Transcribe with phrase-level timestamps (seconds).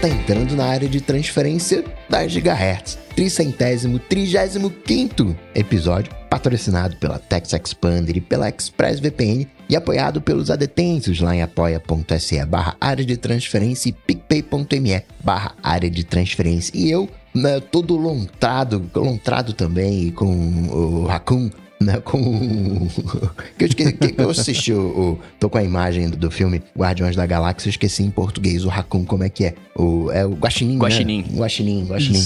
[0.00, 2.98] está entrando na área de transferência das gigahertz.
[3.14, 11.20] Tricentésimo, trigésimo quinto episódio, patrocinado pela Tex Expander e pela ExpressVPN e apoiado pelos adetensos
[11.20, 16.72] lá em apoia.se barra área de transferência e picpay.me barra área de transferência.
[16.74, 20.32] E eu, né, todo lontrado, lontrado também com
[20.70, 22.86] o Raccoon, né, com
[23.56, 26.62] que eu, esqueci, que eu assisti o, o, tô com a imagem do, do, filme
[26.76, 29.54] Guardiões da Galáxia, eu esqueci em português o Raccoon, como é que é?
[29.74, 31.22] O, é o Guaxinim, Guaxinim.
[31.22, 31.38] Né?
[31.38, 32.24] Guaxinim, Guaxinim.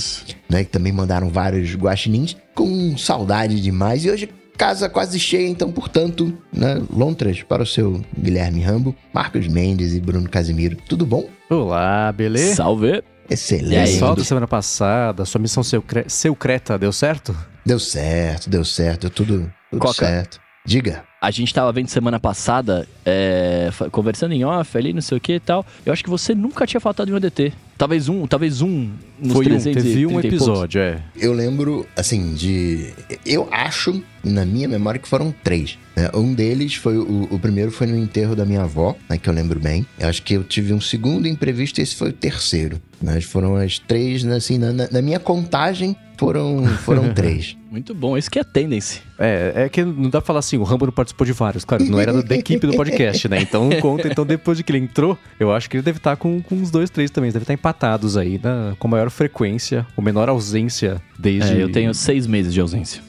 [0.48, 4.04] Né, que também mandaram vários guaxinins com saudade demais.
[4.04, 9.46] E hoje casa quase cheia, então, portanto, né, lontras para o seu Guilherme Rambo, Marcos
[9.46, 10.76] Mendes e Bruno Casimiro.
[10.88, 11.28] Tudo bom?
[11.48, 12.56] Olá, beleza?
[12.56, 13.02] Salve!
[13.28, 13.98] Excelente.
[13.98, 17.34] Só da semana passada, sua missão seu Creta deu certo?
[17.64, 20.41] Deu certo, deu certo, deu tudo, tudo Coca, certo.
[20.66, 21.04] Diga.
[21.24, 25.32] A gente tava vendo semana passada, é, conversando em off ali, não sei o que
[25.32, 25.64] e tal.
[25.86, 27.50] Eu acho que você nunca tinha faltado em um ADT.
[27.78, 31.00] Talvez um, talvez um nos Foi um, teve um episódio, é.
[31.16, 32.92] Eu lembro, assim, de...
[33.24, 35.78] Eu acho, na minha memória, que foram três.
[35.96, 36.10] Né?
[36.12, 39.32] Um deles foi, o, o, primeiro foi no enterro da minha avó, né, que eu
[39.32, 39.86] lembro bem.
[39.98, 42.78] Eu acho que eu tive um segundo imprevisto e esse foi o terceiro.
[43.00, 43.18] Né?
[43.22, 47.56] Foram as três, assim, na, na minha contagem, foram, foram três.
[47.74, 49.02] Muito bom, isso que é tendência.
[49.18, 51.64] É, é que não dá pra falar assim, o Rambo não participou de vários.
[51.64, 53.42] Claro, não era da equipe do podcast, né?
[53.42, 56.40] Então conta, então depois de que ele entrou, eu acho que ele deve estar com,
[56.40, 57.32] com uns dois, três também.
[57.32, 58.76] Deve estar empatados aí, né?
[58.78, 61.52] com maior frequência, ou menor ausência desde.
[61.52, 63.02] É, eu tenho seis meses de ausência.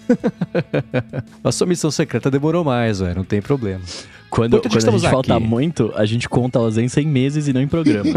[1.43, 3.83] a sua missão secreta demorou mais, velho, não tem problema.
[4.31, 7.61] Quando, quando a gente falta muito, a gente conta a ausência em meses e não
[7.61, 8.09] em programa.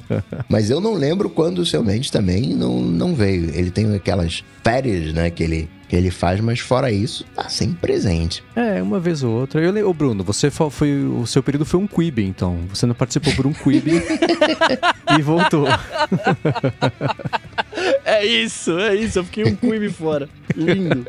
[0.48, 3.50] Mas eu não lembro quando o seu Mendes também não, não veio.
[3.54, 7.74] Ele tem aquelas férias, né, que ele que ele faz, mas fora isso, tá sempre
[7.80, 8.44] presente.
[8.54, 9.60] É, uma vez ou outra.
[9.60, 11.04] Eu, ô Bruno, você foi.
[11.04, 12.60] O seu período foi um Quib, então.
[12.68, 13.88] Você não participou por um Quib
[15.18, 15.66] e voltou.
[18.04, 19.18] é isso, é isso.
[19.18, 20.28] Eu fiquei um Quib fora.
[20.54, 21.08] Lindo.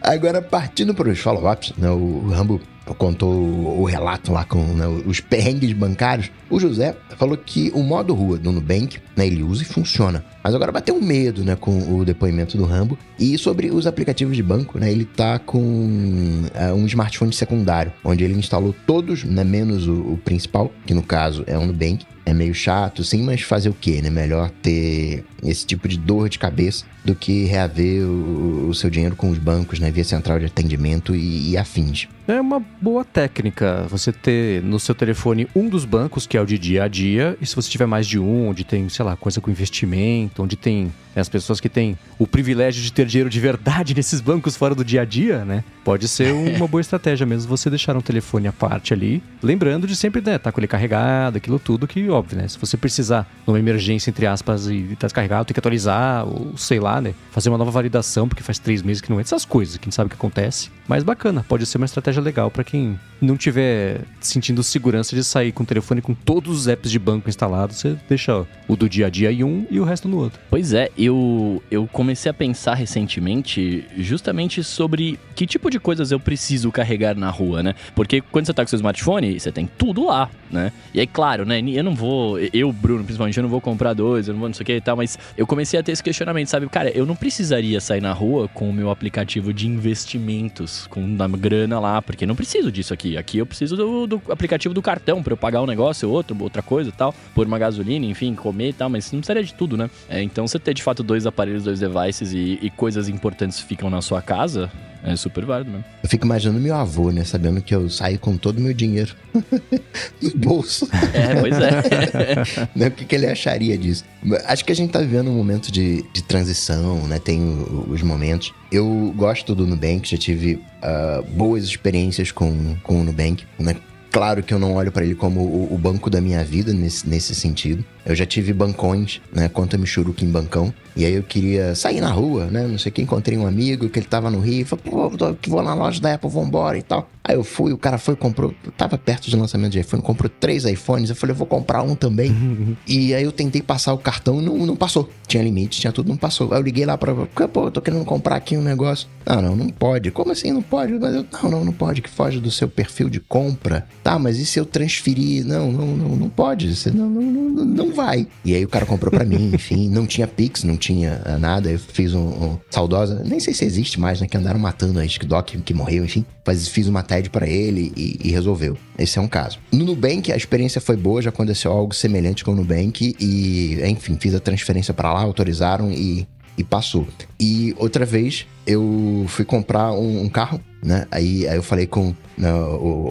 [0.00, 3.32] Agora, partindo para os follow-ups, né, o Rambo contou
[3.80, 8.36] o relato lá com né, os perrengues bancários, o José falou que o modo rua
[8.36, 10.24] do Nubank, né, ele usa e funciona.
[10.42, 12.98] Mas agora bateu um medo, né, com o depoimento do Rambo.
[13.18, 18.24] E sobre os aplicativos de banco, né, ele tá com é, um smartphone secundário, onde
[18.24, 22.04] ele instalou todos, né, menos o, o principal, que no caso é o Nubank.
[22.24, 24.08] É meio chato, sim, mas fazer o quê, né?
[24.08, 29.16] Melhor ter esse tipo de dor de cabeça do que reaver o, o seu dinheiro
[29.16, 29.90] com os bancos, né?
[29.90, 32.06] Via central de atendimento e, e afins.
[32.32, 36.46] É uma boa técnica você ter no seu telefone um dos bancos, que é o
[36.46, 39.14] de dia a dia, e se você tiver mais de um, onde tem, sei lá,
[39.14, 43.40] coisa com investimento, onde tem as pessoas que têm o privilégio de ter dinheiro de
[43.40, 45.64] verdade nesses bancos fora do dia a dia, né?
[45.84, 49.96] Pode ser uma boa estratégia mesmo você deixar um telefone à parte ali, lembrando de
[49.96, 52.48] sempre, né, tá com ele carregado, aquilo tudo que, óbvio, né?
[52.48, 56.78] Se você precisar, numa emergência, entre aspas, e tá descarregado, tem que atualizar, ou sei
[56.78, 57.14] lá, né?
[57.30, 60.06] Fazer uma nova validação, porque faz três meses que não entra, essas coisas, quem sabe
[60.06, 60.70] o que acontece.
[60.86, 65.52] Mas bacana, pode ser uma estratégia legal para quem não tiver sentindo segurança de sair
[65.52, 69.06] com o telefone com todos os apps de banco instalados, você deixa o do dia
[69.06, 70.40] a dia em um e o resto no outro.
[70.50, 76.20] Pois é, eu, eu comecei a pensar recentemente justamente sobre que tipo de coisas eu
[76.20, 77.74] preciso carregar na rua, né?
[77.94, 80.72] Porque quando você tá com seu smartphone, você tem tudo lá, né?
[80.92, 81.60] E aí, claro, né?
[81.60, 84.54] Eu não vou, eu, Bruno, principalmente, eu não vou comprar dois, eu não vou não
[84.54, 86.68] sei o que e tal, mas eu comecei a ter esse questionamento, sabe?
[86.68, 91.28] Cara, eu não precisaria sair na rua com o meu aplicativo de investimentos, com uma
[91.28, 93.11] grana lá, porque não preciso disso aqui.
[93.16, 96.62] Aqui eu preciso do, do aplicativo do cartão para eu pagar um negócio, outro, outra
[96.62, 99.76] coisa e tal, por uma gasolina, enfim, comer e tal, mas não precisaria de tudo,
[99.76, 99.90] né?
[100.08, 103.90] É, então você ter de fato dois aparelhos, dois devices e, e coisas importantes ficam
[103.90, 104.70] na sua casa,
[105.04, 105.84] é super válido mesmo.
[106.02, 107.24] Eu fico imaginando meu avô, né?
[107.24, 109.14] Sabendo que eu saio com todo o meu dinheiro
[110.22, 110.88] no bolso.
[111.12, 112.68] É, pois é.
[112.74, 112.88] né?
[112.88, 114.04] O que, que ele acharia disso?
[114.46, 117.18] Acho que a gente tá vivendo um momento de, de transição, né?
[117.18, 117.40] Tem
[117.88, 118.54] os momentos.
[118.70, 123.76] Eu gosto do Nubank, já tive uh, boas experiências com, com o Nubank, né?
[124.12, 127.08] Claro que eu não olho para ele como o, o, banco da minha vida nesse,
[127.08, 127.82] nesse sentido.
[128.04, 129.48] Eu já tive bancões, né?
[129.48, 130.72] Conta Michuruca em bancão.
[130.94, 132.66] E aí eu queria sair na rua, né?
[132.66, 134.66] Não sei o que, encontrei um amigo que ele tava no Rio.
[134.66, 135.10] Falei, pô,
[135.48, 137.08] vou na loja da Apple, vambora e tal.
[137.24, 138.52] Aí eu fui, o cara foi, comprou.
[138.76, 141.08] Tava perto do lançamento de iPhone, comprou três iPhones.
[141.08, 142.34] Eu falei, eu vou comprar um também.
[142.86, 145.08] e aí eu tentei passar o cartão e não, não passou.
[145.26, 146.52] Tinha limite, tinha tudo, não passou.
[146.52, 147.14] Aí eu liguei lá pra.
[147.14, 149.08] Pô, eu tô querendo comprar aqui um negócio.
[149.24, 150.10] Não, não, não pode.
[150.10, 150.92] Como assim não pode?
[150.94, 153.86] Mas eu, não, não, não pode, que foge do seu perfil de compra.
[154.02, 155.46] Tá, mas e se eu transferir?
[155.46, 156.74] Não, não, não, não pode.
[156.74, 158.26] Você não, não, não, não não vai.
[158.44, 161.70] E aí o cara comprou para mim, enfim, não tinha Pix, não tinha eh, nada.
[161.70, 164.26] Eu fiz um, um, saudosa, nem sei se existe mais, né?
[164.26, 166.24] Que andaram matando a Doc que morreu, enfim.
[166.46, 168.76] Mas fiz uma TED para ele e, e, resolveu.
[168.98, 169.58] Esse é um caso.
[169.70, 174.16] No Nubank, a experiência foi boa, já aconteceu algo semelhante com o Nubank e, enfim,
[174.18, 177.06] fiz a transferência para lá, autorizaram e e passou.
[177.40, 181.06] E outra vez eu fui comprar um, um carro, né?
[181.10, 182.48] Aí, aí eu falei com né,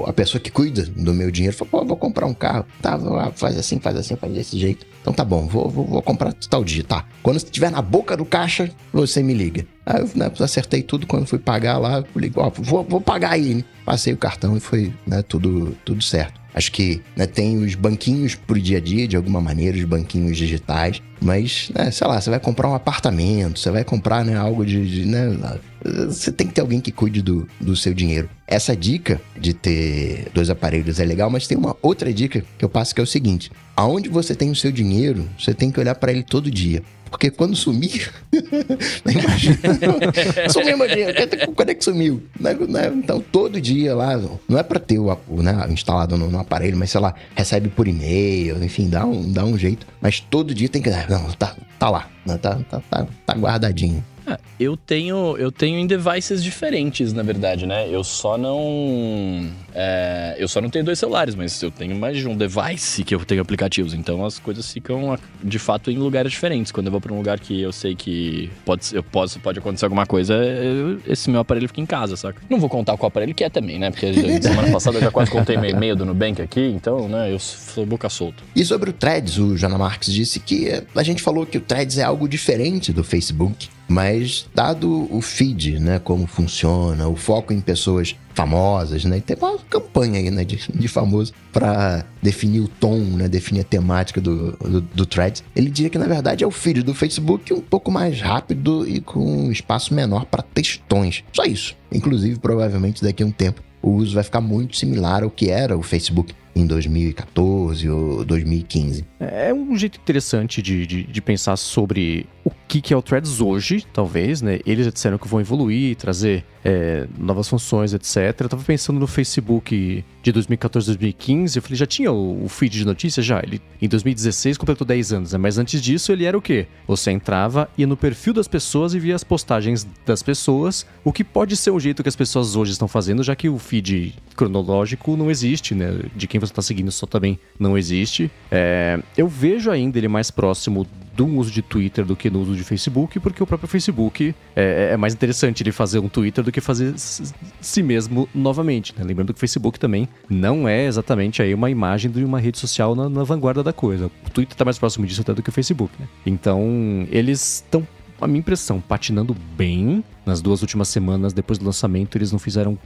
[0.06, 2.66] a pessoa que cuida do meu dinheiro, falou, pô, vou comprar um carro.
[2.82, 3.00] Tá,
[3.36, 4.86] faz assim, faz assim, faz desse jeito.
[5.02, 7.06] Então tá bom, vou, vou, vou comprar tal dia, tá.
[7.24, 9.66] Quando estiver na boca do caixa, você me liga.
[9.86, 13.64] Aí eu né, acertei tudo, quando fui pagar lá, falei, ó, vou, vou pagar aí.
[13.86, 16.41] Passei o cartão e foi né, tudo, tudo certo.
[16.54, 20.38] Acho que né, tem os banquinhos pro dia a dia, de alguma maneira, os banquinhos
[20.38, 21.02] digitais.
[21.22, 24.86] Mas, né, sei lá, você vai comprar um apartamento, você vai comprar né, algo de.
[24.88, 25.60] de né,
[26.08, 28.30] você tem que ter alguém que cuide do, do seu dinheiro.
[28.48, 32.70] Essa dica de ter dois aparelhos é legal, mas tem uma outra dica que eu
[32.70, 35.96] passo que é o seguinte: aonde você tem o seu dinheiro, você tem que olhar
[35.96, 36.84] para ele todo dia.
[37.12, 38.10] Porque quando sumir.
[39.06, 39.58] imagina.
[40.50, 41.14] sumiu dinheiro.
[41.54, 42.24] Quando é que sumiu?
[42.40, 46.40] Né, né, então, todo dia lá, não é para ter o né, instalado no, no,
[46.40, 49.86] aparelho, mas sei lá, recebe por e-mail, enfim, dá um, dá um jeito.
[50.00, 50.90] Mas todo dia tem que.
[50.90, 52.08] Não, tá, tá lá.
[52.26, 54.04] Né, tá, tá, tá, tá guardadinho.
[54.26, 57.88] Ah, eu tenho eu tenho em devices diferentes, na verdade, né?
[57.90, 62.28] Eu só não é, eu só não tenho dois celulares, mas eu tenho mais de
[62.28, 63.94] um device que eu tenho aplicativos.
[63.94, 66.72] Então as coisas ficam de fato em lugares diferentes.
[66.72, 69.86] Quando eu vou para um lugar que eu sei que pode eu posso pode acontecer
[69.86, 72.42] alguma coisa, eu, esse meu aparelho fica em casa, saca?
[72.50, 73.90] Não vou contar qual aparelho que é também, né?
[73.90, 77.32] Porque semana passada eu já quase contei meu e-mail do Nubank aqui, então, né?
[77.32, 78.44] Eu sou boca solta.
[78.56, 81.98] E sobre o Threads, o Jana Marques disse que a gente falou que o Threads
[81.98, 83.70] é algo diferente do Facebook.
[83.92, 89.58] Mas dado o feed, né, como funciona, o foco em pessoas famosas, né, tem uma
[89.70, 94.54] campanha aí, né, de, de famoso para definir o tom, né, definir a temática do,
[94.54, 97.92] do, do thread, ele diria que na verdade é o feed do Facebook um pouco
[97.92, 101.26] mais rápido e com um espaço menor para textões.
[101.34, 101.76] Só isso.
[101.92, 105.78] Inclusive, provavelmente daqui a um tempo o uso vai ficar muito similar ao que era
[105.78, 109.06] o Facebook em 2014 ou 2015.
[109.20, 113.42] É um jeito interessante de, de, de pensar sobre o que, que é o Threads
[113.42, 114.62] hoje, talvez, né?
[114.66, 118.34] Eles já disseram que vão evoluir, trazer é, novas funções, etc.
[118.40, 122.78] Eu tava pensando no Facebook de 2014, 2015, eu falei, já tinha o, o feed
[122.78, 123.26] de notícias?
[123.26, 123.40] Já.
[123.40, 125.38] Ele, em 2016, completou 10 anos, né?
[125.38, 126.66] Mas antes disso, ele era o quê?
[126.88, 131.26] Você entrava, ia no perfil das pessoas e via as postagens das pessoas, o que
[131.26, 135.18] pode ser o jeito que as pessoas hoje estão fazendo, já que o feed cronológico
[135.18, 136.00] não existe, né?
[136.16, 138.32] De quem você está seguindo só também não existe.
[138.50, 142.56] É, eu vejo ainda ele mais próximo do uso de Twitter do que no uso
[142.56, 146.52] de Facebook, porque o próprio Facebook é, é mais interessante ele fazer um Twitter do
[146.52, 148.94] que fazer si mesmo novamente.
[148.98, 149.04] Né?
[149.04, 152.96] Lembrando que o Facebook também não é exatamente aí uma imagem de uma rede social
[152.96, 154.12] na, na vanguarda da coisa.
[154.26, 155.94] O Twitter está mais próximo disso até do que o Facebook.
[156.00, 156.08] Né?
[156.26, 157.86] Então, eles estão
[158.22, 160.04] a minha impressão, patinando bem.
[160.26, 162.78] Nas duas últimas semanas depois do lançamento, eles não fizeram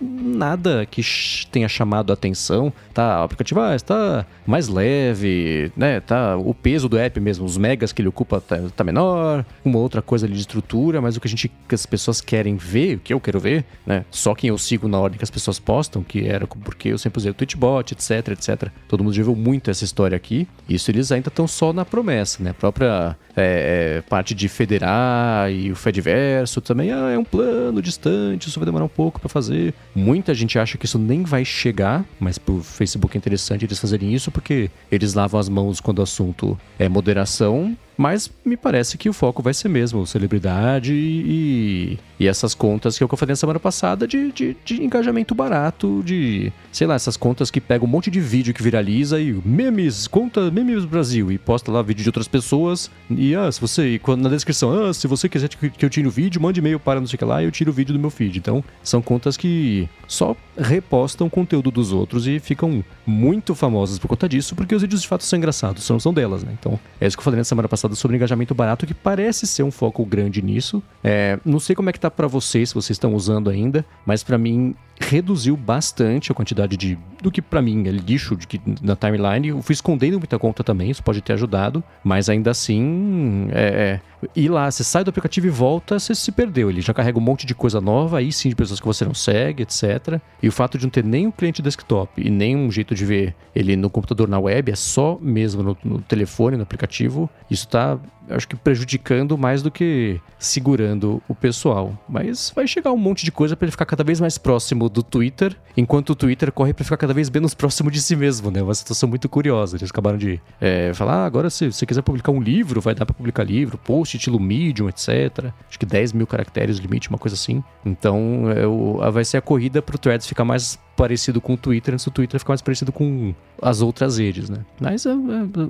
[0.00, 1.02] nada que
[1.50, 2.72] tenha chamado a atenção.
[2.92, 6.00] Tá, o aplicativo ah, está mais leve, né?
[6.00, 9.78] Tá, o peso do app mesmo, os megas que ele ocupa tá, tá, menor, uma
[9.78, 12.96] outra coisa ali de estrutura, mas o que a gente, que as pessoas querem ver,
[12.96, 14.04] o que eu quero ver, né?
[14.10, 17.18] Só quem eu sigo na ordem que as pessoas postam, que era porque eu sempre
[17.18, 18.70] usei o Twitchbot, etc, etc.
[18.88, 20.48] Todo mundo já viu muito essa história aqui.
[20.68, 22.50] Isso eles ainda estão só na promessa, né?
[22.50, 27.82] A própria é, é, parte de federar e o Fedverso também ah, é um plano
[27.82, 29.74] distante, isso vai demorar um pouco para fazer.
[29.92, 34.14] Muita gente acha que isso nem vai chegar, mas pro Facebook é interessante eles fazerem
[34.14, 39.08] isso porque eles lavam as mãos quando o assunto é moderação mas me parece que
[39.08, 43.60] o foco vai ser mesmo celebridade e, e essas contas que eu falei na semana
[43.60, 48.10] passada de, de, de, engajamento barato, de, sei lá, essas contas que pegam um monte
[48.10, 52.28] de vídeo que viraliza e memes, conta Memes Brasil e posta lá vídeo de outras
[52.28, 56.10] pessoas e ah, se você, na descrição, ah, se você quiser que eu tire o
[56.10, 58.00] vídeo, mande e-mail para não sei o que lá e eu tiro o vídeo do
[58.00, 58.38] meu feed.
[58.38, 64.28] Então, são contas que só repostam conteúdo dos outros e ficam muito famosas por conta
[64.28, 66.52] disso, porque os vídeos de fato são engraçados, são, são delas, né?
[66.58, 69.62] Então, é isso que eu falei na semana passada sobre engajamento barato, que parece ser
[69.62, 70.82] um foco grande nisso.
[71.02, 74.22] É, não sei como é que tá para vocês, se vocês estão usando ainda, mas
[74.22, 78.60] para mim reduziu bastante a quantidade de do que para mim é lixo de que
[78.82, 79.48] na timeline.
[79.48, 84.28] Eu fui escondendo muita conta também, isso pode ter ajudado, mas ainda assim, é, é,
[84.34, 86.70] ir lá, você sai do aplicativo e volta, você se perdeu.
[86.70, 89.14] Ele já carrega um monte de coisa nova, aí sim de pessoas que você não
[89.14, 90.20] segue, etc.
[90.42, 93.04] E o fato de não ter nem um cliente desktop e nem um jeito de
[93.04, 97.68] ver ele no computador na web, é só mesmo no, no telefone, no aplicativo, isso
[97.70, 97.98] tá
[98.30, 101.98] acho que prejudicando mais do que segurando o pessoal.
[102.08, 105.02] Mas vai chegar um monte de coisa para ele ficar cada vez mais próximo do
[105.02, 108.62] Twitter, enquanto o Twitter corre para ficar cada vez menos próximo de si mesmo, né?
[108.62, 109.76] Uma situação muito curiosa.
[109.76, 113.04] Eles acabaram de é, falar, ah, agora se você quiser publicar um livro, vai dar
[113.04, 115.52] para publicar livro, post, estilo Medium, etc.
[115.68, 117.62] Acho que 10 mil caracteres limite, uma coisa assim.
[117.84, 121.94] Então é, o, vai ser a corrida pro Threads ficar mais parecido com o Twitter,
[121.94, 124.58] antes do Twitter ficar mais parecido com as outras redes, né?
[124.78, 125.14] Mas é, é,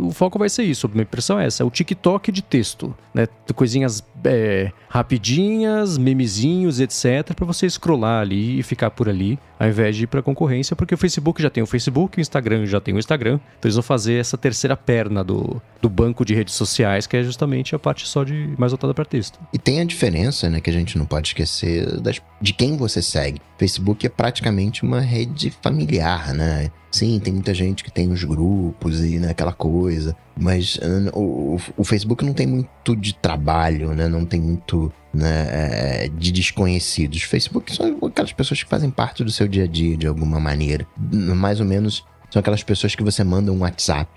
[0.01, 3.29] o foco vai ser isso, minha impressão é essa, é o TikTok de texto, né?
[3.55, 9.95] Coisinhas é, rapidinhas, memezinhos, etc, para você scrollar ali e ficar por ali, ao invés
[9.95, 12.95] de ir para concorrência, porque o Facebook já tem o Facebook, o Instagram já tem
[12.95, 17.07] o Instagram, então eles vão fazer essa terceira perna do, do banco de redes sociais,
[17.07, 19.39] que é justamente a parte só de mais voltada para texto.
[19.53, 23.03] E tem a diferença, né, que a gente não pode esquecer das, de quem você
[23.03, 23.39] segue.
[23.59, 26.71] Facebook é praticamente uma rede familiar, né?
[26.91, 31.61] Sim, tem muita gente que tem os grupos e né, aquela coisa, mas uh, o,
[31.77, 34.09] o, Facebook não tem muito de trabalho, né?
[34.09, 37.23] Não tem muito né, é, de desconhecidos.
[37.23, 40.87] Facebook são aquelas pessoas que fazem parte do seu dia a dia de alguma maneira.
[40.97, 44.11] Mais ou menos são aquelas pessoas que você manda um WhatsApp.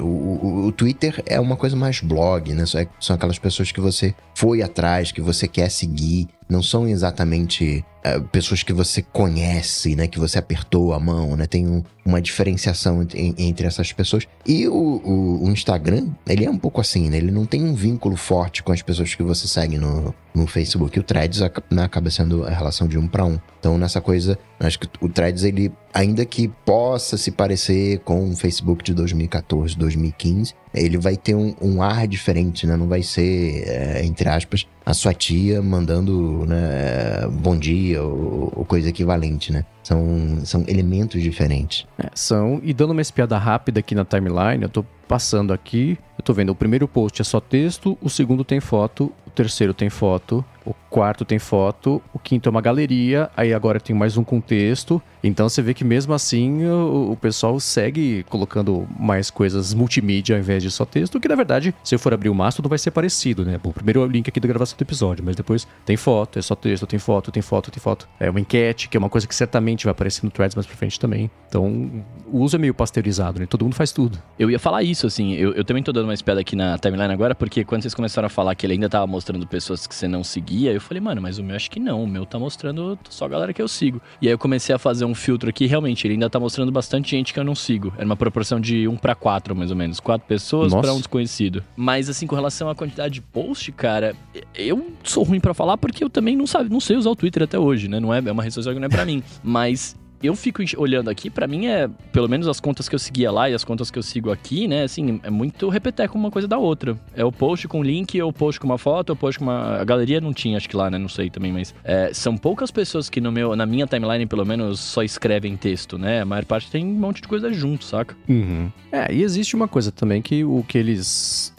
[0.00, 2.64] O, o, o Twitter é uma coisa mais blog, né?
[2.66, 6.28] São aquelas pessoas que você foi atrás, que você quer seguir.
[6.48, 10.06] Não são exatamente é, pessoas que você conhece, né?
[10.06, 11.46] Que você apertou a mão, né?
[11.46, 14.28] Tem um, uma diferenciação entre, entre, essas pessoas.
[14.46, 17.16] E o, o, Instagram, ele é um pouco assim, né?
[17.16, 20.98] Ele não tem um vínculo forte com as pessoas que você segue no, no Facebook.
[20.98, 23.38] O Threads né, acaba sendo a relação de um para um.
[23.58, 28.36] Então, nessa coisa, acho que o Threads, ele, ainda que possa se parecer com o
[28.36, 29.43] Facebook de 2014,
[29.74, 32.76] 2015, ele vai ter um, um ar diferente, né?
[32.76, 38.64] Não vai ser, é, entre aspas, a sua tia mandando né, bom dia ou, ou,
[38.64, 39.64] coisa equivalente, né?
[39.82, 41.86] São, são elementos diferentes.
[41.98, 42.60] É, são.
[42.62, 46.50] E dando uma espiada rápida aqui na timeline, eu tô passando aqui, eu tô vendo
[46.50, 50.74] o primeiro post é só texto, o segundo tem foto, o terceiro tem foto, o
[50.88, 55.02] quarto tem foto, o quinto é uma galeria, aí agora tem mais um contexto.
[55.22, 60.40] Então você vê que mesmo assim o, o, pessoal segue colocando mais coisas multimídia ao
[60.40, 62.90] invés de só texto, que na verdade, se eu for abrir o Mastodon, vai ser
[62.90, 63.58] parecido, né?
[63.62, 66.42] Bom, primeiro é o link aqui da gravação do episódio, mas depois tem foto, é
[66.42, 68.08] só texto, tem foto, tem foto, tem foto.
[68.20, 70.76] É uma enquete, que é uma coisa que certamente vai aparecer no Threads mais pra
[70.76, 71.30] frente também.
[71.48, 73.46] Então, o uso é meio pasteurizado, né?
[73.46, 74.18] Todo mundo faz tudo.
[74.38, 77.12] Eu ia falar isso, assim, eu, eu também tô dando uma espiada aqui na timeline
[77.12, 80.06] agora, porque quando vocês começaram a falar que ele ainda tava mostrando pessoas que você
[80.06, 82.02] não seguia, eu falei, mano, mas o meu acho que não.
[82.02, 84.00] O meu tá mostrando só a galera que eu sigo.
[84.20, 87.10] E aí eu comecei a fazer um filtro aqui, realmente, ele ainda tá mostrando bastante
[87.10, 87.92] gente que eu não sigo.
[87.96, 90.00] Era uma proporção de 1 para 4, mais ou menos.
[90.00, 91.62] Quatro pessoas para um desconhecido.
[91.76, 94.14] Mas assim, com relação à quantidade de post, cara,
[94.54, 97.42] eu sou ruim para falar porque eu também não sabe, não sei usar o Twitter
[97.42, 98.00] até hoje, né?
[98.00, 99.22] Não é, é uma rede social que não é para mim.
[99.42, 103.30] Mas eu fico olhando aqui, para mim é, pelo menos as contas que eu seguia
[103.30, 106.48] lá e as contas que eu sigo aqui, né, assim, é muito repeteco uma coisa
[106.48, 106.96] da outra.
[107.14, 109.80] É o post com link, o post com uma foto, o post com uma...
[109.80, 112.70] A galeria não tinha, acho que lá, né, não sei também, mas é, são poucas
[112.70, 116.22] pessoas que no meu, na minha timeline, pelo menos, só escrevem texto, né?
[116.22, 118.16] A maior parte tem um monte de coisa junto, saca?
[118.28, 118.70] Uhum.
[118.92, 121.52] É, e existe uma coisa também que o que eles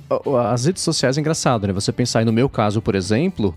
[0.52, 1.74] as redes sociais é engraçado, né?
[1.74, 3.56] Você pensar aí no meu caso, por exemplo,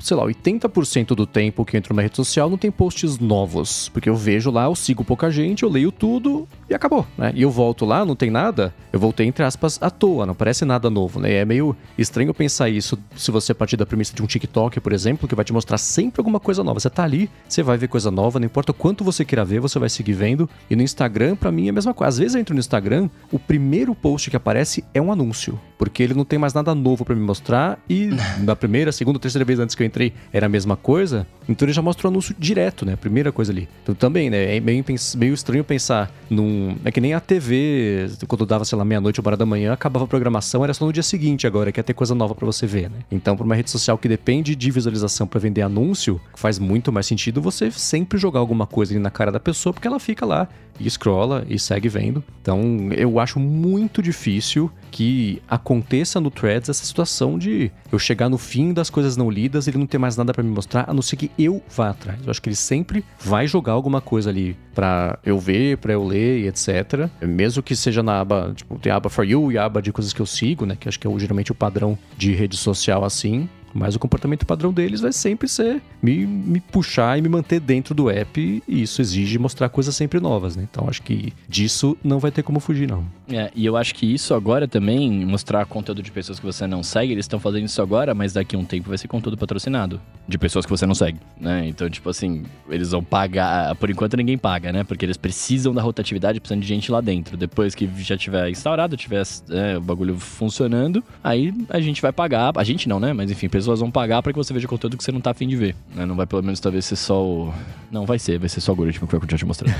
[0.00, 3.88] sei lá, 80% do tempo que eu entro numa rede social não tem posts novos.
[3.90, 7.32] Porque eu vejo lá, eu sigo pouca gente, eu leio tudo e acabou, né?
[7.34, 10.64] E eu volto lá, não tem nada, eu voltei entre aspas à toa, não parece
[10.64, 11.32] nada novo, né?
[11.34, 15.28] É meio estranho pensar isso se você partir da premissa de um TikTok, por exemplo,
[15.28, 16.80] que vai te mostrar sempre alguma coisa nova.
[16.80, 19.78] Você tá ali, você vai ver coisa nova, não importa quanto você queira ver, você
[19.78, 20.48] vai seguir vendo.
[20.68, 22.08] E no Instagram, para mim, é a mesma coisa.
[22.08, 26.02] Às vezes eu entro no Instagram, o primeiro post que aparece é um anúncio, porque
[26.02, 29.58] ele não tem mais nada novo para me mostrar e na primeira, segunda, terceira vez
[29.58, 32.86] antes que eu entrei era a mesma coisa, então ele já mostra o anúncio direto,
[32.86, 32.96] né?
[32.96, 33.68] Primeira coisa ali.
[33.82, 34.56] Então também, né?
[34.56, 34.84] É meio,
[35.16, 36.76] meio estranho pensar num.
[36.84, 40.04] É que nem a TV, quando dava, sei lá, meia-noite ou hora da manhã, acabava
[40.04, 42.66] a programação, era só no dia seguinte agora, que ia ter coisa nova para você
[42.66, 42.98] ver, né?
[43.10, 47.06] Então, para uma rede social que depende de visualização para vender anúncio, faz muito mais
[47.06, 50.48] sentido você sempre jogar alguma coisa ali na cara da pessoa, porque ela fica lá
[50.78, 52.22] e scrolla e segue vendo.
[52.40, 58.38] Então, eu acho muito difícil que aconteça no Threads essa situação de eu chegar no
[58.38, 61.02] fim das coisas não lidas, ele não ter mais nada para me mostrar, a não
[61.02, 62.18] ser que eu vá atrás.
[62.24, 66.04] Eu acho que ele sempre vai jogar alguma coisa ali para eu ver, para eu
[66.04, 67.08] ler e etc.
[67.22, 69.92] Mesmo que seja na aba, tipo, tem a aba For You e a aba de
[69.92, 73.04] coisas que eu sigo, né, que acho que é geralmente o padrão de rede social
[73.04, 73.48] assim.
[73.74, 77.94] Mas o comportamento padrão deles vai sempre ser me, me puxar e me manter dentro
[77.94, 80.66] do app, e isso exige mostrar coisas sempre novas, né?
[80.70, 83.04] Então acho que disso não vai ter como fugir, não.
[83.28, 86.82] É, e eu acho que isso agora também, mostrar conteúdo de pessoas que você não
[86.82, 90.00] segue, eles estão fazendo isso agora, mas daqui a um tempo vai ser conteúdo patrocinado.
[90.26, 91.66] De pessoas que você não segue, né?
[91.66, 93.74] Então, tipo assim, eles vão pagar.
[93.76, 94.84] Por enquanto ninguém paga, né?
[94.84, 97.36] Porque eles precisam da rotatividade, precisam de gente lá dentro.
[97.36, 102.52] Depois que já tiver instaurado, tiver é, o bagulho funcionando, aí a gente vai pagar.
[102.56, 103.12] A gente não, né?
[103.12, 105.46] Mas enfim, pessoas vão pagar para que você veja conteúdo que você não tá afim
[105.46, 105.76] de ver.
[105.94, 106.04] Né?
[106.06, 107.52] Não vai pelo menos talvez ser só o.
[107.90, 109.74] Não, vai ser, vai ser só o algoritmo que vai continuar te mostrando.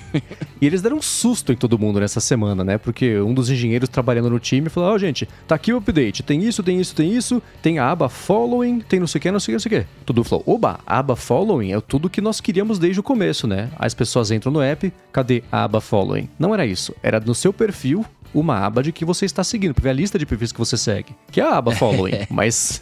[0.60, 2.78] e eles deram um susto em todo mundo nessa semana, né?
[2.78, 6.22] Porque um dos engenheiros trabalhando no time falou: Ó, oh, gente, tá aqui o update,
[6.22, 9.30] tem isso, tem isso, tem isso, tem a aba following, tem não sei o que,
[9.30, 9.90] não sei o que, não sei o que.
[10.04, 13.70] Tudo falou: oba, a aba following é tudo que nós queríamos desde o começo, né?
[13.78, 16.28] As pessoas entram no app, cadê a aba following?
[16.38, 19.82] Não era isso, era no seu perfil, uma aba de que você está seguindo, pra
[19.84, 22.26] ver a lista de perfis que você segue, que é a aba following.
[22.30, 22.80] Mas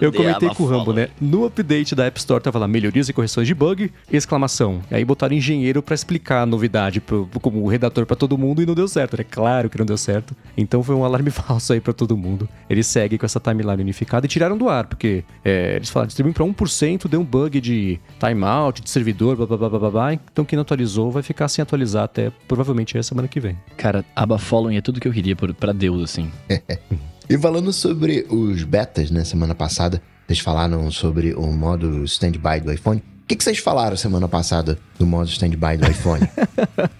[0.00, 1.08] eu comentei com o Rambo, né?
[1.20, 4.80] No update da App Store tava lá melhorias e correções de bug, exclamação.
[4.90, 8.66] E aí botaram engenheiro para explicar a novidade pro, como redator para todo mundo e
[8.66, 9.20] não deu certo.
[9.20, 10.34] É claro que não deu certo.
[10.56, 12.48] Então foi um alarme falso aí para todo mundo.
[12.68, 16.32] Eles seguem com essa timeline unificada e tiraram do ar, porque é, eles falaram, distribuem
[16.32, 20.12] para 1%, deu um bug de timeout, de servidor, blá blá blá blá blá.
[20.14, 23.58] Então quem não atualizou vai ficar sem atualizar até provavelmente a semana que vem.
[23.76, 26.30] Cara, aba following é tudo que eu queria para Deus, assim.
[27.28, 32.72] e falando sobre os betas, né, semana passada, vocês falaram sobre o modo standby do
[32.72, 33.02] iPhone.
[33.24, 36.28] O que, que, vocês falaram semana passada do modo standby do iPhone?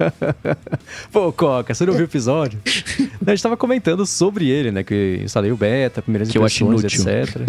[1.13, 2.59] Pô, Coca, você não viu o episódio?
[3.27, 4.83] a gente tava comentando sobre ele, né?
[4.83, 7.43] Que instalei o beta, primeiras que impressões, etc.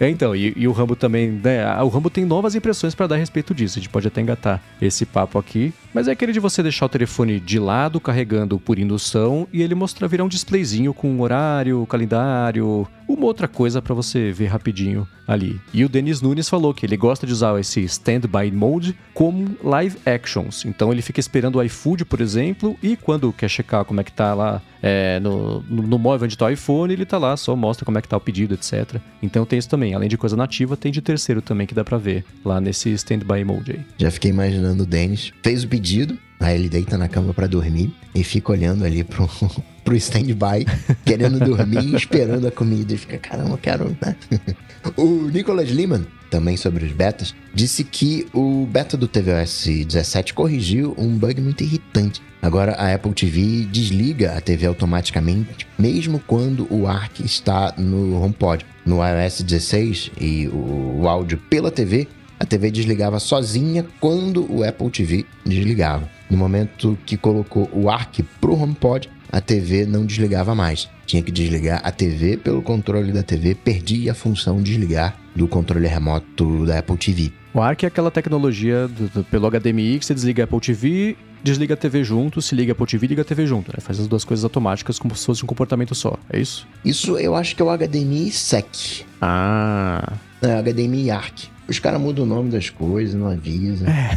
[0.00, 1.64] é, então, e, e, o Rambo também, né?
[1.80, 3.78] O Rambo tem novas impressões para dar a respeito disso.
[3.78, 5.72] A gente pode até engatar esse papo aqui.
[5.94, 9.76] Mas é aquele de você deixar o telefone de lado, carregando por indução, e ele
[9.76, 15.60] mostrar virar um displayzinho com horário, calendário, uma outra coisa para você ver rapidinho ali.
[15.72, 19.96] E o Denis Nunes falou que ele gosta de usar esse standby mode como live
[20.04, 20.64] actions.
[20.64, 24.12] Então ele fica esperando o iFood, por exemplo, e quando quer checar como é que
[24.12, 27.56] tá lá é, no, no, no, móvel onde tá o iPhone, ele tá lá, só
[27.56, 29.00] mostra como é que tá o pedido, etc.
[29.22, 29.94] Então tem isso também.
[29.94, 33.44] Além de coisa nativa, tem de terceiro também que dá pra ver lá nesse standby
[33.44, 33.80] mode aí.
[33.98, 35.32] Já fiquei imaginando o Denis.
[35.42, 39.28] Fez o pedido, aí ele deita na cama para dormir e fica olhando ali pro,
[39.84, 40.66] pro stand-by,
[41.04, 42.94] querendo dormir, esperando a comida.
[42.94, 43.96] E fica, caramba, quero.
[44.00, 44.16] Né?
[44.96, 50.94] o Nicholas Lehman, também sobre os betas, disse que o beta do tvOS 17 corrigiu
[50.98, 52.20] um bug muito irritante.
[52.42, 58.64] Agora a Apple TV desliga a TV automaticamente, mesmo quando o ARC está no HomePod.
[58.84, 62.06] No iOS 16 e o áudio pela TV,
[62.38, 66.08] a TV desligava sozinha quando o Apple TV desligava.
[66.30, 70.88] No momento que colocou o ARC pro HomePod, a TV não desligava mais.
[71.06, 75.46] Tinha que desligar a TV pelo controle da TV, perdia a função de desligar do
[75.46, 77.32] controle remoto da Apple TV.
[77.54, 81.16] O ARC é aquela tecnologia do, do, pelo HDMI que você desliga a Apple TV,
[81.42, 83.68] desliga a TV junto, se liga a Apple TV e liga a TV junto.
[83.68, 83.78] Né?
[83.80, 86.18] Faz as duas coisas automáticas como se fosse um comportamento só.
[86.30, 86.66] É isso?
[86.84, 89.04] Isso eu acho que é o HDMI SEC.
[89.22, 90.14] Ah.
[90.42, 91.55] É, HDMI ARC.
[91.68, 93.88] Os caras mudam o nome das coisas, não avisam.
[93.88, 94.16] É.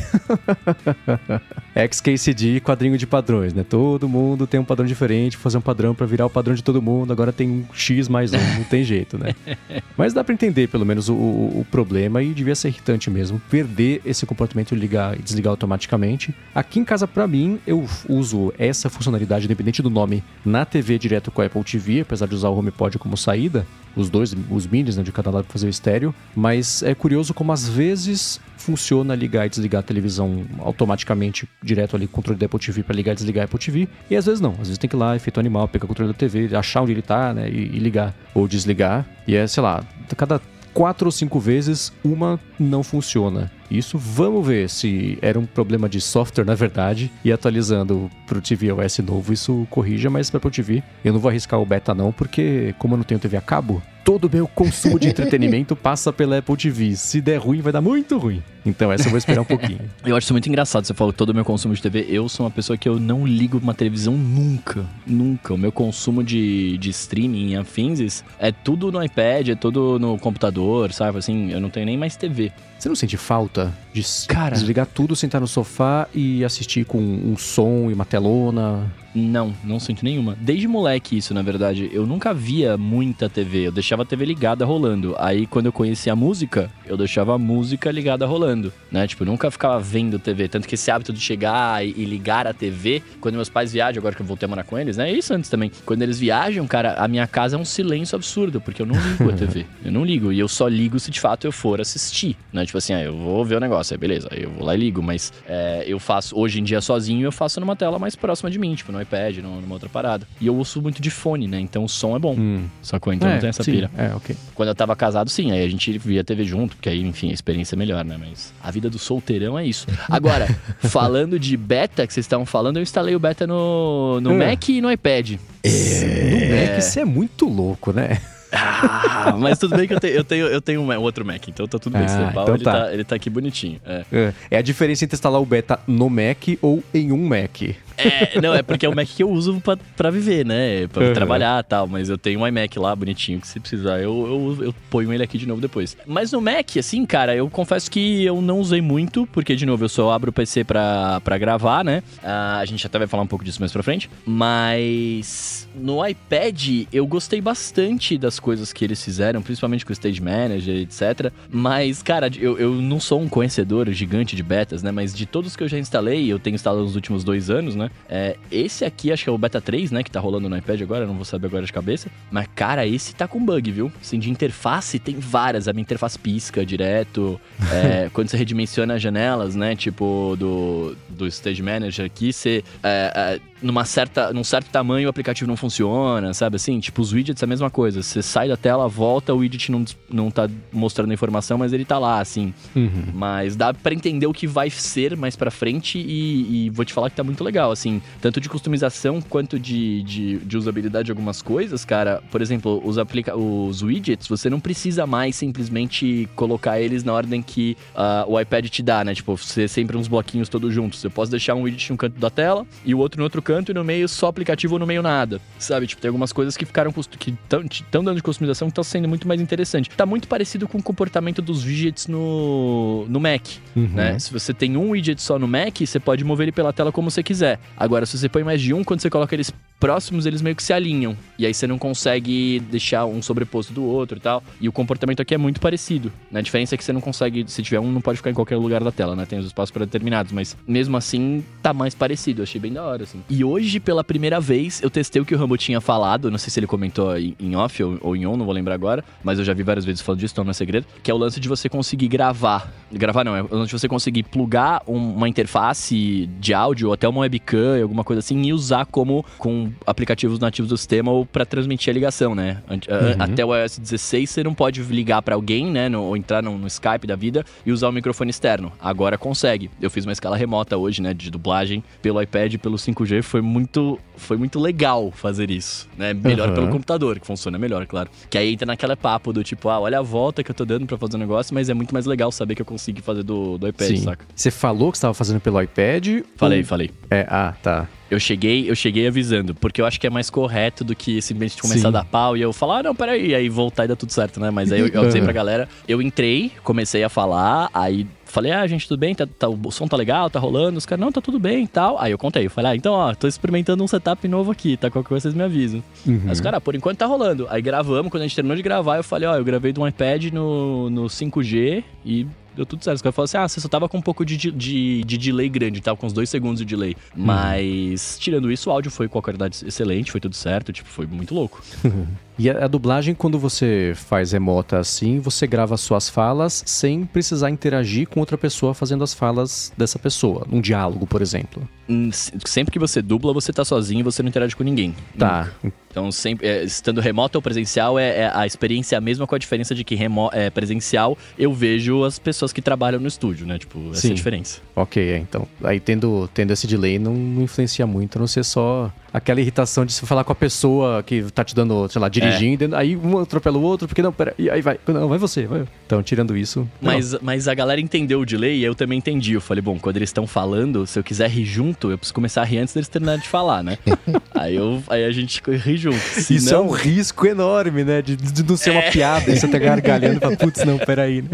[1.88, 3.66] XKCD quadrinho de padrões, né?
[3.68, 6.82] Todo mundo tem um padrão diferente, fazer um padrão para virar o padrão de todo
[6.82, 9.34] mundo, agora tem um X mais um, não tem jeito, né?
[9.98, 14.02] Mas dá para entender pelo menos o, o, problema e devia ser irritante mesmo perder
[14.06, 16.34] esse comportamento de ligar e desligar automaticamente.
[16.54, 21.32] Aqui em casa, para mim, eu uso essa funcionalidade, independente do nome, na TV direto
[21.32, 23.66] com a Apple TV, apesar de usar o HomePod como saída
[24.02, 27.34] os dois, os minis né, de cada lado para fazer o estéreo, mas é curioso
[27.34, 32.60] como às vezes funciona ligar e desligar a televisão automaticamente, direto ali controle da Apple
[32.60, 34.90] TV para ligar e desligar a Apple TV, e às vezes não, às vezes tem
[34.90, 37.50] que ir lá, efeito animal, pegar o controle da TV, achar onde ele tá, né,
[37.50, 39.84] e, e ligar ou desligar, e é, sei lá,
[40.16, 40.42] cada
[40.74, 43.52] quatro ou cinco vezes uma não funciona.
[43.70, 48.42] Isso vamos ver se era um problema de software na verdade e atualizando para o
[48.42, 51.94] TV OS novo isso corrija, mas para Apple TV eu não vou arriscar o beta
[51.94, 55.76] não porque como eu não tenho TV a cabo, todo o meu consumo de entretenimento
[55.78, 56.96] passa pela Apple TV.
[56.96, 58.42] Se der ruim, vai dar muito ruim.
[58.66, 59.82] Então essa eu vou esperar um pouquinho.
[60.04, 60.86] eu acho isso muito engraçado.
[60.86, 62.08] Você falou todo o meu consumo de TV.
[62.10, 64.84] Eu sou uma pessoa que eu não ligo uma televisão nunca.
[65.06, 65.54] Nunca.
[65.54, 70.18] O meu consumo de, de streaming e afins é tudo no iPad, é tudo no
[70.18, 71.20] computador, sabe?
[71.20, 72.52] Assim, eu não tenho nem mais TV.
[72.80, 77.36] Você não sente falta de Cara, desligar tudo, sentar no sofá e assistir com um
[77.38, 78.90] som e uma telona?
[79.14, 80.38] Não, não sinto nenhuma.
[80.40, 81.90] Desde moleque isso, na verdade.
[81.92, 83.68] Eu nunca via muita TV.
[83.68, 85.16] Eu deixava a TV ligada rolando.
[85.18, 89.08] Aí quando eu conhecia a música, eu deixava a música ligada rolando, né?
[89.08, 90.48] Tipo, eu nunca ficava vendo TV.
[90.48, 94.00] Tanto que esse hábito de chegar e, e ligar a TV, quando meus pais viajam,
[94.00, 95.12] agora que eu voltei a morar com eles, né?
[95.12, 95.72] E isso antes também.
[95.86, 99.30] Quando eles viajam, cara, a minha casa é um silêncio absurdo, porque eu não ligo
[99.30, 99.66] a TV.
[99.84, 100.32] Eu não ligo.
[100.32, 102.66] E eu só ligo se de fato eu for assistir, né?
[102.66, 104.28] Tipo assim, ah, eu vou ver o negócio, aí beleza.
[104.32, 105.02] Aí eu vou lá e ligo.
[105.02, 108.60] Mas é, eu faço, hoje em dia sozinho, eu faço numa tela mais próxima de
[108.60, 110.28] mim, tipo no iPad, numa outra parada.
[110.40, 111.60] E eu uso muito de fone, né?
[111.60, 112.36] Então o som é bom.
[112.38, 112.66] Hum.
[112.82, 113.14] Sacou?
[113.14, 113.92] Então é, não tem essa sim, pilha.
[113.98, 114.36] É, ok.
[114.56, 117.34] Quando eu tava casado, sim, aí a gente via TV junto, porque aí, enfim, a
[117.34, 118.18] experiência é melhor, né?
[118.20, 119.88] Mas a vida do solteirão é isso.
[120.10, 120.48] Agora,
[120.80, 124.50] falando de beta que vocês estavam falando, eu instalei o beta no, no É.
[124.50, 125.32] Mac e no iPad.
[125.32, 128.20] No Mac, você é muito louco, né?
[128.52, 131.68] Ah, mas tudo bem que eu tenho, eu tenho, eu tenho um outro Mac, então
[131.68, 132.06] tá tudo bem.
[132.08, 132.72] Ah, então ele, tá.
[132.72, 132.94] tá.
[132.94, 133.80] ele tá aqui bonitinho.
[133.86, 134.06] É.
[134.12, 134.34] É.
[134.52, 137.76] É a diferença entre instalar o beta no Mac ou em um Mac.
[138.00, 140.88] É, não, é porque é o Mac que eu uso pra, pra viver, né?
[140.88, 141.14] Pra Uhum.
[141.14, 141.88] trabalhar e tal.
[141.88, 145.24] Mas eu tenho um iMac lá bonitinho que se precisar eu, eu, eu ponho ele
[145.24, 145.98] aqui de novo depois.
[146.06, 149.84] Mas no Mac, assim, cara, eu confesso que eu não usei muito, porque, de novo,
[149.86, 152.02] eu só abro o PC pra, pra gravar, né?
[152.24, 154.10] Ah, a gente até vai falar um pouco disso mais pra frente.
[154.26, 160.22] Mas no iPad eu gostei bastante das coisas que eles fizeram, principalmente com o Stage
[160.22, 161.32] Manager, etc.
[161.50, 164.92] Mas, cara, eu, eu não sou um conhecedor gigante de betas, né?
[164.92, 167.89] Mas de todos que eu já instalei, eu tenho instalado nos últimos dois anos, né?
[168.08, 170.04] É, esse aqui, acho que é o Beta 3, né?
[170.04, 172.10] Que tá rolando no iPad agora, não vou saber agora de cabeça.
[172.32, 173.92] Mas, cara, esse tá com bug, viu?
[174.02, 175.68] Assim, de interface tem várias.
[175.68, 177.40] A minha interface pisca direto.
[177.72, 179.76] É, quando você redimensiona as janelas, né?
[179.76, 182.64] Tipo, do, do Stage Manager aqui, você.
[182.84, 186.80] É, é, numa certa, num certo tamanho o aplicativo não funciona, sabe assim?
[186.80, 188.02] Tipo, os widgets é a mesma coisa.
[188.02, 191.86] Você sai da tela, volta, o widget não, não tá mostrando a informação, mas ele
[191.86, 192.54] tá lá, assim.
[192.76, 193.06] Uhum.
[193.14, 196.94] Mas dá pra entender o que vai ser mais pra frente e, e vou te
[196.94, 198.02] falar que tá muito legal, assim.
[198.22, 202.22] Tanto de customização quanto de, de, de usabilidade de algumas coisas, cara.
[202.32, 207.42] Por exemplo, os, aplica os widgets, você não precisa mais simplesmente colocar eles na ordem
[207.42, 209.14] que ah, o iPad te dá, né?
[209.14, 211.04] Tipo, ser sempre uns bloquinhos todos juntos.
[211.04, 213.49] Eu posso deixar um widget no canto da tela e o outro no outro canto
[213.72, 215.42] e no meio só aplicativo ou no meio nada.
[215.58, 215.88] Sabe?
[215.88, 217.32] Tipo, tem algumas coisas que ficaram que
[217.72, 219.90] estão dando de customização que tá sendo muito mais interessante.
[219.90, 223.40] Tá muito parecido com o comportamento dos widgets no, no Mac
[223.76, 223.88] Uhum.
[223.88, 224.20] né?
[224.20, 227.10] Se você tem um widget só no Mac, você pode mover ele pela tela como
[227.10, 227.60] você quiser.
[227.78, 230.64] Agora, se você põe mais de um, quando você coloca eles próximos, eles meio que
[230.64, 231.16] se alinham.
[231.38, 234.44] E aí você não consegue deixar um sobreposto do outro e tal.
[234.60, 236.12] E o comportamento aqui é muito parecido.
[236.30, 236.40] Né?
[236.40, 238.58] A diferença é que você não consegue, se tiver um, não pode ficar em qualquer
[238.58, 239.26] lugar da tela, né?
[239.26, 242.42] Tem os espaços pré-determinados, mas mesmo assim tá mais parecido.
[242.42, 243.24] Eu achei bem da hora, assim.
[243.30, 246.30] E hoje, pela primeira vez, eu testei o que o Rambo tinha falado.
[246.32, 249.04] Não sei se ele comentou em off ou, ou em on, não vou lembrar agora.
[249.24, 250.86] Mas eu já vi várias vezes falando disso, então não é segredo.
[251.04, 252.72] Que é o lance de você conseguir gravar.
[252.92, 256.94] Gravar não, é o lance de você conseguir plugar um- uma interface de áudio ou
[256.94, 261.26] até uma webcam, alguma coisa assim, e usar como com aplicativos nativos do sistema ou
[261.26, 262.62] pra transmitir a ligação, né?
[262.70, 262.78] Uhum.
[263.20, 265.90] Até o iOS 16 você não pode ligar pra alguém, né?
[265.90, 268.72] no- ou entrar no, no Skype da vida e usar o microfone externo.
[268.80, 269.70] Agora consegue.
[269.82, 271.14] Eu fiz uma escala remota hoje, né?
[271.14, 273.22] De dublagem pelo iPad, pelo 5G.
[273.30, 276.16] Foi muito, foi muito legal fazer isso, né?
[276.16, 276.56] Melhor Uhum.
[276.56, 278.10] pelo computador, que funciona melhor, claro.
[278.28, 280.88] Que aí entra naquela papo do tipo, ah, olha a volta que eu tô dando
[280.88, 283.60] pra fazer o negócio, mas é muito mais legal saber que eu consegui fazer do,
[283.60, 283.98] do iPad, Sim.
[283.98, 284.26] saca?
[284.36, 286.24] Você falou que estava fazendo pelo iPad?
[286.36, 286.90] Falei, ou- falei.
[287.12, 287.88] É, ah, tá.
[288.10, 291.62] Eu cheguei, eu cheguei avisando, porque eu acho que é mais correto do que simplesmente
[291.62, 291.88] começar Sim.
[291.90, 294.40] a dar pau e eu falar, ah, não, peraí, aí voltar e dar tudo certo,
[294.40, 294.50] né?
[294.50, 298.66] Mas aí eu, eu avisei pra galera, eu entrei, comecei a falar, aí falei, ah,
[298.68, 301.20] gente, tudo bem, tá, tá- o som tá legal, tá rolando, os caras, não, tá
[301.22, 302.00] tudo bem e tal.
[302.00, 304.90] Aí eu contei, eu falei, ah, então, ó, tô experimentando um setup novo aqui, tá?
[304.90, 305.84] Qualquer coisa vocês me avisam.
[306.06, 306.22] Uhum.
[306.26, 307.48] Aí os caras, ah, por enquanto tá rolando.
[307.50, 309.88] Aí gravamos, quando a gente terminou de gravar, eu falei, ó, eu gravei de um
[309.88, 312.98] iPad no, no 5G e deu tudo certo.
[312.98, 315.18] Os caras falaram assim, ah, você só tava com um pouco de, de, de- de
[315.18, 316.96] delay grande, tava com uns dois segundos de delay.
[317.16, 321.06] Mas, tirando isso, o áudio foi com a qualidade excelente, foi tudo certo, tipo, foi
[321.08, 321.62] muito louco.
[322.40, 327.50] E a, a dublagem, quando você faz remota assim, você grava suas falas sem precisar
[327.50, 330.48] interagir com outra pessoa fazendo as falas dessa pessoa.
[330.50, 331.68] Um diálogo, por exemplo.
[331.90, 334.96] Hum, se- Sempre que você dubla, você tá sozinho, você não interage com ninguém.
[335.18, 335.50] Tá.
[335.92, 339.36] Então, sempre, é, estando remoto ou presencial, é, é a experiência é a mesma com
[339.36, 343.46] a diferença de que remo, é, presencial eu vejo as pessoas que trabalham no estúdio,
[343.46, 343.58] né?
[343.58, 344.12] Tipo, essa é Sim.
[344.12, 344.60] a diferença.
[344.76, 345.48] Ok, é, então.
[345.64, 349.86] Aí tendo, tendo esse delay não, não influencia muito, a não ser só aquela irritação
[349.86, 353.18] de você falar com a pessoa que tá te dando, sei lá, dirigindo, aí um
[353.20, 355.66] atropela o outro, porque não, pera, e aí vai, não, vai você, vai.
[355.86, 356.68] Então, tirando isso.
[356.82, 356.94] não.
[356.94, 359.34] Mas, mas a galera entendeu o delay e eu também entendi.
[359.34, 362.42] Eu falei, bom, quando eles estão falando, se eu quiser rir junto, eu preciso começar
[362.42, 363.78] a rir antes deles terminarem de falar, né?
[364.34, 365.98] aí, eu, aí a gente ri junto.
[365.98, 368.02] Se Isso é um risco enorme, né?
[368.02, 369.32] De, de não ser uma piada.
[369.32, 371.30] E você tá gargalhando e fala, putz, não, peraí, né?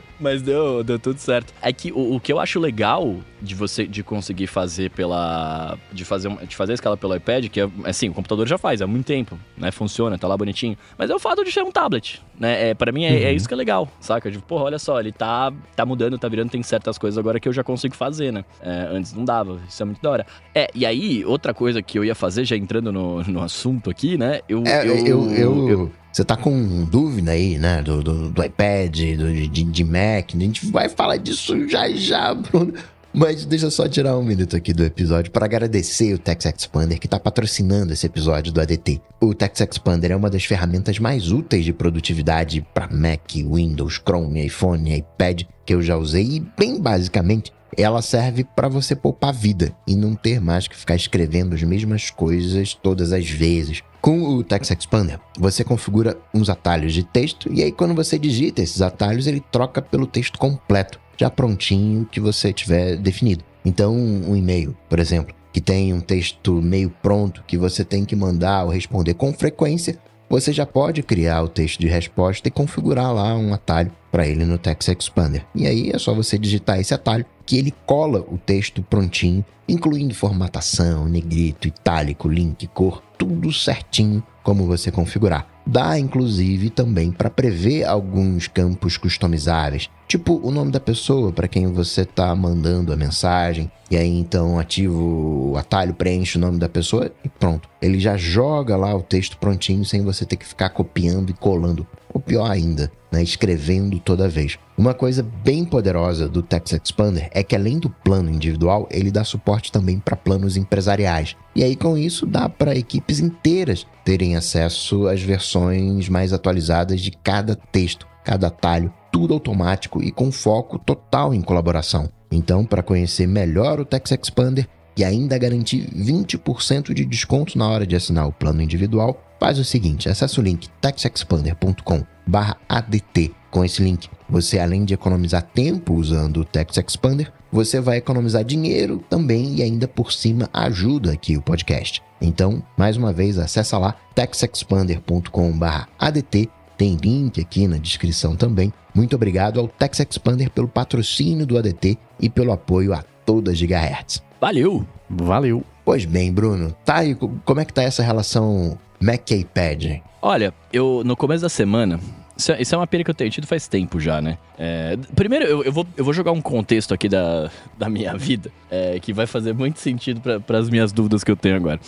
[0.20, 1.54] Mas deu, deu tudo certo.
[1.62, 5.78] É que o, o, que eu acho legal de você de conseguir fazer pela.
[5.90, 8.82] De fazer, de fazer a escala pelo iPad, que é assim, o computador já faz
[8.82, 9.70] há muito tempo, né?
[9.70, 10.76] Funciona, tá lá bonitinho.
[10.98, 12.70] Mas é o fato de ser um tablet, né?
[12.70, 13.26] É, pra mim é, é uhum.
[13.28, 14.30] é isso que é legal, saca?
[14.30, 17.48] Tipo, porra, olha só, ele tá, tá mudando, tá virando, tem certas coisas agora que
[17.48, 18.44] eu já consigo fazer, né?
[18.60, 20.26] É, antes não dava, isso é muito da hora.
[20.54, 24.18] É, e aí, outra coisa que eu ia fazer, já entrando no, no assunto aqui,
[24.18, 24.40] né?
[24.46, 27.82] Eu, é, eu, eu, eu, eu você tá com dúvida aí, né?
[27.82, 30.34] Do, do, do iPad, do, de, de Mac.
[30.34, 32.74] A gente vai falar disso já já, Bruno.
[33.12, 36.98] Mas deixa eu só tirar um minuto aqui do episódio para agradecer o Tex Expander
[36.98, 39.00] que está patrocinando esse episódio do ADT.
[39.20, 44.46] O Tex Expander é uma das ferramentas mais úteis de produtividade para Mac, Windows, Chrome,
[44.46, 49.72] iPhone, iPad que eu já usei e bem basicamente ela serve para você poupar vida
[49.86, 53.82] e não ter mais que ficar escrevendo as mesmas coisas todas as vezes.
[54.00, 58.62] Com o Text Expander, você configura uns atalhos de texto e aí quando você digita
[58.62, 63.44] esses atalhos, ele troca pelo texto completo, já prontinho que você tiver definido.
[63.62, 68.16] Então, um e-mail, por exemplo, que tem um texto meio pronto que você tem que
[68.16, 69.98] mandar ou responder com frequência,
[70.30, 74.46] você já pode criar o texto de resposta e configurar lá um atalho para ele
[74.46, 75.44] no Text Expander.
[75.54, 80.14] E aí é só você digitar esse atalho que ele cola o texto prontinho, incluindo
[80.14, 85.46] formatação, negrito, itálico, link, cor, tudo certinho como você configurar.
[85.66, 91.68] Dá inclusive também para prever alguns campos customizáveis, tipo o nome da pessoa para quem
[91.68, 96.68] você está mandando a mensagem, e aí então ativa o atalho, preenche o nome da
[96.68, 97.68] pessoa e pronto.
[97.80, 101.86] Ele já joga lá o texto prontinho sem você ter que ficar copiando e colando.
[102.12, 104.58] Ou pior ainda, né, escrevendo toda vez.
[104.76, 109.22] Uma coisa bem poderosa do Text Expander é que além do plano individual, ele dá
[109.22, 111.36] suporte também para planos empresariais.
[111.54, 117.12] E aí com isso dá para equipes inteiras terem acesso às versões mais atualizadas de
[117.12, 122.08] cada texto, cada atalho, tudo automático e com foco total em colaboração.
[122.30, 127.84] Então, para conhecer melhor o Text Expander e ainda garantir 20% de desconto na hora
[127.86, 133.34] de assinar o plano individual, faz o seguinte, acesse o link textexpander.com/adt.
[133.50, 138.44] Com esse link, você além de economizar tempo usando o Text Expander, você vai economizar
[138.44, 142.00] dinheiro também e ainda por cima ajuda aqui o podcast.
[142.20, 146.59] Então, mais uma vez, acessa lá textexpander.com/adt.
[146.80, 148.72] Tem link aqui na descrição também.
[148.94, 154.22] Muito obrigado ao Text Expander pelo patrocínio do ADT e pelo apoio a toda Gigahertz.
[154.40, 154.86] Valeu!
[155.06, 155.62] Valeu!
[155.84, 157.14] Pois bem, Bruno, tá aí,
[157.44, 160.00] como é que tá essa relação Mac iPad?
[160.22, 162.00] Olha, eu no começo da semana
[162.34, 164.38] isso é, isso é, uma pena que eu tenho tido faz tempo já, né?
[164.58, 168.50] É, primeiro, eu, eu, vou, eu vou jogar um contexto aqui da, da minha vida
[168.70, 171.78] é, que vai fazer muito sentido para as minhas dúvidas que eu tenho agora.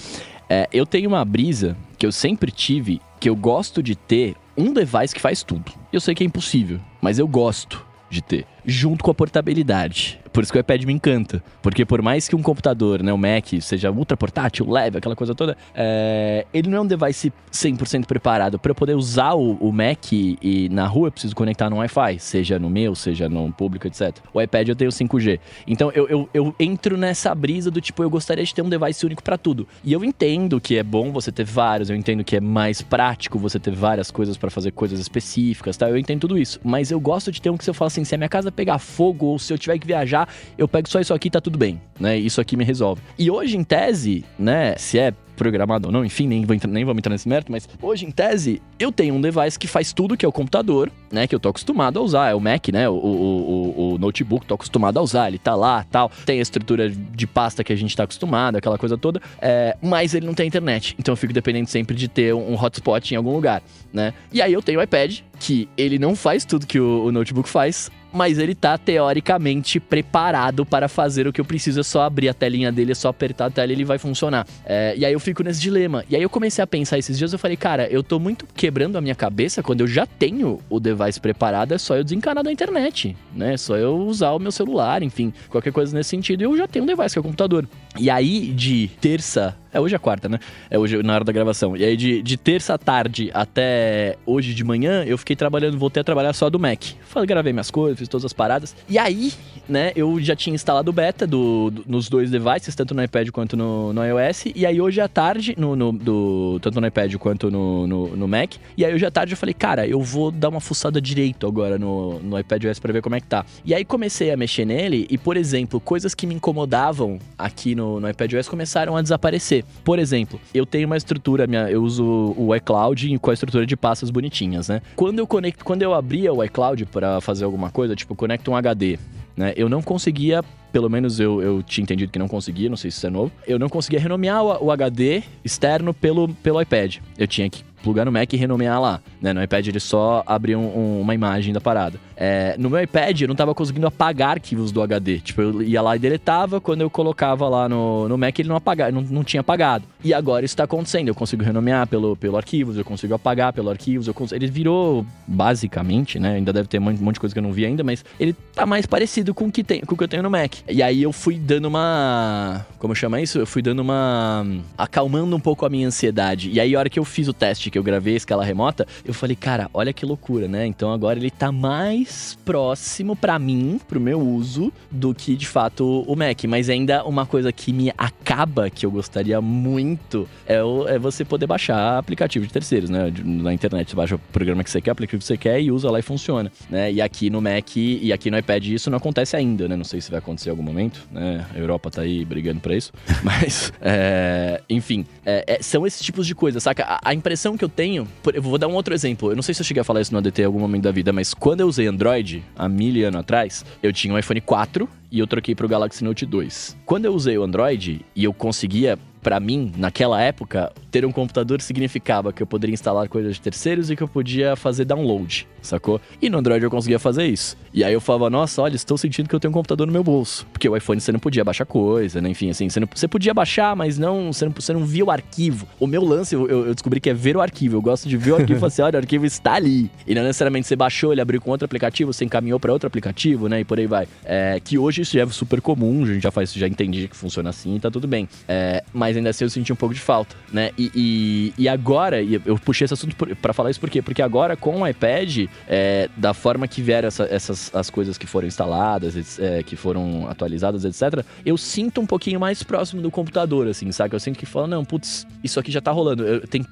[0.51, 4.73] É, eu tenho uma brisa que eu sempre tive, que eu gosto de ter um
[4.73, 5.73] device que faz tudo.
[5.93, 10.21] Eu sei que é impossível, mas eu gosto de ter, junto com a portabilidade.
[10.33, 11.43] Por isso que o iPad me encanta.
[11.61, 15.35] Porque por mais que um computador, né, o Mac, seja ultra portátil, leve, aquela coisa
[15.35, 16.47] toda, é...
[16.55, 18.59] ele não é um device 100% preparado.
[18.59, 21.77] Para eu poder usar o, o Mac e, e, na rua eu preciso conectar no
[21.77, 24.17] Wi-Fi, seja no meu, seja no público, etc.
[24.33, 25.39] O iPad eu tenho 5G.
[25.67, 29.05] Então eu, eu, eu entro nessa brisa do tipo, eu gostaria de ter um device
[29.05, 29.69] único para tudo.
[29.85, 33.39] E eu entendo que é bom você ter vários, eu entendo que é mais prático
[33.39, 35.91] você ter várias coisas para fazer coisas específicas, tá?
[35.91, 36.59] Eu entendo tudo isso.
[36.65, 38.79] Mas eu gosto de ter um que se eu assim, se a minha casa pegar
[38.79, 41.81] fogo ou se eu tiver que viajar, eu pego só isso aqui tá tudo bem,
[41.99, 42.17] né?
[42.17, 43.03] Isso aqui me resolve.
[43.19, 46.85] E hoje, em tese, né, se é programado ou não, enfim, nem, vou entrar, nem
[46.85, 50.17] vamos entrar nesse mérito, mas hoje, em tese, eu tenho um device que faz tudo
[50.17, 51.27] que é o computador, né?
[51.27, 52.31] Que eu tô acostumado a usar.
[52.31, 52.89] É o Mac, né?
[52.89, 56.11] O, o, o, o notebook, tô acostumado a usar, ele tá lá tal.
[56.25, 59.21] Tem a estrutura de pasta que a gente tá acostumado, aquela coisa toda.
[59.41, 60.95] É, mas ele não tem internet.
[60.99, 63.63] Então eu fico dependente sempre de ter um hotspot em algum lugar,
[63.93, 64.15] né?
[64.33, 67.91] E aí eu tenho o iPad, que ele não faz tudo que o notebook faz,
[68.13, 71.81] mas ele tá teoricamente preparado para fazer o que eu preciso.
[71.81, 74.47] É só abrir a telinha dele, é só apertar a tela e ele vai funcionar.
[74.65, 76.05] É, e aí eu fico nesse dilema.
[76.09, 78.97] E aí eu comecei a pensar esses dias, eu falei, cara, eu tô muito quebrando
[78.97, 82.53] a minha cabeça quando eu já tenho o device preparado, é só eu desencanar da
[82.53, 83.55] internet, né?
[83.55, 86.85] É só eu usar o meu celular, enfim, qualquer coisa nesse sentido, eu já tenho
[86.85, 87.67] um device que é o computador.
[87.99, 90.39] E aí, de terça é hoje é quarta, né?
[90.71, 91.77] É hoje na hora da gravação.
[91.77, 96.01] E aí, de, de terça à tarde até hoje de manhã, eu fiquei trabalhando, voltei
[96.01, 96.83] a trabalhar só do Mac.
[97.05, 98.77] Falei, gravei minhas coisas, fiz todas as paradas.
[98.89, 99.33] E aí,
[99.69, 103.31] né, eu já tinha instalado o beta do, do, nos dois devices, tanto no iPad
[103.31, 104.47] quanto no, no iOS.
[104.55, 108.29] E aí, hoje à tarde, no, no do, tanto no iPad quanto no, no, no,
[108.29, 108.55] Mac.
[108.77, 111.79] E aí, hoje à tarde, eu falei, cara, eu vou dar uma fuçada direito agora
[111.79, 113.47] no, no iPad OS pra ver como é que tá.
[113.65, 118.01] E aí, comecei a mexer nele e, por exemplo, coisas que me incomodavam aqui no,
[118.01, 119.62] no iPad OS começaram a desaparecer.
[119.85, 123.77] Por exemplo, eu tenho uma estrutura, minha, eu uso o iCloud com a estrutura de
[123.77, 124.81] pastas bonitinhas, né?
[124.97, 128.57] Quando eu conecto, quando eu abria o iCloud para fazer alguma coisa, tipo, conecto um
[128.57, 128.99] HD,
[129.37, 129.53] né?
[129.57, 130.43] Eu não conseguia
[130.73, 133.31] pelo menos eu, eu tinha entendido que não conseguia, não sei se isso é novo.
[133.47, 136.97] Eu não conseguia renomear o, o HD externo pelo, pelo iPad.
[137.19, 139.01] Eu tinha que plugar no Mac e renomear lá.
[139.21, 139.33] Né?
[139.33, 141.99] No iPad ele só abria um, um, uma imagem da parada.
[142.17, 145.19] É, no meu iPad eu não tava conseguindo apagar arquivos do HD.
[145.19, 148.57] Tipo, eu ia lá e deletava, quando eu colocava lá no, no Mac ele não
[148.57, 149.85] apagava, não, não tinha apagado.
[150.03, 151.09] E agora isso tá acontecendo.
[151.09, 154.39] Eu consigo renomear pelo, pelo arquivos, eu consigo apagar pelo arquivos, eu consigo...
[154.39, 156.35] ele virou basicamente, né?
[156.35, 158.65] Ainda deve ter um monte de coisa que eu não vi ainda, mas ele tá
[158.65, 160.55] mais parecido com o que, tem, com o que eu tenho no Mac.
[160.69, 162.65] E aí eu fui dando uma.
[162.79, 163.39] Como chama isso?
[163.39, 164.47] Eu fui dando uma.
[164.79, 166.51] acalmando um pouco a minha ansiedade.
[166.51, 168.87] E aí, a hora que eu fiz o teste, que eu gravei a escala remota,
[169.05, 170.67] eu falei, cara, olha que loucura, né?
[170.67, 176.05] Então agora ele tá mais próximo para mim, pro meu uso, do que de fato
[176.07, 176.45] o Mac.
[176.45, 181.25] Mas ainda uma coisa que me acaba, que eu gostaria muito, é, o, é você
[181.25, 183.13] poder baixar aplicativo de terceiros, né?
[183.25, 185.73] Na internet, você baixa o programa que você quer, o aplicativo que você quer e
[185.73, 186.93] usa lá e funciona, né?
[186.93, 189.77] E aqui no Mac e aqui no iPad isso não acontece ainda, né?
[189.77, 191.47] Não sei se vai acontecer algum momento, né?
[191.55, 192.93] A Europa tá aí brigando pra isso.
[193.23, 196.85] Mas, é, enfim, é, é, são esses tipos de coisas, saca?
[196.85, 198.07] A, a, impressão que eu tenho.
[198.33, 199.31] Eu vou dar um outro exemplo.
[199.31, 200.93] Eu não sei se eu cheguei a falar isso no ADT em algum momento da
[200.93, 204.89] vida, mas quando eu usei Android, há mil anos atrás, eu tinha um iPhone 4
[205.11, 206.77] e eu troquei pro Galaxy Note 2.
[206.85, 211.63] Quando eu usei o Android e eu conseguia para mim, naquela época, ter um computador
[211.63, 215.99] significava que eu poderia instalar coisas de terceiros e que eu podia fazer download, sacou?
[216.21, 217.57] E no Android eu conseguia fazer isso.
[217.73, 220.05] E aí eu falava, nossa, olha, estou sentindo que eu tenho um computador no meu
[220.05, 220.47] bolso.
[220.53, 222.29] Porque o iPhone você não podia baixar coisa, né?
[222.29, 225.11] Enfim, assim, você, não, você podia baixar, mas não você, não você não via o
[225.11, 225.67] arquivo.
[225.81, 227.77] O meu lance, eu, eu descobri que é ver o arquivo.
[227.77, 229.91] Eu gosto de ver o arquivo e falar assim, olha, o arquivo está ali.
[230.07, 233.49] E não necessariamente você baixou, ele abriu com outro aplicativo, você encaminhou para outro aplicativo,
[233.49, 233.61] né?
[233.61, 234.07] E por aí vai.
[234.27, 237.17] É, que hoje isso já é super comum, a gente já faz, já entendi que
[237.17, 238.29] funciona assim e tá tudo bem.
[238.47, 240.71] É, mas ainda assim eu senti um pouco de falta, né?
[240.77, 244.01] E, e, e agora, e eu puxei esse assunto para falar isso por quê?
[244.01, 248.27] Porque agora com o iPad, é, da forma que vieram essa, essas as coisas que
[248.27, 253.69] foram instaladas, é, que foram atualizadas, etc., eu sinto um pouquinho mais próximo do computador,
[253.69, 254.15] assim, sabe?
[254.15, 256.25] Eu sinto que fala, não, putz, isso aqui já tá rolando.
[256.25, 256.67] Eu tenho,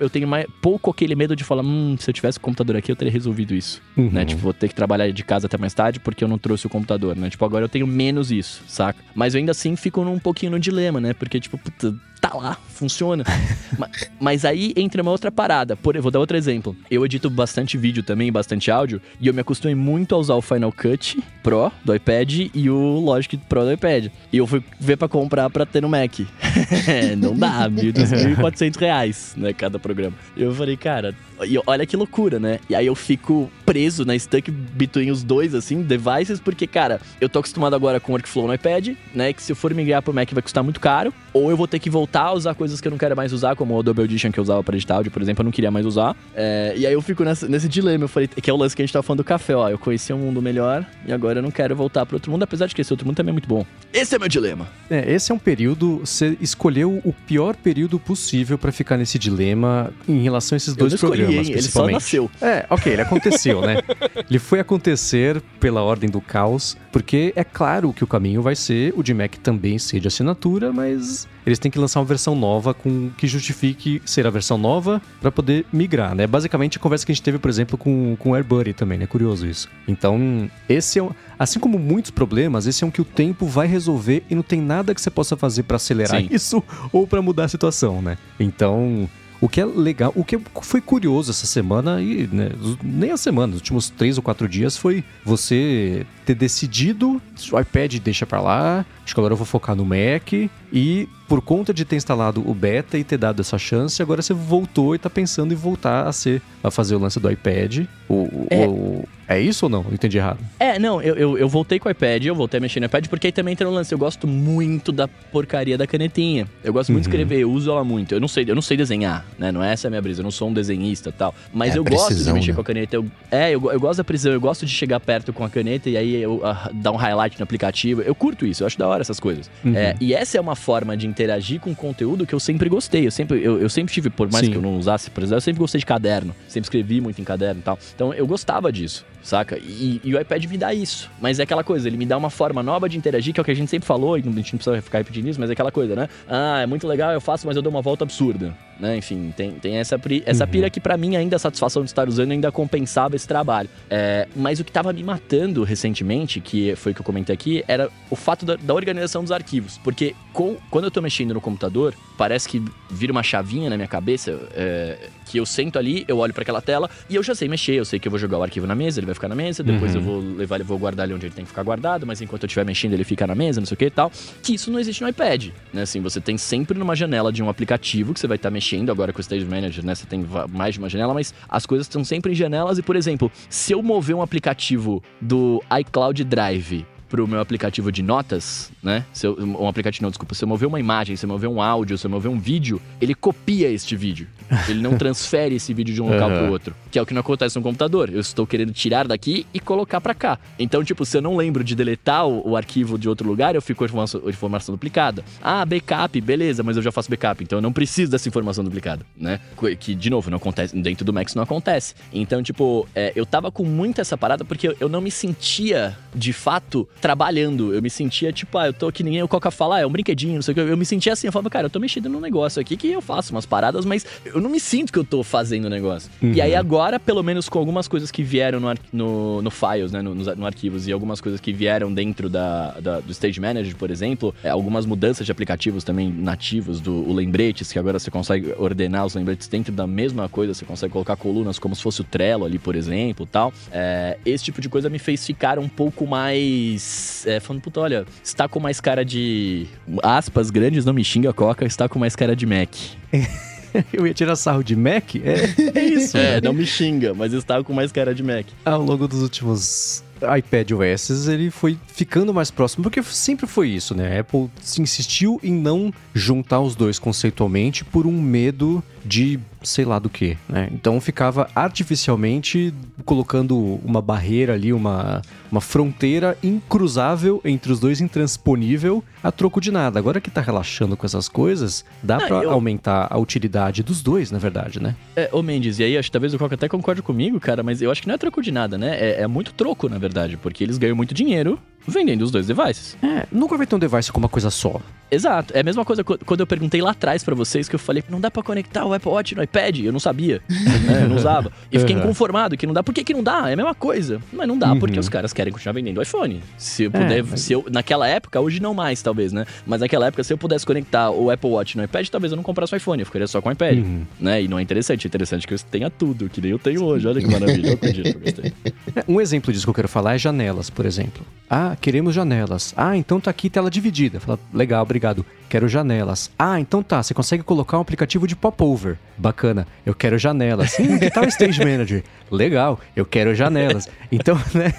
[0.00, 2.90] eu tenho mais, pouco aquele medo de falar, hum, se eu tivesse o computador aqui,
[2.90, 4.10] eu teria resolvido isso, uhum.
[4.10, 4.24] né?
[4.24, 6.70] Tipo, vou ter que trabalhar de casa até mais tarde porque eu não trouxe o
[6.70, 7.30] computador, né?
[7.30, 8.98] Tipo, agora eu tenho menos isso, saca?
[9.14, 11.12] Mas eu ainda assim fico num pouquinho no dilema, né?
[11.12, 11.94] Porque, tipo, puta,
[12.28, 13.24] tá lá, funciona.
[13.78, 15.76] mas, mas, aí entra uma outra parada.
[15.76, 16.76] Por, vou dar outro exemplo.
[16.90, 20.42] Eu edito bastante vídeo também, bastante áudio, e eu me acostumei muito a usar o
[20.42, 24.06] Final Cut Pro do iPad e o Logic Pro do iPad.
[24.32, 26.20] E eu fui ver para comprar para ter no Mac.
[27.18, 30.16] não dá, 1.400 reais, né, cada programa.
[30.36, 31.14] E eu falei, cara,
[31.46, 32.58] e olha que loucura, né?
[32.68, 37.28] E aí eu fico preso na stuck between os dois, assim, devices, porque, cara, eu
[37.28, 39.32] tô acostumado agora com Workflow no iPad, né?
[39.32, 41.12] Que se eu for migrar pro Mac vai custar muito caro.
[41.32, 43.74] Ou eu vou ter que voltar usar coisas que eu não quero mais usar, como
[43.74, 45.86] o Adobe Audition que eu usava para editar áudio, por exemplo, eu não queria mais
[45.86, 46.16] usar.
[46.34, 48.04] É, e aí eu fico nessa, nesse dilema.
[48.04, 49.68] Eu falei, que é o lance que a gente tava falando do café, ó.
[49.68, 52.66] Eu conhecia um mundo melhor e agora eu não quero voltar para outro mundo, apesar
[52.66, 53.66] de que esse outro mundo também é muito bom.
[53.92, 54.68] Esse é meu dilema.
[54.90, 59.92] É, esse é um período, você escolheu o pior período possível para ficar nesse dilema
[60.08, 61.48] em relação a esses dois escolhi, programas.
[61.48, 61.52] Hein?
[61.54, 62.30] Ele só nasceu.
[62.40, 63.78] É, ok, ele aconteceu, né?
[64.28, 68.92] ele foi acontecer pela ordem do caos, porque é claro que o caminho vai ser
[68.96, 72.72] o de Mac também ser de assinatura, mas eles têm que lançar uma versão nova
[72.72, 76.26] com que justifique ser a versão nova para poder migrar, né?
[76.26, 79.06] Basicamente a conversa que a gente teve, por exemplo, com, com o AirBuddy também, né?
[79.06, 79.68] Curioso isso.
[79.86, 83.66] Então, esse é um, assim como muitos problemas, esse é um que o tempo vai
[83.66, 86.28] resolver e não tem nada que você possa fazer para acelerar Sim.
[86.30, 88.16] isso ou para mudar a situação, né?
[88.38, 89.08] Então,
[89.44, 92.50] o que é legal, o que foi curioso essa semana, e né,
[92.82, 97.20] nem a semana, os últimos três ou quatro dias, foi você ter decidido,
[97.52, 100.32] o iPad deixa para lá, acho que agora eu vou focar no Mac,
[100.72, 104.34] e por conta de ter instalado o beta e ter dado essa chance, agora você
[104.34, 107.86] voltou e tá pensando em voltar a ser, a fazer o lance do iPad.
[108.08, 108.66] O, é.
[108.66, 109.84] O, é isso ou não?
[109.88, 110.38] Eu entendi errado.
[110.58, 113.06] É, não, eu, eu, eu, voltei com o iPad, eu voltei a mexer no iPad,
[113.06, 116.46] porque aí também tem um lance, eu gosto muito da porcaria da canetinha.
[116.62, 117.10] Eu gosto muito uhum.
[117.10, 118.14] de escrever, eu uso ela muito.
[118.14, 119.50] Eu não sei, eu não sei desenhar, né?
[119.50, 121.34] Não é essa a minha brisa, eu não sou um desenhista e tal.
[121.52, 122.54] Mas é eu gosto de mexer né?
[122.54, 122.96] com a caneta.
[122.96, 125.88] Eu, é, eu, eu gosto da precisão, eu gosto de chegar perto com a caneta
[125.88, 128.02] e aí uh, dar um highlight no aplicativo.
[128.02, 129.50] Eu curto isso, eu acho da hora essas coisas.
[129.64, 129.76] Uhum.
[129.76, 133.06] É, e essa é uma forma de interagir com conteúdo que eu sempre gostei.
[133.06, 134.52] Eu sempre, eu, eu sempre tive, por mais Sim.
[134.52, 136.34] que eu não usasse, por exemplo, eu sempre gostei de caderno.
[136.48, 137.78] Sempre escrevi muito em caderno e tal.
[137.94, 139.58] Então eu gostava disso, saca?
[139.58, 141.10] E, e, o iPad me dá isso.
[141.20, 143.44] Mas é aquela coisa, ele me dá uma forma nova de interagir, que é o
[143.44, 145.52] que a gente sempre falou, e a gente não precisa ficar repetindo isso, mas é
[145.52, 146.08] aquela coisa, né?
[146.28, 148.54] Ah, é muito legal, eu faço, mas eu dou uma volta absurda.
[148.78, 148.96] Né?
[148.96, 150.50] Enfim, tem, tem essa, essa uhum.
[150.50, 153.68] pira que para mim ainda a satisfação de estar usando ainda compensava esse trabalho.
[153.88, 157.64] É, mas o que tava me matando recentemente, que foi o que eu comentei aqui,
[157.66, 159.78] era o fato da, da organização dos arquivos.
[159.78, 163.88] Porque com, quando eu tô mexendo no computador, parece que vira uma chavinha na minha
[163.88, 167.48] cabeça, é, que eu sento ali, eu olho para aquela tela e eu já sei
[167.48, 169.34] mexer, eu sei que eu vou jogar o arquivo na mesa, ele vai ficar na
[169.34, 170.00] mesa, depois uhum.
[170.00, 172.44] eu vou levar ele, vou guardar ele onde ele tem que ficar guardado, mas enquanto
[172.44, 174.10] eu estiver mexendo ele fica na mesa, não sei o que e tal.
[174.42, 175.82] Que isso não existe no iPad, né?
[175.82, 178.63] Assim, você tem sempre numa janela de um aplicativo que você vai estar tá mexendo,
[178.90, 179.94] agora com o Stage Manager, né?
[179.94, 182.96] Você tem mais de uma janela, mas as coisas estão sempre em janelas e, por
[182.96, 189.04] exemplo, se eu mover um aplicativo do iCloud Drive pro meu aplicativo de notas, né?
[189.12, 191.62] Se eu, um aplicativo, não, desculpa, se eu mover uma imagem, se eu mover um
[191.62, 194.26] áudio, se eu mover um vídeo, ele copia este vídeo.
[194.68, 196.38] Ele não transfere esse vídeo de um local uhum.
[196.38, 196.74] pro outro.
[196.90, 198.10] Que é o que não acontece no computador.
[198.12, 200.40] Eu estou querendo tirar daqui e colocar para cá.
[200.58, 203.62] Então, tipo, se eu não lembro de deletar o, o arquivo de outro lugar, eu
[203.62, 205.24] fico com a informação, informação, duplicada.
[205.40, 209.06] Ah, backup, beleza, mas eu já faço backup, então eu não preciso dessa informação duplicada,
[209.16, 209.38] né?
[209.78, 211.94] Que, de novo, não acontece, dentro do Max não acontece.
[212.12, 215.96] Então, tipo, é, eu tava com muito essa parada porque eu, eu não me sentia,
[216.12, 217.74] de fato, trabalhando.
[217.74, 219.90] Eu me sentia tipo, ah, eu tô que ninguém o Coca fala, ah, é um
[219.90, 220.60] brinquedinho, não sei o que.
[220.62, 223.02] Eu me sentia assim, eu falava, cara, eu tô mexendo num negócio aqui que eu
[223.02, 226.10] faço umas paradas, mas eu não me sinto que eu tô fazendo o negócio.
[226.22, 226.32] Uhum.
[226.32, 226.58] E aí uhum.
[226.58, 230.34] agora, pelo menos com algumas coisas que vieram no, no, no Files, né, no, no,
[230.34, 234.34] no, arquivos, e algumas coisas que vieram dentro da, da, do Stage Manager, por exemplo,
[234.42, 239.14] é, algumas mudanças de aplicativos também nativos do Lembretes, que agora você consegue ordenar os
[239.14, 242.58] lembretes dentro da mesma coisa, você consegue colocar colunas como se fosse o Trello ali,
[242.58, 243.52] por exemplo, tal.
[243.70, 246.93] É, esse tipo de coisa me fez ficar um pouco mais
[247.26, 249.66] é, falando, puta, olha, está com mais cara de.
[250.02, 252.70] Aspas grandes, não me xinga, Coca, está com mais cara de Mac.
[253.92, 255.16] Eu ia tirar sarro de Mac?
[255.16, 256.16] É, é isso.
[256.16, 258.46] é, não me xinga, mas está com mais cara de Mac.
[258.64, 260.04] Ao longo dos últimos
[260.38, 264.16] iPad OS ele foi ficando mais próximo, porque sempre foi isso, né?
[264.16, 269.84] A Apple se insistiu em não juntar os dois conceitualmente por um medo de sei
[269.84, 270.68] lá do que, né?
[270.72, 272.72] Então ficava artificialmente
[273.04, 279.70] colocando uma barreira ali, uma, uma fronteira incruzável entre os dois, intransponível, a troco de
[279.70, 279.98] nada.
[279.98, 282.50] Agora que tá relaxando com essas coisas, dá para eu...
[282.50, 284.94] aumentar a utilidade dos dois, na verdade, né?
[285.16, 287.80] É, ô Mendes, e aí acho que talvez o Coca até concorde comigo, cara, mas
[287.80, 288.96] eu acho que não é troco de nada, né?
[288.98, 292.96] É, é muito troco, na verdade, porque eles ganham muito dinheiro vendendo os dois devices.
[293.02, 294.80] É, nunca vai ter um device com uma coisa só.
[295.10, 295.56] Exato.
[295.56, 298.20] É a mesma coisa quando eu perguntei lá atrás para vocês que eu falei, não
[298.20, 299.80] dá para conectar o Apple Watch no iPad.
[299.80, 300.42] Eu não sabia.
[300.48, 301.04] né?
[301.04, 301.52] Eu não usava.
[301.70, 302.82] E fiquei inconformado que não dá.
[302.82, 303.48] Por que, que não dá?
[303.48, 304.20] É a mesma coisa.
[304.32, 304.78] Mas não dá uhum.
[304.78, 306.42] porque os caras querem continuar vendendo o iPhone.
[306.58, 307.40] Se eu é, puder, é, mas...
[307.40, 309.46] se eu, naquela época, hoje não mais, talvez, né?
[309.66, 312.42] Mas naquela época, se eu pudesse conectar o Apple Watch no iPad, talvez eu não
[312.42, 313.78] comprasse o iPhone, eu ficaria só com o iPad.
[313.78, 314.04] Uhum.
[314.18, 314.42] Né?
[314.42, 315.06] E não é interessante.
[315.06, 317.06] É interessante que eu tenha tudo, que nem eu tenho hoje.
[317.06, 317.68] Olha que maravilha.
[317.68, 318.52] Eu acredito, eu gostei.
[319.08, 321.24] Um exemplo disso que eu quero falar é janelas, por exemplo.
[321.50, 322.74] Ah, queremos janelas.
[322.76, 324.20] Ah, então tá aqui tela dividida.
[324.20, 325.24] Fala, legal, obrigado.
[325.48, 326.30] Quero janelas.
[326.38, 328.98] Ah, então tá, você consegue colocar um aplicativo de popover.
[329.16, 329.66] Bacana.
[329.86, 330.76] Eu quero janelas.
[330.78, 332.02] Hum, que tal o Stage Manager?
[332.30, 333.88] Legal, eu quero janelas.
[334.10, 334.74] Então, né?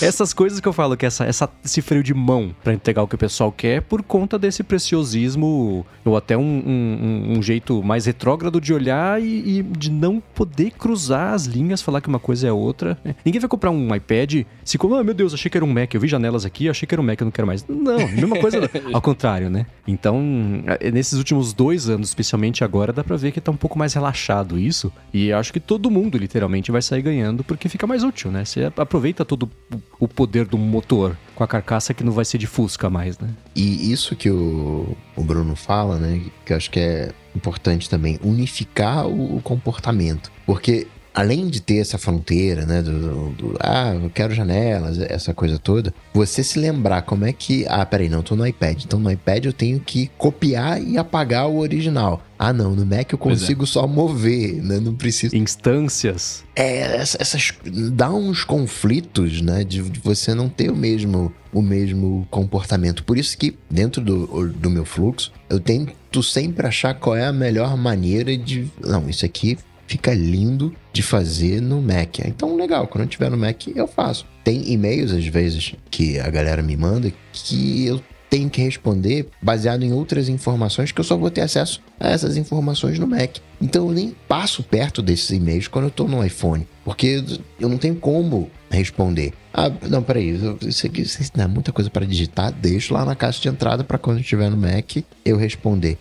[0.00, 3.08] Essas coisas que eu falo, que essa, essa, esse freio de mão para entregar o
[3.08, 8.06] que o pessoal quer por conta desse preciosismo, ou até um, um, um jeito mais
[8.06, 12.46] retrógrado de olhar e, e, de não poder cruzar as linhas, falar que uma coisa
[12.46, 12.96] é outra.
[13.24, 15.94] Ninguém vai comprar um iPad se como, ah, meu Deus, achei que era um Mac,
[15.94, 17.64] eu vi janelas aqui, achei que era um Mac, eu não quero mais.
[17.66, 19.66] Não, mesma coisa, ao contrário, né?
[19.88, 23.78] Então, é, nesses últimos dois anos, especialmente agora, dá pra ver que tá um pouco
[23.78, 24.92] mais relaxado isso.
[25.14, 28.44] E acho que todo mundo, literalmente, vai sair ganhando porque fica mais útil, né?
[28.44, 29.50] Você aproveita todo
[29.98, 33.30] o poder do motor com a carcaça que não vai ser de Fusca mais, né?
[33.56, 36.20] E isso que o, o Bruno fala, né?
[36.44, 40.30] Que eu acho que é importante também, unificar o comportamento.
[40.44, 40.86] Porque
[41.18, 45.58] além de ter essa fronteira, né, do, do, do, ah, eu quero janelas, essa coisa
[45.58, 49.10] toda, você se lembrar como é que, ah, peraí, não, tô no iPad, então no
[49.10, 52.22] iPad eu tenho que copiar e apagar o original.
[52.38, 53.20] Ah, não, no Mac eu é.
[53.20, 53.66] consigo é.
[53.66, 54.78] só mover, né?
[54.78, 55.34] Não preciso.
[55.34, 56.44] Instâncias.
[56.54, 57.52] É, essas.
[57.92, 59.64] dá uns conflitos, né?
[59.64, 63.02] De, de, você não ter o mesmo, o mesmo comportamento.
[63.02, 67.32] Por isso que, dentro do, do meu fluxo, eu tento sempre achar qual é a
[67.32, 68.70] melhor maneira de.
[68.80, 69.58] Não, isso aqui
[69.88, 72.20] fica lindo de fazer no Mac.
[72.20, 74.24] Então, legal, quando eu tiver no Mac, eu faço.
[74.44, 79.82] Tem e-mails, às vezes, que a galera me manda que eu tenho que responder baseado
[79.82, 83.38] em outras informações que eu só vou ter acesso a essas informações no Mac.
[83.58, 87.24] Então eu nem passo perto desses e-mails quando eu estou no iPhone, porque
[87.58, 89.32] eu não tenho como responder.
[89.54, 93.40] Ah, não, peraí, isso aqui isso dá muita coisa para digitar, deixo lá na caixa
[93.40, 95.96] de entrada para quando eu estiver no Mac eu responder.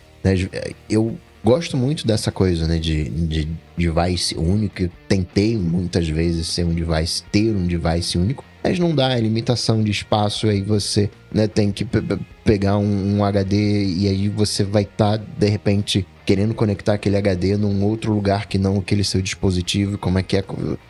[0.89, 1.17] Eu
[1.47, 4.83] gosto muito dessa coisa, né, de, de device único.
[4.83, 8.43] Eu tentei muitas vezes ser um device, ter um device único.
[8.61, 11.87] mas não dá, é limitação de espaço, aí você né, tem que
[12.43, 17.15] pegar um, um, HD e aí você vai estar, tá, de repente, querendo conectar aquele
[17.15, 20.43] HD num outro lugar que não aquele seu dispositivo, como é que é?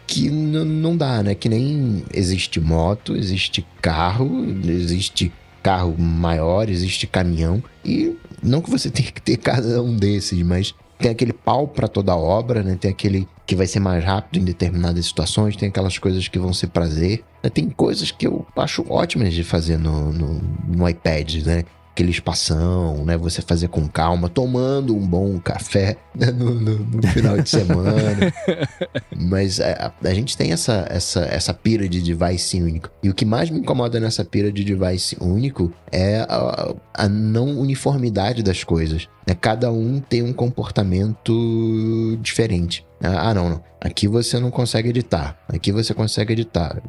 [0.07, 1.35] Que não dá, né?
[1.35, 5.31] Que nem existe moto, existe carro, existe
[5.61, 10.73] carro maior, existe caminhão, e não que você tenha que ter cada um desses, mas
[10.99, 12.75] tem aquele pau para toda obra, né?
[12.79, 16.51] Tem aquele que vai ser mais rápido em determinadas situações, tem aquelas coisas que vão
[16.51, 17.23] ser prazer.
[17.43, 17.49] Né?
[17.49, 21.63] Tem coisas que eu acho ótimas de fazer no, no, no iPad, né?
[21.97, 23.17] Aquele espação, né?
[23.17, 26.27] Você fazer com calma, tomando um bom café né?
[26.27, 28.31] no, no, no, final de semana.
[29.17, 32.91] Mas a, a, gente tem essa, essa, essa pira de device único.
[33.01, 37.59] E o que mais me incomoda nessa pira de device único é a, a não
[37.59, 39.09] uniformidade das coisas.
[39.27, 39.33] Né?
[39.33, 42.85] Cada um tem um comportamento diferente.
[43.01, 43.63] Ah, não, não.
[43.81, 45.35] Aqui você não consegue editar.
[45.49, 46.79] Aqui você consegue editar.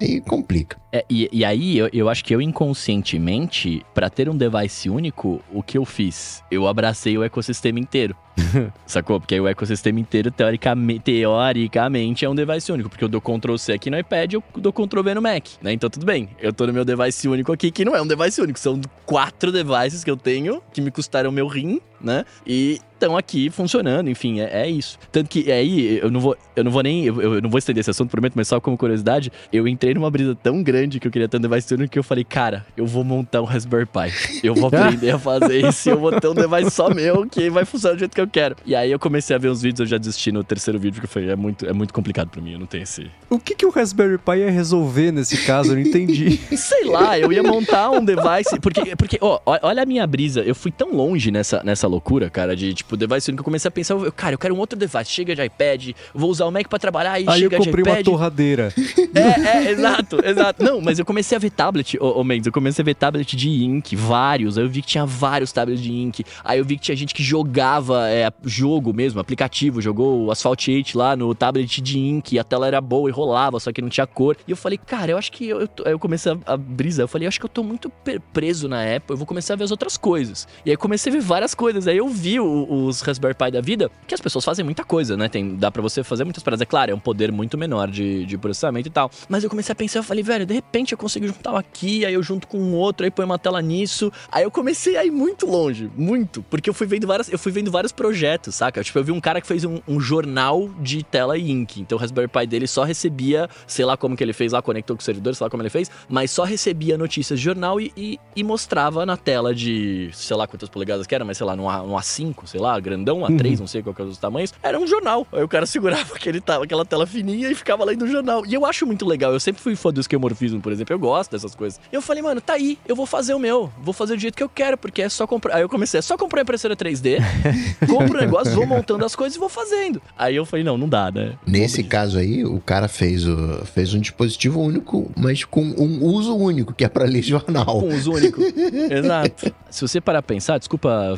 [0.00, 0.76] Aí complica.
[0.90, 5.42] É, e, e, aí, eu, eu, acho que eu inconscientemente, para ter um device único,
[5.52, 6.42] o que eu fiz?
[6.50, 8.16] Eu abracei o ecossistema inteiro.
[8.86, 9.20] Sacou?
[9.20, 12.88] Porque aí o ecossistema inteiro, teoricamente, teoricamente, é um device único.
[12.88, 15.72] Porque eu dou Ctrl C aqui no iPad, eu dou Ctrl V no Mac, né?
[15.72, 16.30] Então tudo bem.
[16.40, 18.58] Eu tô no meu device único aqui, que não é um device único.
[18.58, 22.24] São quatro devices que eu tenho, que me custaram meu rim, né?
[22.46, 24.98] E estão aqui funcionando, enfim, é, é, isso.
[25.12, 27.80] Tanto que aí, eu não vou, eu não vou nem, eu, eu, não vou estender
[27.80, 31.10] esse assunto, prometo, mas só como curiosidade, eu entrei numa brisa tão grande que eu
[31.10, 34.40] queria ter um device único que eu falei, cara, eu vou montar um Raspberry Pi.
[34.42, 37.50] Eu vou aprender a fazer isso e eu vou ter um device só meu que
[37.50, 38.56] vai funcionar do jeito que eu quero.
[38.64, 41.06] E aí eu comecei a ver os vídeos, eu já desisti no terceiro vídeo, porque
[41.06, 43.10] eu falei, é muito, é muito complicado pra mim, eu não tenho esse...
[43.28, 45.72] O que que o Raspberry Pi ia resolver nesse caso?
[45.72, 46.38] Eu não entendi.
[46.56, 50.54] Sei lá, eu ia montar um device, porque, porque ó, olha a minha brisa, eu
[50.54, 53.94] fui tão longe nessa, nessa loucura, cara, de tipo, device único, eu comecei a pensar,
[53.94, 56.78] eu, cara, eu quero um outro device, chega de iPad, vou usar o Mac pra
[56.78, 58.06] trabalhar e aí chega eu comprei de iPad.
[58.06, 58.72] uma torradeira.
[59.14, 60.64] É, é, exato, exato.
[60.68, 63.34] Não, mas eu comecei a ver tablet, ô, ô Mendes, eu comecei a ver tablet
[63.34, 66.76] de ink, vários, aí eu vi que tinha vários tablets de ink, aí eu vi
[66.76, 71.34] que tinha gente que jogava é, jogo mesmo, aplicativo, jogou o Asphalt 8 lá no
[71.34, 74.36] tablet de ink, a tela era boa e rolava, só que não tinha cor.
[74.46, 77.08] E eu falei, cara, eu acho que eu, eu, eu comecei a, a brisa, eu
[77.08, 77.90] falei, eu acho que eu tô muito
[78.34, 80.46] preso na Apple, eu vou começar a ver as outras coisas.
[80.66, 83.62] E aí comecei a ver várias coisas, aí eu vi o, os Raspberry Pi da
[83.62, 85.30] vida, que as pessoas fazem muita coisa, né?
[85.30, 86.60] Tem, dá para você fazer muitas paradas.
[86.60, 89.10] É claro, é um poder muito menor de, de processamento e tal.
[89.30, 92.04] Mas eu comecei a pensar, eu falei, velho, de repente eu consigo juntar um aqui,
[92.04, 94.12] aí eu junto com um outro, aí põe uma tela nisso.
[94.30, 96.42] Aí eu comecei a ir muito longe, muito.
[96.44, 98.82] Porque eu fui vendo várias, eu fui vendo vários projetos, saca?
[98.82, 101.80] Tipo, eu vi um cara que fez um, um jornal de tela e ink.
[101.80, 104.96] Então o Raspberry Pi dele só recebia, sei lá como que ele fez lá, conectou
[104.96, 107.92] com o servidor, sei lá como ele fez, mas só recebia notícias de jornal e,
[107.96, 111.52] e, e mostrava na tela de, sei lá quantas polegadas que era, mas sei lá,
[111.52, 113.56] A, no A5, sei lá, grandão, A3, uhum.
[113.60, 114.52] não sei qual que é os tamanhos.
[114.62, 115.26] Era um jornal.
[115.32, 118.44] Aí o cara segurava aquele, aquela tela fininha e ficava lendo o jornal.
[118.46, 119.32] E eu acho muito legal.
[119.32, 120.94] Eu sempre fui fã do esquemorfismo, por exemplo.
[120.94, 121.80] Eu gosto dessas coisas.
[121.92, 123.70] E eu falei, mano, tá aí, eu vou fazer o meu.
[123.82, 125.56] Vou fazer do jeito que eu quero, porque é só comprar.
[125.56, 127.18] Aí eu comecei, é só comprar a impressora 3D,
[127.88, 130.00] compro o negócio, vou montando as coisas e vou fazendo.
[130.16, 131.34] Aí eu falei, não, não dá, né?
[131.46, 136.36] Nesse caso aí, o cara fez, o, fez um dispositivo único, mas com um uso
[136.36, 137.80] único, que é para ler jornal.
[137.80, 138.40] Com uso único.
[138.90, 139.52] Exato.
[139.70, 141.14] Se você parar pra pensar, desculpa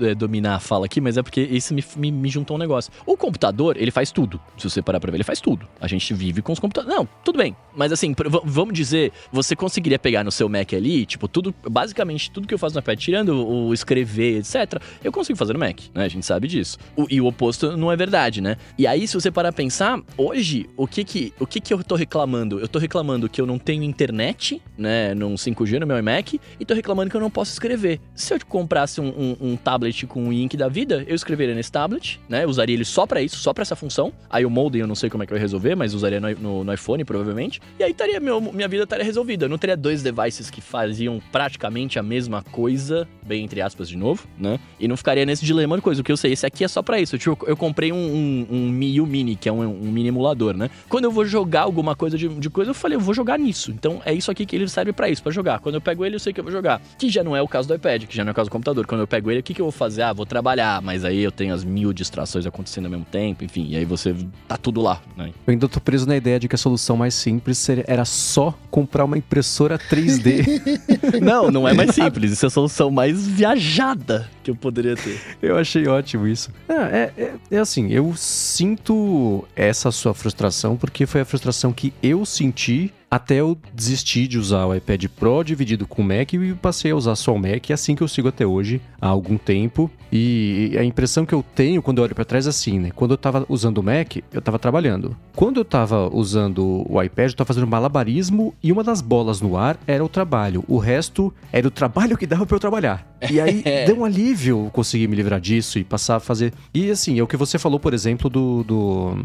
[0.00, 2.92] é, dominar a fala aqui, mas é porque isso me, me, me, juntou um negócio.
[3.06, 4.40] O computador, ele faz tudo.
[4.56, 5.66] Se você parar pra ver, ele faz tudo.
[5.80, 6.96] A gente vive com os computadores.
[6.96, 7.56] Não, tudo bem.
[7.76, 8.12] Mas assim,
[8.44, 12.58] vamos dizer, você conseguiria pegar no seu Mac ali, tipo, tudo, basicamente tudo que eu
[12.58, 16.04] faço no iPad, tirando o escrever, etc., eu consigo fazer no Mac, né?
[16.04, 16.78] A gente sabe disso.
[16.96, 18.56] O, e o oposto não é verdade, né?
[18.78, 21.82] E aí, se você parar pra pensar, hoje, o que que, o que que eu
[21.82, 22.60] tô reclamando?
[22.60, 26.64] Eu tô reclamando que eu não tenho internet, né, num 5G no meu iMac, e
[26.64, 28.00] tô reclamando que eu não posso escrever.
[28.14, 31.70] Se eu comprasse um, um, um tablet com o Ink da vida, eu escreveria nesse
[31.70, 32.46] tablet, né?
[32.46, 34.12] usaria ele só para isso, só para essa função.
[34.30, 36.30] Aí o modem eu não sei como é que eu ia resolver, mas usaria no,
[36.34, 37.60] no, no iPhone provavelmente.
[37.78, 39.46] E aí estaria meu, minha vida estaria resolvida.
[39.46, 43.96] Eu não teria dois devices que faziam praticamente a mesma coisa, bem entre aspas de
[43.96, 44.58] novo, né?
[44.78, 46.00] E não ficaria nesse dilema de coisa.
[46.00, 47.16] O que eu sei, esse aqui é só para isso.
[47.16, 50.70] Eu, eu comprei um, um, um Miu Mini, que é um, um, mini emulador, né?
[50.88, 53.70] Quando eu vou jogar alguma coisa de, de coisa, eu falei, eu vou jogar nisso.
[53.70, 55.60] Então é isso aqui que ele serve para isso, para jogar.
[55.60, 56.80] Quando eu pego ele, eu sei que eu vou jogar.
[56.98, 58.52] Que já não é o caso do iPad, que já não é o caso do
[58.52, 58.86] computador.
[58.86, 60.02] Quando eu pego ele, o que, que eu vou fazer?
[60.02, 63.68] Ah, vou trabalhar, mas aí eu tenho as mil distrações acontecendo ao mesmo tempo, enfim,
[63.70, 64.14] e aí você
[64.46, 65.32] tá tudo lá, né?
[65.46, 68.54] Eu ainda tô preso na ideia de que a solução mais simples seria, era só
[68.70, 70.44] comprar uma impressora 3D.
[71.20, 75.18] não, não é mais simples, isso é a solução mais viajada que eu poderia ter.
[75.42, 76.50] Eu achei ótimo isso.
[76.68, 81.92] Ah, é, é, é assim, eu sinto essa sua frustração porque foi a frustração que
[82.02, 86.52] eu senti até eu desistir de usar o iPad Pro dividido com o Mac e
[86.54, 89.38] passei a usar só o Mac, é assim que eu sigo até hoje, há algum
[89.38, 89.88] tempo.
[90.10, 92.90] E a impressão que eu tenho quando eu olho para trás é assim, né?
[92.92, 95.16] Quando eu tava usando o Mac, eu tava trabalhando.
[95.36, 99.56] Quando eu tava usando o iPad, eu tava fazendo malabarismo e uma das bolas no
[99.56, 100.64] ar era o trabalho.
[100.66, 103.13] O resto era o trabalho que dava para eu trabalhar.
[103.30, 106.52] E aí deu um alívio conseguir me livrar disso e passar a fazer.
[106.74, 109.16] E assim, é o que você falou, por exemplo, do, do,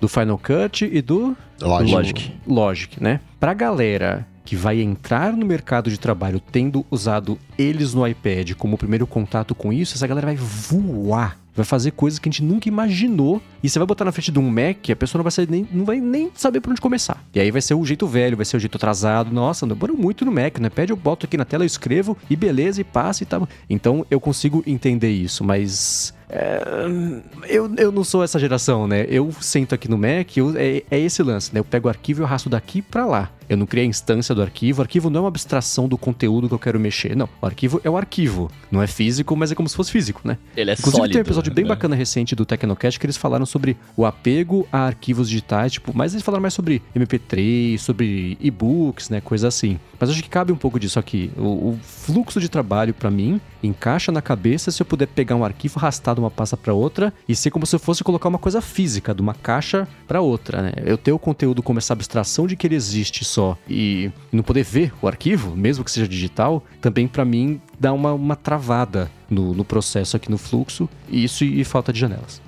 [0.00, 1.92] do Final Cut e do Logic.
[1.92, 2.32] Logic.
[2.46, 3.20] Logic, né?
[3.38, 8.76] Pra galera que vai entrar no mercado de trabalho tendo usado eles no iPad como
[8.76, 11.38] primeiro contato com isso, essa galera vai voar.
[11.54, 13.42] Vai fazer coisas que a gente nunca imaginou.
[13.62, 15.84] E você vai botar na frente de um Mac, a pessoa não vai, nem, não
[15.84, 17.22] vai nem saber por onde começar.
[17.34, 19.32] E aí vai ser o jeito velho, vai ser o jeito atrasado.
[19.32, 20.58] Nossa, demora muito no Mac.
[20.58, 23.48] No iPad eu boto aqui na tela, eu escrevo e beleza, e passa e tal.
[23.68, 26.62] Então eu consigo entender isso, mas é,
[27.46, 29.04] eu, eu não sou essa geração, né?
[29.06, 31.60] Eu sento aqui no Mac, eu, é, é, esse lance, né?
[31.60, 33.30] Eu pego o arquivo e eu arrasto daqui para lá.
[33.48, 34.80] Eu não criei a instância do arquivo.
[34.80, 37.14] O arquivo não é uma abstração do conteúdo que eu quero mexer.
[37.14, 38.50] Não, o arquivo é o arquivo.
[38.70, 40.38] Não é físico, mas é como se fosse físico, né?
[40.56, 41.12] Ele é Inclusive sólido.
[41.12, 41.68] tem um episódio bem né?
[41.68, 46.14] bacana recente do Tecnocast que eles falaram sobre o apego a arquivos digitais, tipo, mas
[46.14, 49.20] eles falaram mais sobre MP3, sobre e-books, né?
[49.20, 49.78] Coisa assim.
[50.00, 51.30] Mas acho que cabe um pouco disso aqui.
[51.36, 55.44] O, o fluxo de trabalho, para mim, encaixa na cabeça se eu puder pegar um
[55.44, 58.38] arquivo, arrastar de uma pasta para outra e ser como se eu fosse colocar uma
[58.38, 60.72] coisa física, de uma caixa para outra, né?
[60.84, 64.64] Eu ter o conteúdo como essa abstração de que ele existe só e não poder
[64.64, 69.54] ver o arquivo, mesmo que seja digital, também para mim dá uma, uma travada no,
[69.54, 72.40] no, processo aqui no fluxo, isso e, falta de janelas.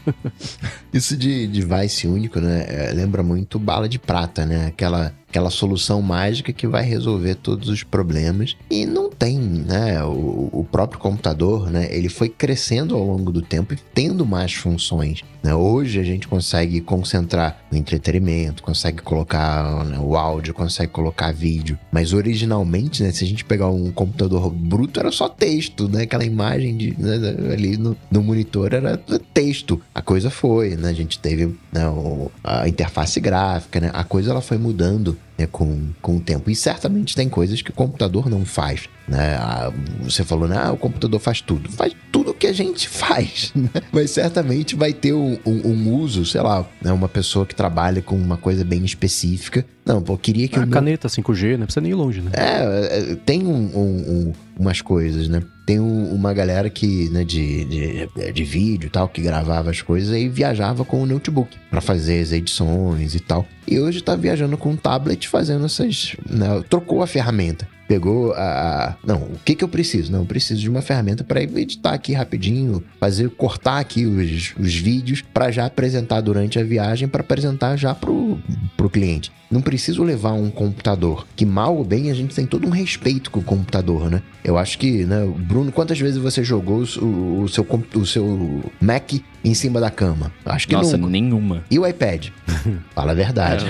[0.92, 2.66] isso de device único, né?
[2.68, 4.66] É, lembra muito bala de prata, né?
[4.66, 8.56] Aquela, aquela solução mágica que vai resolver todos os problemas.
[8.70, 10.02] E não tem, né?
[10.04, 11.88] O, o próprio computador, né?
[11.90, 15.22] Ele foi crescendo ao longo do tempo e tendo mais funções.
[15.42, 15.54] Né?
[15.54, 21.78] Hoje a gente consegue concentrar no entretenimento, consegue colocar né, o áudio, consegue colocar vídeo.
[21.90, 23.10] Mas originalmente, né?
[23.10, 26.06] Se a gente pegar um computador bruto, era só texto, né?
[26.10, 27.14] Aquela imagem de, né,
[27.52, 29.00] ali no, no, monitor era
[29.32, 29.80] texto.
[29.94, 30.88] A coisa foi, né?
[30.88, 33.92] A gente teve né, o, a interface gráfica, né?
[33.94, 36.50] A coisa ela foi mudando né, com, com o tempo.
[36.50, 38.88] E certamente tem coisas que o computador não faz.
[39.08, 39.36] Né?
[39.36, 39.72] Ah,
[40.02, 40.56] você falou, né?
[40.56, 41.70] Ah, o computador faz tudo.
[41.70, 43.52] Faz tudo que a gente faz.
[43.54, 43.70] Né?
[43.90, 46.92] Mas certamente vai ter um, um, um uso, sei lá, né?
[46.92, 49.64] uma pessoa que trabalha com uma coisa bem específica.
[49.84, 50.56] Não, pô, queria que.
[50.56, 50.70] A o meu...
[50.70, 52.30] caneta 5G, não precisa nem ir longe, né?
[52.34, 55.42] É, tem um, umas coisas, né?
[55.66, 60.14] Tem uma galera que, né, de, de, de vídeo e tal, que gravava as coisas
[60.16, 63.46] e viajava com o notebook para fazer as edições e tal.
[63.66, 66.16] E hoje tá viajando com um tablet fazendo essas.
[66.28, 68.96] Né, trocou a ferramenta pegou a.
[69.04, 70.12] Não, o que que eu preciso?
[70.12, 74.76] Não, eu preciso de uma ferramenta para editar aqui rapidinho, fazer, cortar aqui os, os
[74.76, 78.38] vídeos para já apresentar durante a viagem, para apresentar já pro,
[78.76, 79.32] pro cliente.
[79.50, 83.28] Não preciso levar um computador, que mal ou bem a gente tem todo um respeito
[83.28, 84.22] com o computador, né?
[84.44, 87.66] Eu acho que, né, Bruno, quantas vezes você jogou o, o seu,
[87.96, 89.14] o seu Mac
[89.44, 90.32] em cima da cama?
[90.44, 91.10] Acho que Nossa, nunca.
[91.10, 91.64] nenhuma.
[91.70, 92.28] E o iPad?
[92.94, 93.64] Fala a verdade.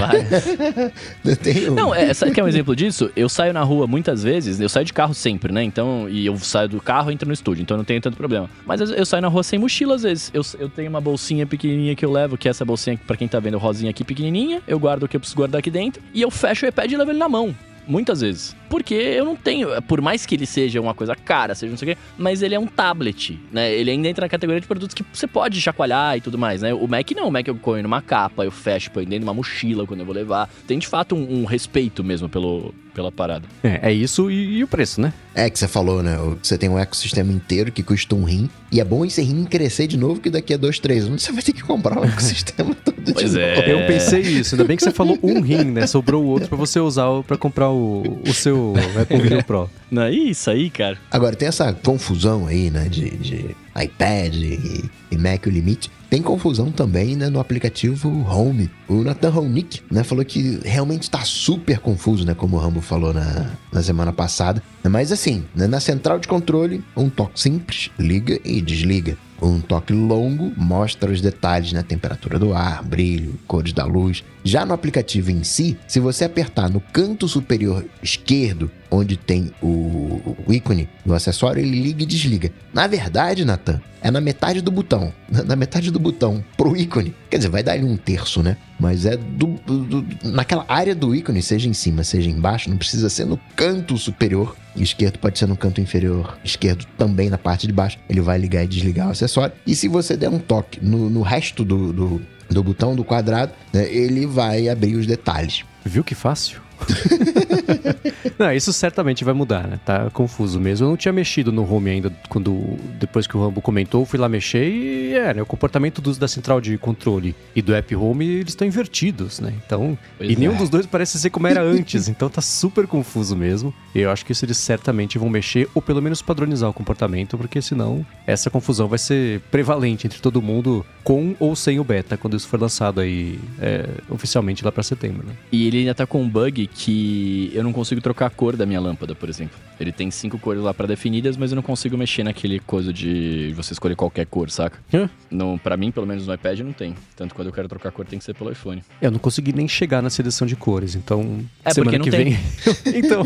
[1.25, 1.75] É, Tenho...
[1.75, 3.11] Não, é, sabe que é um exemplo disso?
[3.15, 5.63] Eu saio na rua muitas vezes, eu saio de carro sempre, né?
[5.63, 8.49] Então, e eu saio do carro e entro no estúdio, então não tenho tanto problema.
[8.67, 10.31] Mas eu saio na rua sem mochila às vezes.
[10.35, 13.29] Eu, eu tenho uma bolsinha pequenininha que eu levo, que é essa bolsinha, para quem
[13.29, 14.63] tá vendo, rosinha aqui pequenininha.
[14.67, 16.97] Eu guardo o que eu preciso guardar aqui dentro e eu fecho o iPad e
[16.97, 17.55] levo ele na mão
[17.87, 18.57] muitas vezes.
[18.69, 21.93] Porque eu não tenho, por mais que ele seja uma coisa cara, seja não sei
[21.93, 23.73] o quê, mas ele é um tablet, né?
[23.73, 26.73] Ele ainda entra na categoria de produtos que você pode chacoalhar e tudo mais, né?
[26.73, 29.35] O Mac não, o Mac eu ponho numa capa, eu fecho, ponho dentro de uma
[29.35, 30.49] mochila quando eu vou levar.
[30.67, 33.49] Tem de fato um, um respeito mesmo pelo, pela parada.
[33.65, 35.13] É, é isso e, e, o preço, né?
[35.35, 36.19] É que você falou, né?
[36.43, 38.51] Você tem um ecossistema inteiro que custa um rim.
[38.71, 41.33] E é bom esse rim crescer de novo, que daqui a dois, três anos você
[41.33, 43.45] vai ter que comprar o ecossistema todo de pois novo.
[43.45, 43.73] É.
[43.73, 44.55] Eu pensei isso.
[44.55, 45.87] Ainda bem que você falou um rim, né?
[45.87, 49.71] Sobrou o outro pra você usar para comprar o, o seu Apple Vision Pro.
[49.91, 50.99] Não é isso aí, cara.
[51.11, 52.89] Agora, tem essa confusão aí, né?
[52.89, 55.91] De, de iPad e, e Mac o limite.
[56.11, 58.69] Tem confusão também né, no aplicativo Home.
[58.89, 62.35] O Nathan Ronick né, falou que realmente está super confuso, né?
[62.35, 64.61] Como o Rambo falou na, na semana passada.
[64.89, 69.17] Mas assim, né, na central de controle, um toque simples, liga e desliga.
[69.43, 74.23] Um toque longo mostra os detalhes na temperatura do ar, brilho, cores da luz.
[74.45, 80.37] Já no aplicativo em si, se você apertar no canto superior esquerdo, onde tem o,
[80.49, 82.53] ícone do acessório, ele liga e desliga.
[82.73, 85.13] Na verdade, Nathan, é na metade do botão.
[85.31, 87.15] Na metade do botão pro ícone.
[87.31, 88.57] Quer dizer, vai dar ali um terço, né?
[88.79, 93.09] Mas é do, do, naquela área do ícone, seja em cima, seja embaixo, não precisa
[93.09, 97.73] ser no canto superior esquerdo pode ser no canto inferior esquerdo, também na parte de
[97.73, 97.99] baixo.
[98.09, 99.55] Ele vai ligar e desligar o acessório.
[99.67, 103.53] E se você der um toque no, no resto do, do, do botão do quadrado,
[103.73, 105.65] né, ele vai abrir os detalhes.
[105.85, 106.61] Viu que fácil?
[108.39, 109.81] não, isso certamente vai mudar, né?
[109.85, 110.87] Tá confuso mesmo.
[110.87, 114.29] Eu não tinha mexido no home ainda quando depois que o Rambo comentou, fui lá
[114.29, 118.27] mexer e é, né, o comportamento dos da central de controle e do app home,
[118.27, 119.53] eles estão invertidos, né?
[119.65, 120.57] Então, pois e nenhum é.
[120.57, 123.75] dos dois parece ser como era antes, então tá super confuso mesmo.
[123.95, 127.37] E eu acho que isso eles certamente vão mexer ou pelo menos padronizar o comportamento,
[127.37, 132.17] porque senão essa confusão vai ser prevalente entre todo mundo com ou sem o beta
[132.17, 135.35] quando isso for lançado aí é, oficialmente lá para setembro, né?
[135.51, 138.67] E ele ainda tá com um bug que eu não consigo trocar a cor da
[138.67, 139.59] minha lâmpada, por exemplo.
[139.79, 143.53] Ele tem cinco cores lá para definidas, mas eu não consigo mexer naquele coisa de
[143.57, 144.79] você escolher qualquer cor, saca?
[144.93, 145.09] Hã?
[145.31, 146.95] No, pra mim, pelo menos no iPad, não tem.
[147.17, 148.83] Tanto quando eu quero trocar cor, tem que ser pelo iPhone.
[149.01, 151.41] Eu não consegui nem chegar na seleção de cores, então.
[151.65, 152.39] É, semana que vem.
[152.95, 153.25] então,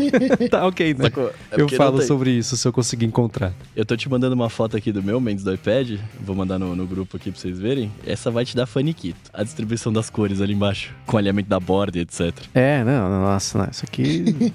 [0.49, 1.11] tá ok, né?
[1.51, 3.53] É eu falo sobre isso se eu conseguir encontrar.
[3.75, 5.99] Eu tô te mandando uma foto aqui do meu Mendes do iPad.
[6.21, 7.91] Vou mandar no, no grupo aqui pra vocês verem.
[8.05, 9.29] Essa vai te dar faniquito.
[9.33, 12.33] A distribuição das cores ali embaixo, com alinhamento da borda e etc.
[12.53, 14.53] É, não, nossa, não, isso aqui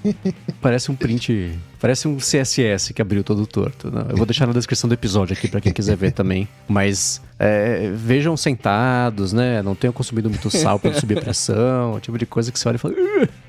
[0.59, 3.89] parece um print Parece um CSS que abriu todo torto.
[3.89, 6.47] Não, eu vou deixar na descrição do episódio aqui para quem quiser ver também.
[6.67, 9.63] Mas é, vejam sentados, né?
[9.63, 11.93] Não tenham consumido muito sal para subir pressão.
[11.93, 12.93] O tipo de coisa que você olha e fala...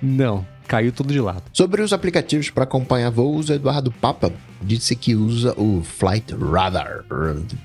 [0.01, 1.43] Não, caiu tudo de lado.
[1.53, 7.05] Sobre os aplicativos para acompanhar voos, Eduardo Papa disse que usa o Flight Radar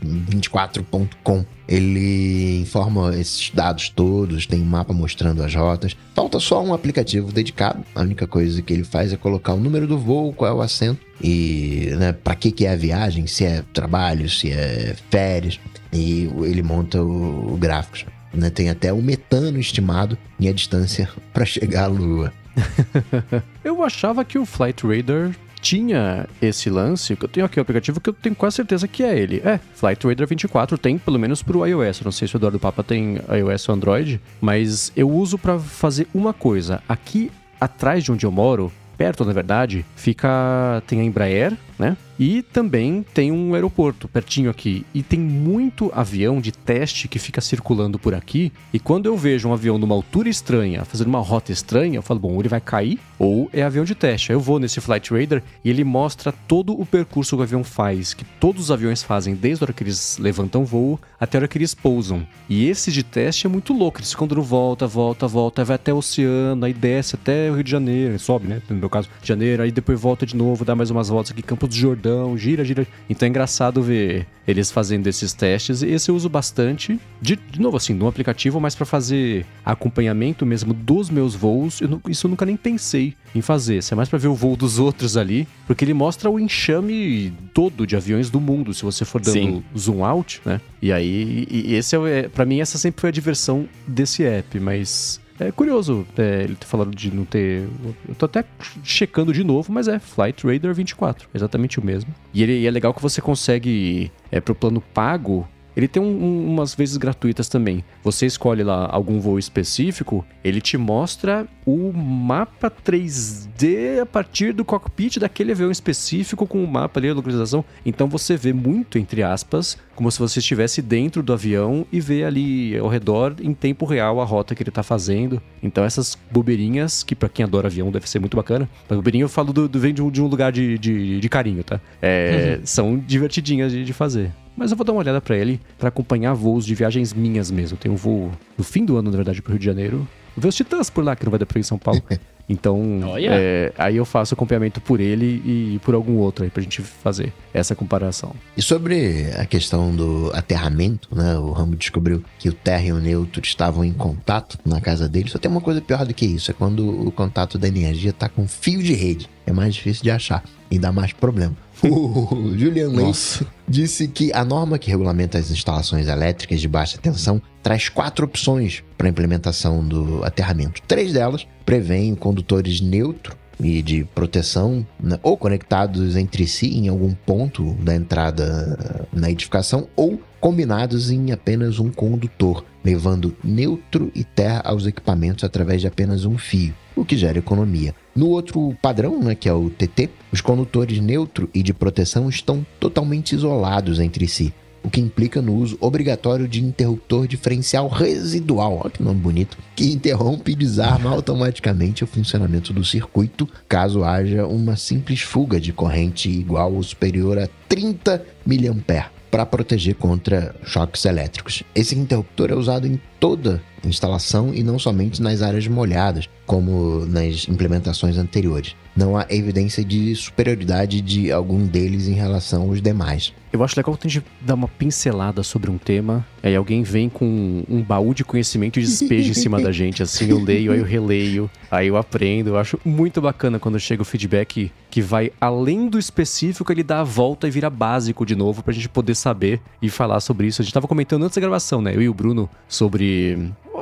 [0.04, 1.45] 24.com.
[1.68, 5.95] Ele informa esses dados todos, tem um mapa mostrando as rotas.
[6.16, 7.84] Falta só um aplicativo dedicado.
[7.93, 10.62] A única coisa que ele faz é colocar o número do voo, qual é o
[10.62, 15.60] assento e né, para que, que é a viagem, se é trabalho, se é férias.
[15.91, 18.12] E ele monta o, o gráfico.
[18.34, 18.50] Né?
[18.50, 22.32] Tem até o metano estimado e a distância para chegar à Lua.
[23.64, 25.32] Eu achava que o Flight Radar
[25.62, 29.18] tinha esse lance, eu tenho aqui o aplicativo que eu tenho quase certeza que é
[29.18, 29.41] ele.
[29.43, 31.99] É, Flight Radar 24 tem pelo menos pro iOS.
[31.99, 35.60] Eu não sei se o Eduardo Papa tem iOS ou Android, mas eu uso para
[35.60, 36.82] fazer uma coisa.
[36.88, 41.98] Aqui atrás de onde eu moro, perto na verdade, fica tem a Embraer, né?
[42.20, 44.86] E também tem um aeroporto pertinho aqui.
[44.94, 48.52] E tem muito avião de teste que fica circulando por aqui.
[48.74, 52.20] E quando eu vejo um avião numa altura estranha, fazendo uma rota estranha, eu falo,
[52.20, 54.32] bom, ele vai cair ou é avião de teste.
[54.32, 57.64] Aí eu vou nesse Flight Radar e ele mostra todo o percurso que o avião
[57.64, 61.42] faz, que todos os aviões fazem, desde a hora que eles levantam voo até a
[61.42, 62.26] hora que eles pousam.
[62.50, 64.00] E esse de teste é muito louco.
[64.00, 67.64] Eles ficam dando volta, volta, volta, vai até o oceano, aí desce até o Rio
[67.64, 68.62] de Janeiro, sobe, né?
[68.68, 71.66] No meu caso, Janeiro, aí depois volta de novo, dá mais umas voltas aqui, Campo
[71.68, 72.88] do Jordão gira, gira.
[73.09, 75.84] Então é engraçado ver eles fazendo esses testes.
[75.84, 80.74] Esse eu uso bastante, de, de novo assim, no aplicativo, mas para fazer acompanhamento mesmo
[80.74, 81.82] dos meus voos.
[81.82, 83.80] Eu, isso eu nunca nem pensei em fazer.
[83.80, 87.34] Isso é mais para ver o voo dos outros ali, porque ele mostra o enxame
[87.53, 89.63] todo de aviões do mundo, se você for dando Sim.
[89.78, 90.61] zoom out, né?
[90.82, 95.20] E aí, e esse é, para mim essa sempre foi a diversão desse app, mas
[95.40, 97.68] é curioso é, ele ter falado de não ter.
[98.08, 98.44] Eu tô até
[98.84, 102.14] checando de novo, mas é Flight Radar 24, exatamente o mesmo.
[102.34, 105.48] E, ele, e é legal que você consegue, é, pro plano pago,
[105.78, 107.84] ele tem um, um, umas vezes gratuitas também.
[108.04, 114.66] Você escolhe lá algum voo específico, ele te mostra o mapa 3D a partir do
[114.66, 117.64] cockpit daquele avião específico com o mapa ali, a localização.
[117.86, 122.24] Então você vê muito, entre aspas, como se você estivesse dentro do avião e vê
[122.24, 125.40] ali ao redor em tempo real a rota que ele está fazendo.
[125.62, 128.68] Então essas bobeirinhas, que para quem adora avião deve ser muito bacana.
[128.90, 131.30] Mas bobeirinha eu falo do, do vem de um, de um lugar de, de, de,
[131.30, 131.80] carinho, tá?
[132.02, 132.66] É, uhum.
[132.66, 134.32] São divertidinhas de, de fazer.
[134.58, 137.78] Mas eu vou dar uma olhada para ele para acompanhar voos de viagens minhas mesmo.
[137.78, 139.97] Tem um voo no fim do ano, na verdade, pro Rio de Janeiro.
[140.36, 142.01] Vou ver os Titãs por lá, que não vai dar pra ir em São Paulo.
[142.49, 143.38] Então, oh, yeah.
[143.38, 147.34] é, aí eu faço acompanhamento por ele e por algum outro aí pra gente fazer
[147.53, 148.34] essa comparação.
[148.55, 151.38] E sobre a questão do aterramento, né?
[151.38, 155.30] O Rambo descobriu que o terra e o neutro estavam em contato na casa dele.
[155.30, 158.30] Só tem uma coisa pior do que isso: é quando o contato da energia tá
[158.30, 159.30] com fio de rede.
[159.45, 160.41] É mais difícil de achar
[160.72, 161.55] e dá mais problema.
[161.90, 167.42] O Julian Leite disse que a norma que regulamenta as instalações elétricas de baixa tensão
[167.62, 170.82] traz quatro opções para a implementação do aterramento.
[170.88, 177.14] Três delas prevêem condutores neutro e de proteção, né, ou conectados entre si em algum
[177.14, 184.62] ponto da entrada na edificação, ou combinados em apenas um condutor, levando neutro e terra
[184.64, 187.96] aos equipamentos através de apenas um fio, o que gera economia.
[188.18, 192.65] No outro padrão, né, que é o TT, os condutores neutro e de proteção estão
[192.80, 194.51] totalmente isolados entre si.
[194.84, 199.91] o que implica no uso obrigatório de interruptor diferencial residual, olha que nome bonito, que
[199.91, 206.30] interrompe e desarma automaticamente o funcionamento do circuito caso haja uma simples fuga de corrente
[206.30, 211.63] igual ou superior a 30 mA para proteger contra choques elétricos.
[211.76, 217.47] Esse interruptor é usado em toda instalação e não somente nas áreas molhadas, como nas
[217.47, 218.76] implementações anteriores.
[218.95, 223.32] Não há evidência de superioridade de algum deles em relação aos demais.
[223.53, 227.07] Eu acho legal que a gente dá uma pincelada sobre um tema, aí alguém vem
[227.07, 230.03] com um baú de conhecimento e despeja em cima da gente.
[230.03, 232.49] Assim, eu leio, aí eu releio, aí eu aprendo.
[232.49, 237.01] Eu acho muito bacana quando chega o feedback que vai além do específico, ele dá
[237.01, 240.61] a volta e vira básico de novo pra gente poder saber e falar sobre isso.
[240.61, 241.95] A gente tava comentando antes da gravação, né?
[241.95, 243.07] Eu e o Bruno sobre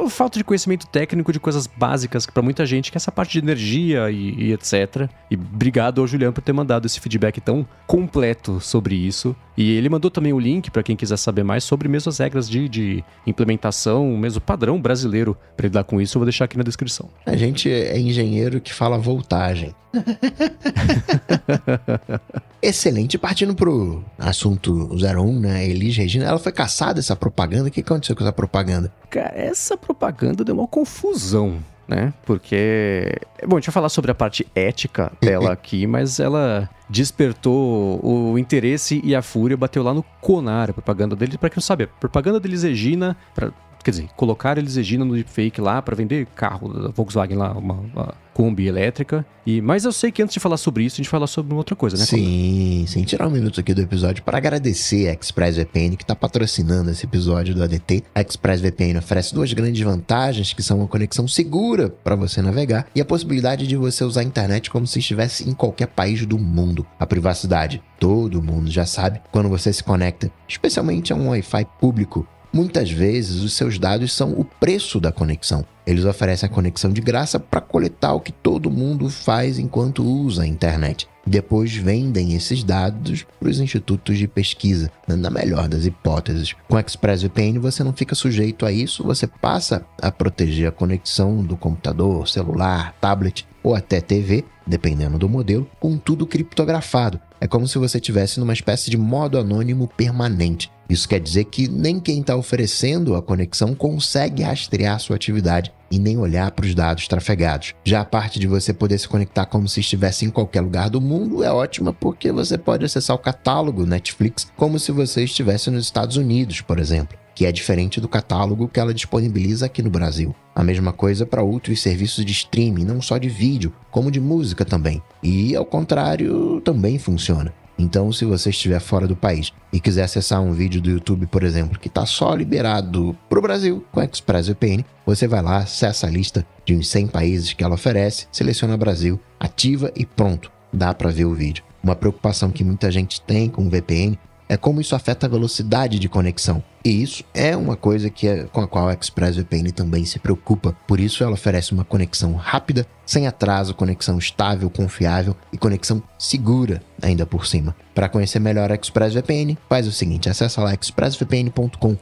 [0.09, 3.39] falta de conhecimento técnico de coisas básicas para muita gente, que é essa parte de
[3.39, 5.09] energia e, e, etc.
[5.29, 9.35] E obrigado ao Juliano por ter mandado esse feedback tão completo sobre isso.
[9.57, 12.49] E ele mandou também o link para quem quiser saber mais sobre mesmo as regras
[12.49, 16.63] de, de implementação, mesmo padrão brasileiro para lidar com isso, eu vou deixar aqui na
[16.63, 17.09] descrição.
[17.25, 19.73] A gente é engenheiro que fala voltagem.
[22.61, 23.17] Excelente.
[23.17, 25.67] Partindo pro assunto 01, né?
[25.67, 27.69] Elis Regina, ela foi caçada essa propaganda.
[27.69, 28.91] O que aconteceu com essa propaganda?
[29.09, 32.13] Cara, essa propaganda deu uma confusão né?
[32.25, 33.15] Porque.
[33.47, 38.37] Bom, a gente vai falar sobre a parte ética dela aqui, mas ela despertou o
[38.37, 41.37] interesse e a fúria, bateu lá no Conar, a propaganda dele.
[41.37, 43.51] Pra quem não sabe, a propaganda de Elis Regina, pra,
[43.83, 47.73] quer dizer, colocar Elis Regina no deepfake lá para vender carro da Volkswagen lá, uma,
[47.75, 49.25] uma Kombi elétrica.
[49.45, 51.73] E, mas eu sei que antes de falar sobre isso, a gente falar sobre outra
[51.73, 52.03] coisa, né?
[52.03, 53.03] Sim, sim.
[53.05, 57.55] Tirar um minuto aqui do episódio para agradecer a ExpressVPN que está patrocinando esse episódio
[57.55, 58.03] do ADT.
[58.13, 62.99] A ExpressVPN oferece duas grandes vantagens, que são uma conexão segura para você navegar e
[62.99, 66.85] a possibilidade de você usar a internet como se estivesse em qualquer país do mundo.
[66.99, 72.27] A privacidade, todo mundo já sabe, quando você se conecta, especialmente a um Wi-Fi público,
[72.55, 75.65] Muitas vezes os seus dados são o preço da conexão.
[75.85, 80.43] Eles oferecem a conexão de graça para coletar o que todo mundo faz enquanto usa
[80.43, 81.05] a internet.
[81.27, 86.55] Depois vendem esses dados para os institutos de pesquisa, na melhor das hipóteses.
[86.69, 91.57] Com ExpressVPN você não fica sujeito a isso, você passa a proteger a conexão do
[91.57, 97.19] computador, celular, tablet ou até TV, dependendo do modelo, com tudo criptografado.
[97.41, 100.71] É como se você estivesse numa espécie de modo anônimo permanente.
[100.89, 105.99] Isso quer dizer que nem quem está oferecendo a conexão consegue rastrear sua atividade e
[105.99, 107.73] nem olhar para os dados trafegados.
[107.83, 111.01] Já a parte de você poder se conectar como se estivesse em qualquer lugar do
[111.01, 115.85] mundo é ótima porque você pode acessar o catálogo Netflix como se você estivesse nos
[115.85, 120.33] Estados Unidos, por exemplo que é diferente do catálogo que ela disponibiliza aqui no Brasil.
[120.55, 124.63] A mesma coisa para outros serviços de streaming, não só de vídeo, como de música
[124.63, 125.03] também.
[125.21, 127.53] E ao contrário, também funciona.
[127.77, 131.43] Então, se você estiver fora do país e quiser acessar um vídeo do YouTube, por
[131.43, 136.09] exemplo, que está só liberado para o Brasil com ExpressVPN, você vai lá, acessa a
[136.09, 141.11] lista de uns 100 países que ela oferece, seleciona Brasil, ativa e pronto, dá para
[141.11, 141.63] ver o vídeo.
[141.83, 144.17] Uma preocupação que muita gente tem com o VPN
[144.47, 146.63] é como isso afeta a velocidade de conexão.
[146.85, 150.77] E isso é uma coisa que é, com a qual a ExpressVPN também se preocupa.
[150.87, 156.83] Por isso ela oferece uma conexão rápida, sem atraso, conexão estável, confiável e conexão segura
[157.01, 157.75] ainda por cima.
[157.93, 161.97] Para conhecer melhor a ExpressVPN, faz o seguinte, acessa lá expressvpn.com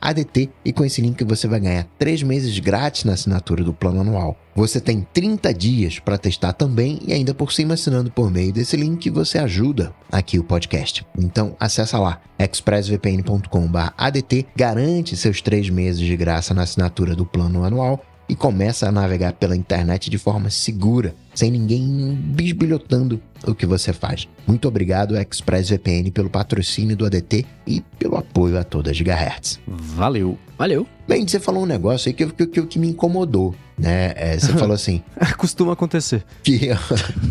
[0.00, 4.00] ADT e com esse link você vai ganhar 3 meses grátis na assinatura do plano
[4.00, 4.36] anual.
[4.54, 8.76] Você tem 30 dias para testar também e ainda por cima assinando por meio desse
[8.76, 11.06] link você ajuda aqui o podcast.
[11.18, 13.68] Então acessa lá expressvpn.com
[14.12, 18.92] ADT, garante seus 3 meses de graça na assinatura do plano anual e começa a
[18.92, 24.28] navegar pela internet de forma segura, sem ninguém bisbilhotando o que você faz.
[24.46, 29.58] Muito obrigado, ExpressVPN, pelo patrocínio do ADT e pelo apoio a toda a Gigahertz.
[29.66, 30.38] Valeu.
[30.58, 30.86] Valeu.
[31.12, 34.14] Bem, você falou um negócio aí que, que, que, que me incomodou, né?
[34.16, 35.02] É, você falou assim...
[35.36, 36.24] Costuma acontecer.
[36.42, 36.70] Que,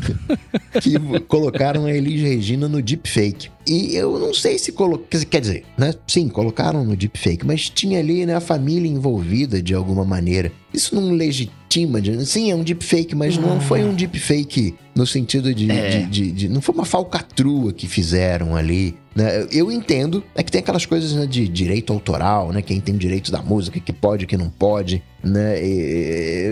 [0.79, 3.49] que colocaram a Elis Regina no deepfake.
[3.65, 5.07] E eu não sei se colocou...
[5.07, 5.95] Quer dizer, né?
[6.07, 10.51] Sim, colocaram no deepfake, mas tinha ali né, a família envolvida de alguma maneira.
[10.71, 11.99] Isso não legitima...
[11.99, 15.89] De, sim, é um deepfake, mas não foi um deepfake no sentido de, é.
[15.89, 18.97] de, de, de, Não foi uma falcatrua que fizeram ali.
[19.15, 19.47] Né?
[19.51, 22.61] Eu entendo, é que tem aquelas coisas né, de direito autoral, né?
[22.61, 25.61] Quem tem direitos da música, que pode, que não pode, né?
[25.61, 26.49] E,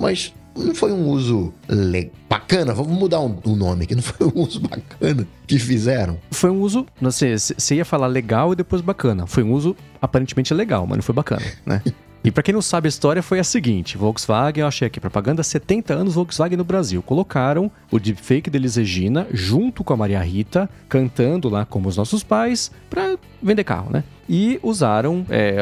[0.00, 2.10] mas não foi um uso le...
[2.28, 6.18] bacana, vamos mudar o um, um nome aqui, não foi um uso bacana que fizeram.
[6.30, 9.26] Foi um uso, não sei, você ia falar legal e depois bacana.
[9.26, 11.82] Foi um uso aparentemente legal, mas não foi bacana, né?
[12.24, 15.42] E para quem não sabe a história foi a seguinte: Volkswagen, eu achei aqui propaganda
[15.42, 17.02] 70 anos Volkswagen no Brasil.
[17.02, 21.96] Colocaram o deepfake de Elis Regina junto com a Maria Rita cantando lá como os
[21.96, 24.04] nossos pais para vender carro, né?
[24.28, 25.56] E usaram é,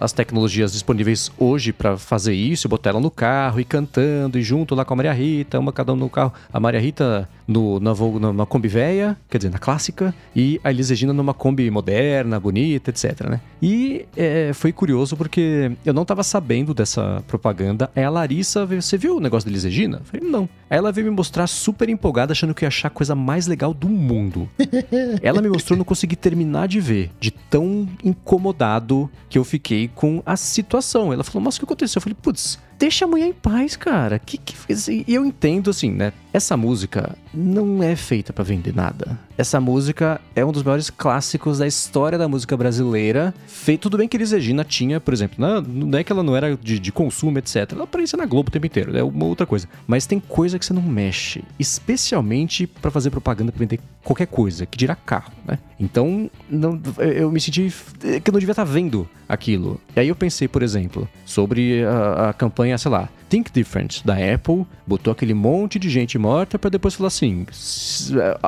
[0.00, 4.74] as tecnologias disponíveis hoje para fazer isso, botar ela no carro e cantando, e junto
[4.74, 6.32] lá com a Maria Rita, uma cada um no carro.
[6.52, 10.90] A Maria Rita no, na, numa Kombi velha, quer dizer, na clássica, e a Elis
[10.90, 13.40] Regina numa Kombi moderna, bonita, etc, né?
[13.60, 17.90] E é, foi curioso porque eu não tava sabendo dessa propaganda.
[17.96, 19.98] Aí a Larissa, você viu o negócio da Elis Regina?
[19.98, 20.48] Eu falei, não.
[20.70, 23.74] Aí ela veio me mostrar super empolgada, achando que ia achar a coisa mais legal
[23.74, 24.48] do mundo.
[25.20, 30.22] ela me mostrou, não consegui terminar de ver, de tão incomodado que eu fiquei com
[30.26, 31.12] a situação.
[31.12, 31.98] Ela falou, mas o que aconteceu?
[31.98, 34.18] Eu falei, putz, deixa a mulher em paz, cara.
[34.18, 34.54] Que, que,
[34.90, 36.12] e eu entendo, assim, né?
[36.32, 39.18] Essa música não é feita para vender nada.
[39.36, 43.34] Essa música é um dos maiores clássicos da história da música brasileira.
[43.46, 46.36] Feito, tudo bem que Elis Regina tinha, por exemplo, não, não é que ela não
[46.36, 47.72] era de, de consumo, etc.
[47.72, 49.68] Ela aparecia na Globo o tempo inteiro, é uma outra coisa.
[49.86, 54.66] Mas tem coisa que você não mexe, especialmente para fazer propaganda pra vender qualquer coisa,
[54.66, 55.58] que dirá carro, né?
[55.80, 59.80] Então, não, eu me senti que eu não devia estar tá vendo aquilo.
[59.96, 64.14] E aí eu pensei, por exemplo, sobre a, a campanha, sei lá, Think Different da
[64.14, 67.46] Apple, botou aquele monte de gente morta para depois falar assim: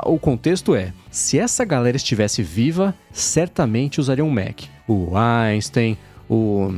[0.04, 4.62] o contexto é, se essa galera estivesse viva, certamente usaria um Mac.
[4.88, 5.98] O Einstein,
[6.28, 6.70] o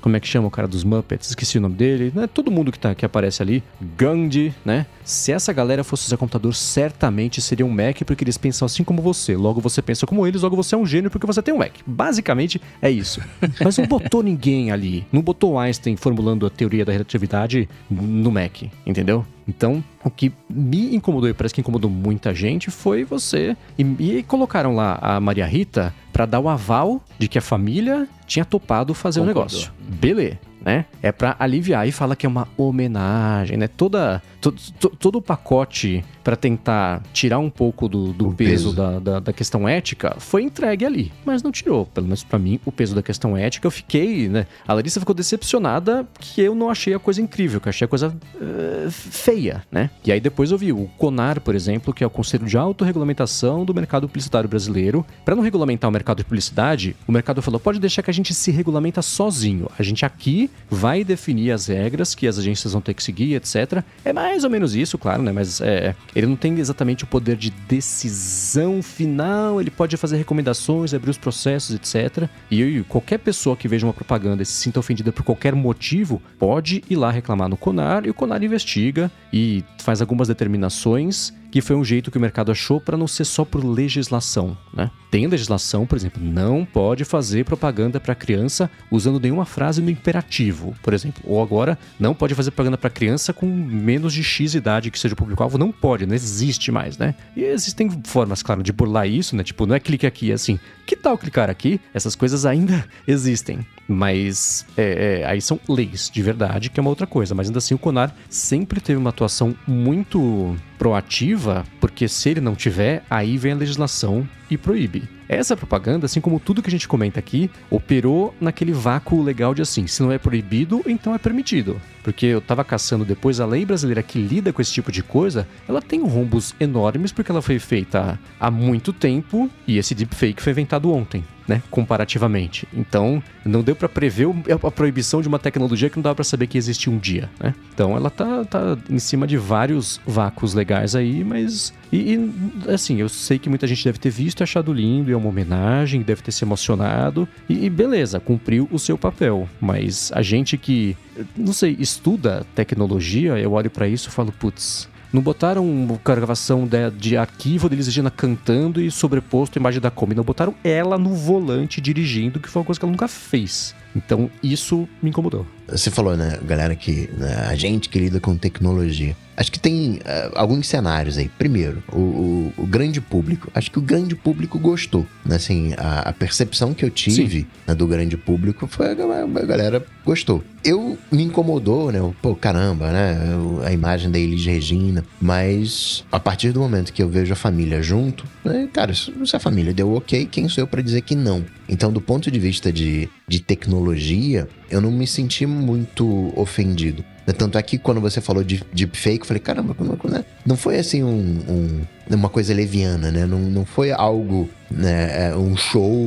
[0.00, 1.30] como é que chama o cara dos Muppets?
[1.30, 2.12] Esqueci o nome dele.
[2.14, 2.26] Né?
[2.26, 3.62] Todo mundo que, tá, que aparece ali.
[3.96, 4.86] Gandhi, né?
[5.04, 9.02] Se essa galera fosse usar computador, certamente seria um Mac, porque eles pensam assim como
[9.02, 9.36] você.
[9.36, 11.72] Logo você pensa como eles, logo você é um gênio porque você tem um Mac.
[11.86, 13.20] Basicamente é isso.
[13.62, 15.06] Mas não botou ninguém ali.
[15.12, 19.24] Não botou Einstein formulando a teoria da relatividade no Mac, entendeu?
[19.46, 23.56] Então, o que me incomodou e parece que incomodou muita gente foi você.
[23.78, 28.08] E, e colocaram lá a Maria Rita para dar o aval de que a família
[28.26, 29.72] tinha topado fazer o um negócio.
[29.80, 30.84] Beleza né?
[31.02, 33.66] É para aliviar e fala que é uma homenagem, né?
[33.66, 38.72] Toda, to, to, todo o pacote para tentar tirar um pouco do, do peso, peso.
[38.72, 41.86] Da, da, da, questão ética foi entregue ali, mas não tirou.
[41.86, 44.46] Pelo menos para mim, o peso da questão ética, eu fiquei, né?
[44.66, 47.88] A Larissa ficou decepcionada que eu não achei a coisa incrível, que eu achei a
[47.88, 49.90] coisa uh, feia, né?
[50.04, 53.64] E aí depois eu vi o CONAR, por exemplo, que é o Conselho de Autorregulamentação
[53.64, 55.04] do Mercado Publicitário Brasileiro.
[55.24, 58.34] Para não regulamentar o mercado de publicidade, o mercado falou: pode deixar que a gente
[58.34, 59.68] se regulamenta sozinho.
[59.78, 63.82] A gente aqui vai definir as regras que as agências vão ter que seguir, etc.
[64.04, 65.32] É mais ou menos isso, claro, né?
[65.32, 70.94] Mas é, ele não tem exatamente o poder de decisão final, ele pode fazer recomendações,
[70.94, 72.28] abrir os processos, etc.
[72.50, 76.82] E qualquer pessoa que veja uma propaganda e se sinta ofendida por qualquer motivo, pode
[76.88, 81.76] ir lá reclamar no CONAR e o CONAR investiga e faz algumas determinações que foi
[81.76, 84.90] um jeito que o mercado achou para não ser só por legislação, né?
[85.10, 90.74] Tem legislação, por exemplo, não pode fazer propaganda para criança usando nenhuma frase no imperativo,
[90.82, 91.20] por exemplo.
[91.26, 95.14] Ou agora, não pode fazer propaganda para criança com menos de X idade que seja
[95.14, 95.58] o público-alvo.
[95.58, 97.16] Não pode, não existe mais, né?
[97.36, 99.42] E existem formas, claro, de burlar isso, né?
[99.42, 100.60] Tipo, não é clique aqui, é assim.
[100.86, 101.80] Que tal clicar aqui?
[101.92, 103.66] Essas coisas ainda existem.
[103.88, 107.34] Mas é, é, aí são leis de verdade, que é uma outra coisa.
[107.34, 112.54] Mas ainda assim, o Conar sempre teve uma atuação muito proativa, porque se ele não
[112.54, 115.06] tiver, aí vem a legislação e proíbe.
[115.28, 119.60] Essa propaganda, assim como tudo que a gente comenta aqui, operou naquele vácuo legal de
[119.60, 121.78] assim, se não é proibido, então é permitido.
[122.02, 125.46] Porque eu tava caçando depois a lei brasileira que lida com esse tipo de coisa,
[125.68, 130.52] ela tem rombos enormes porque ela foi feita há muito tempo e esse deepfake foi
[130.52, 132.68] inventado ontem né, comparativamente.
[132.72, 134.28] Então, não deu para prever
[134.64, 137.52] a proibição de uma tecnologia que não dava para saber que existia um dia, né?
[137.74, 143.00] Então, ela tá, tá em cima de vários vácuos legais aí, mas e, e, assim,
[143.00, 146.22] eu sei que muita gente deve ter visto achado lindo, e é uma homenagem, deve
[146.22, 149.48] ter se emocionado, e, e beleza, cumpriu o seu papel.
[149.60, 150.96] Mas a gente que,
[151.36, 156.90] não sei, estuda tecnologia, eu olho para isso e falo, putz, não botaram gravação de,
[156.90, 160.14] de arquivo deles Regina cantando e sobreposto a imagem da Kombi.
[160.14, 163.74] Não botaram ela no volante dirigindo, que foi uma coisa que ela nunca fez.
[163.94, 165.44] Então, isso me incomodou.
[165.68, 169.16] Você falou, né, galera, que né, a gente que lida com tecnologia.
[169.40, 171.30] Acho que tem uh, alguns cenários aí.
[171.38, 173.50] Primeiro, o, o, o, grande público.
[173.54, 175.06] Acho que o grande público gostou.
[175.24, 175.36] Né?
[175.36, 179.82] Assim, a, a percepção que eu tive né, do grande público foi a, a, galera
[180.04, 180.44] gostou.
[180.62, 182.00] Eu me incomodou, né?
[182.20, 183.16] Pô, caramba, né?
[183.64, 185.02] A imagem da Elis Regina.
[185.18, 189.40] Mas a partir do momento que eu vejo a família junto, né, cara, se a
[189.40, 191.42] família deu ok, quem sou eu para dizer que não?
[191.66, 197.02] Então, do ponto de vista de, de tecnologia, eu não me senti muito ofendido.
[197.32, 201.02] Tanto é que quando você falou de deepfake, eu falei, caramba, não, não foi assim
[201.02, 201.80] um, um
[202.16, 203.26] uma coisa leviana, né?
[203.26, 206.06] Não, não foi algo, né, é, um show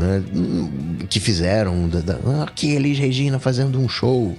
[0.00, 0.22] né,
[1.08, 4.36] que fizeram, da, da, ah, aqui Elis Regina fazendo um show.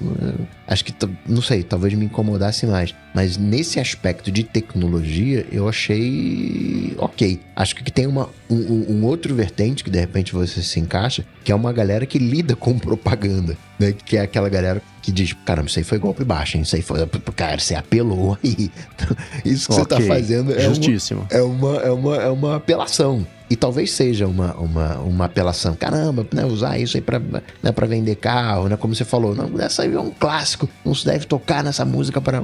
[0.67, 0.93] Acho que,
[1.27, 2.93] não sei, talvez me incomodasse mais.
[3.13, 7.39] Mas nesse aspecto de tecnologia, eu achei ok.
[7.55, 11.51] Acho que tem uma, um, um outro vertente que de repente você se encaixa, que
[11.51, 13.91] é uma galera que lida com propaganda, né?
[13.91, 16.63] Que é aquela galera que diz, caramba, isso aí foi golpe baixo, hein?
[16.63, 17.07] Isso aí foi.
[17.35, 18.69] Cara, você apelou aí.
[19.45, 19.83] Isso que okay.
[19.83, 20.86] você tá fazendo é Justíssimo.
[21.29, 23.25] É, uma, é, uma, é uma apelação.
[23.49, 25.73] E talvez seja uma, uma, uma apelação.
[25.73, 28.75] Caramba, né, usar isso aí pra, né, pra vender carro, né?
[28.75, 30.67] Como você falou, não, essa aí é um clássico.
[30.83, 32.43] Não se deve tocar nessa música para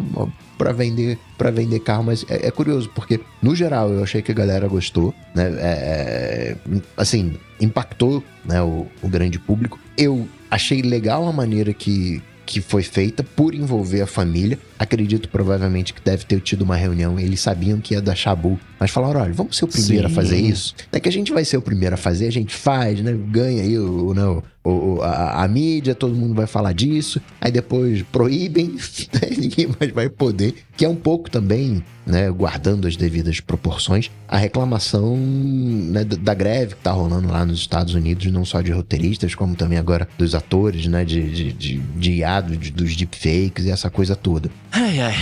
[0.58, 4.32] para vender para vender carro, mas é, é, curioso porque no geral eu achei que
[4.32, 5.54] a galera gostou, né?
[5.58, 8.62] É, é assim impactou, né?
[8.62, 9.78] O, o grande público.
[9.98, 12.22] Eu achei legal a maneira que
[12.54, 14.60] que foi feita por envolver a família.
[14.78, 17.20] Acredito provavelmente que deve ter tido uma reunião.
[17.20, 20.14] Eles sabiam que ia dar chabu, mas falaram: olha, vamos ser o primeiro Sim.
[20.14, 20.76] a fazer isso.
[20.92, 23.12] É que a gente vai ser o primeiro a fazer, a gente faz, né?
[23.32, 27.22] Ganha aí o, não, o, a, a, mídia, todo mundo vai falar disso.
[27.42, 28.76] Aí depois proíbem,
[29.14, 29.30] né?
[29.38, 30.56] ninguém mais vai poder.
[30.76, 32.32] Que é um pouco também, né?
[32.32, 37.94] Guardando as devidas proporções, a reclamação né, da greve que tá rolando lá nos Estados
[37.94, 41.04] Unidos, não só de roteiristas, como também agora dos atores, né?
[41.04, 44.50] De, de, de, de IA, dos deepfakes e essa coisa toda.
[44.72, 45.16] Ai, ai.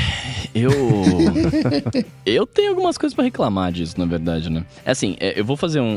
[0.53, 0.71] Eu.
[2.25, 4.63] eu tenho algumas coisas para reclamar disso, na verdade, né?
[4.85, 5.95] É assim, é, eu vou fazer um,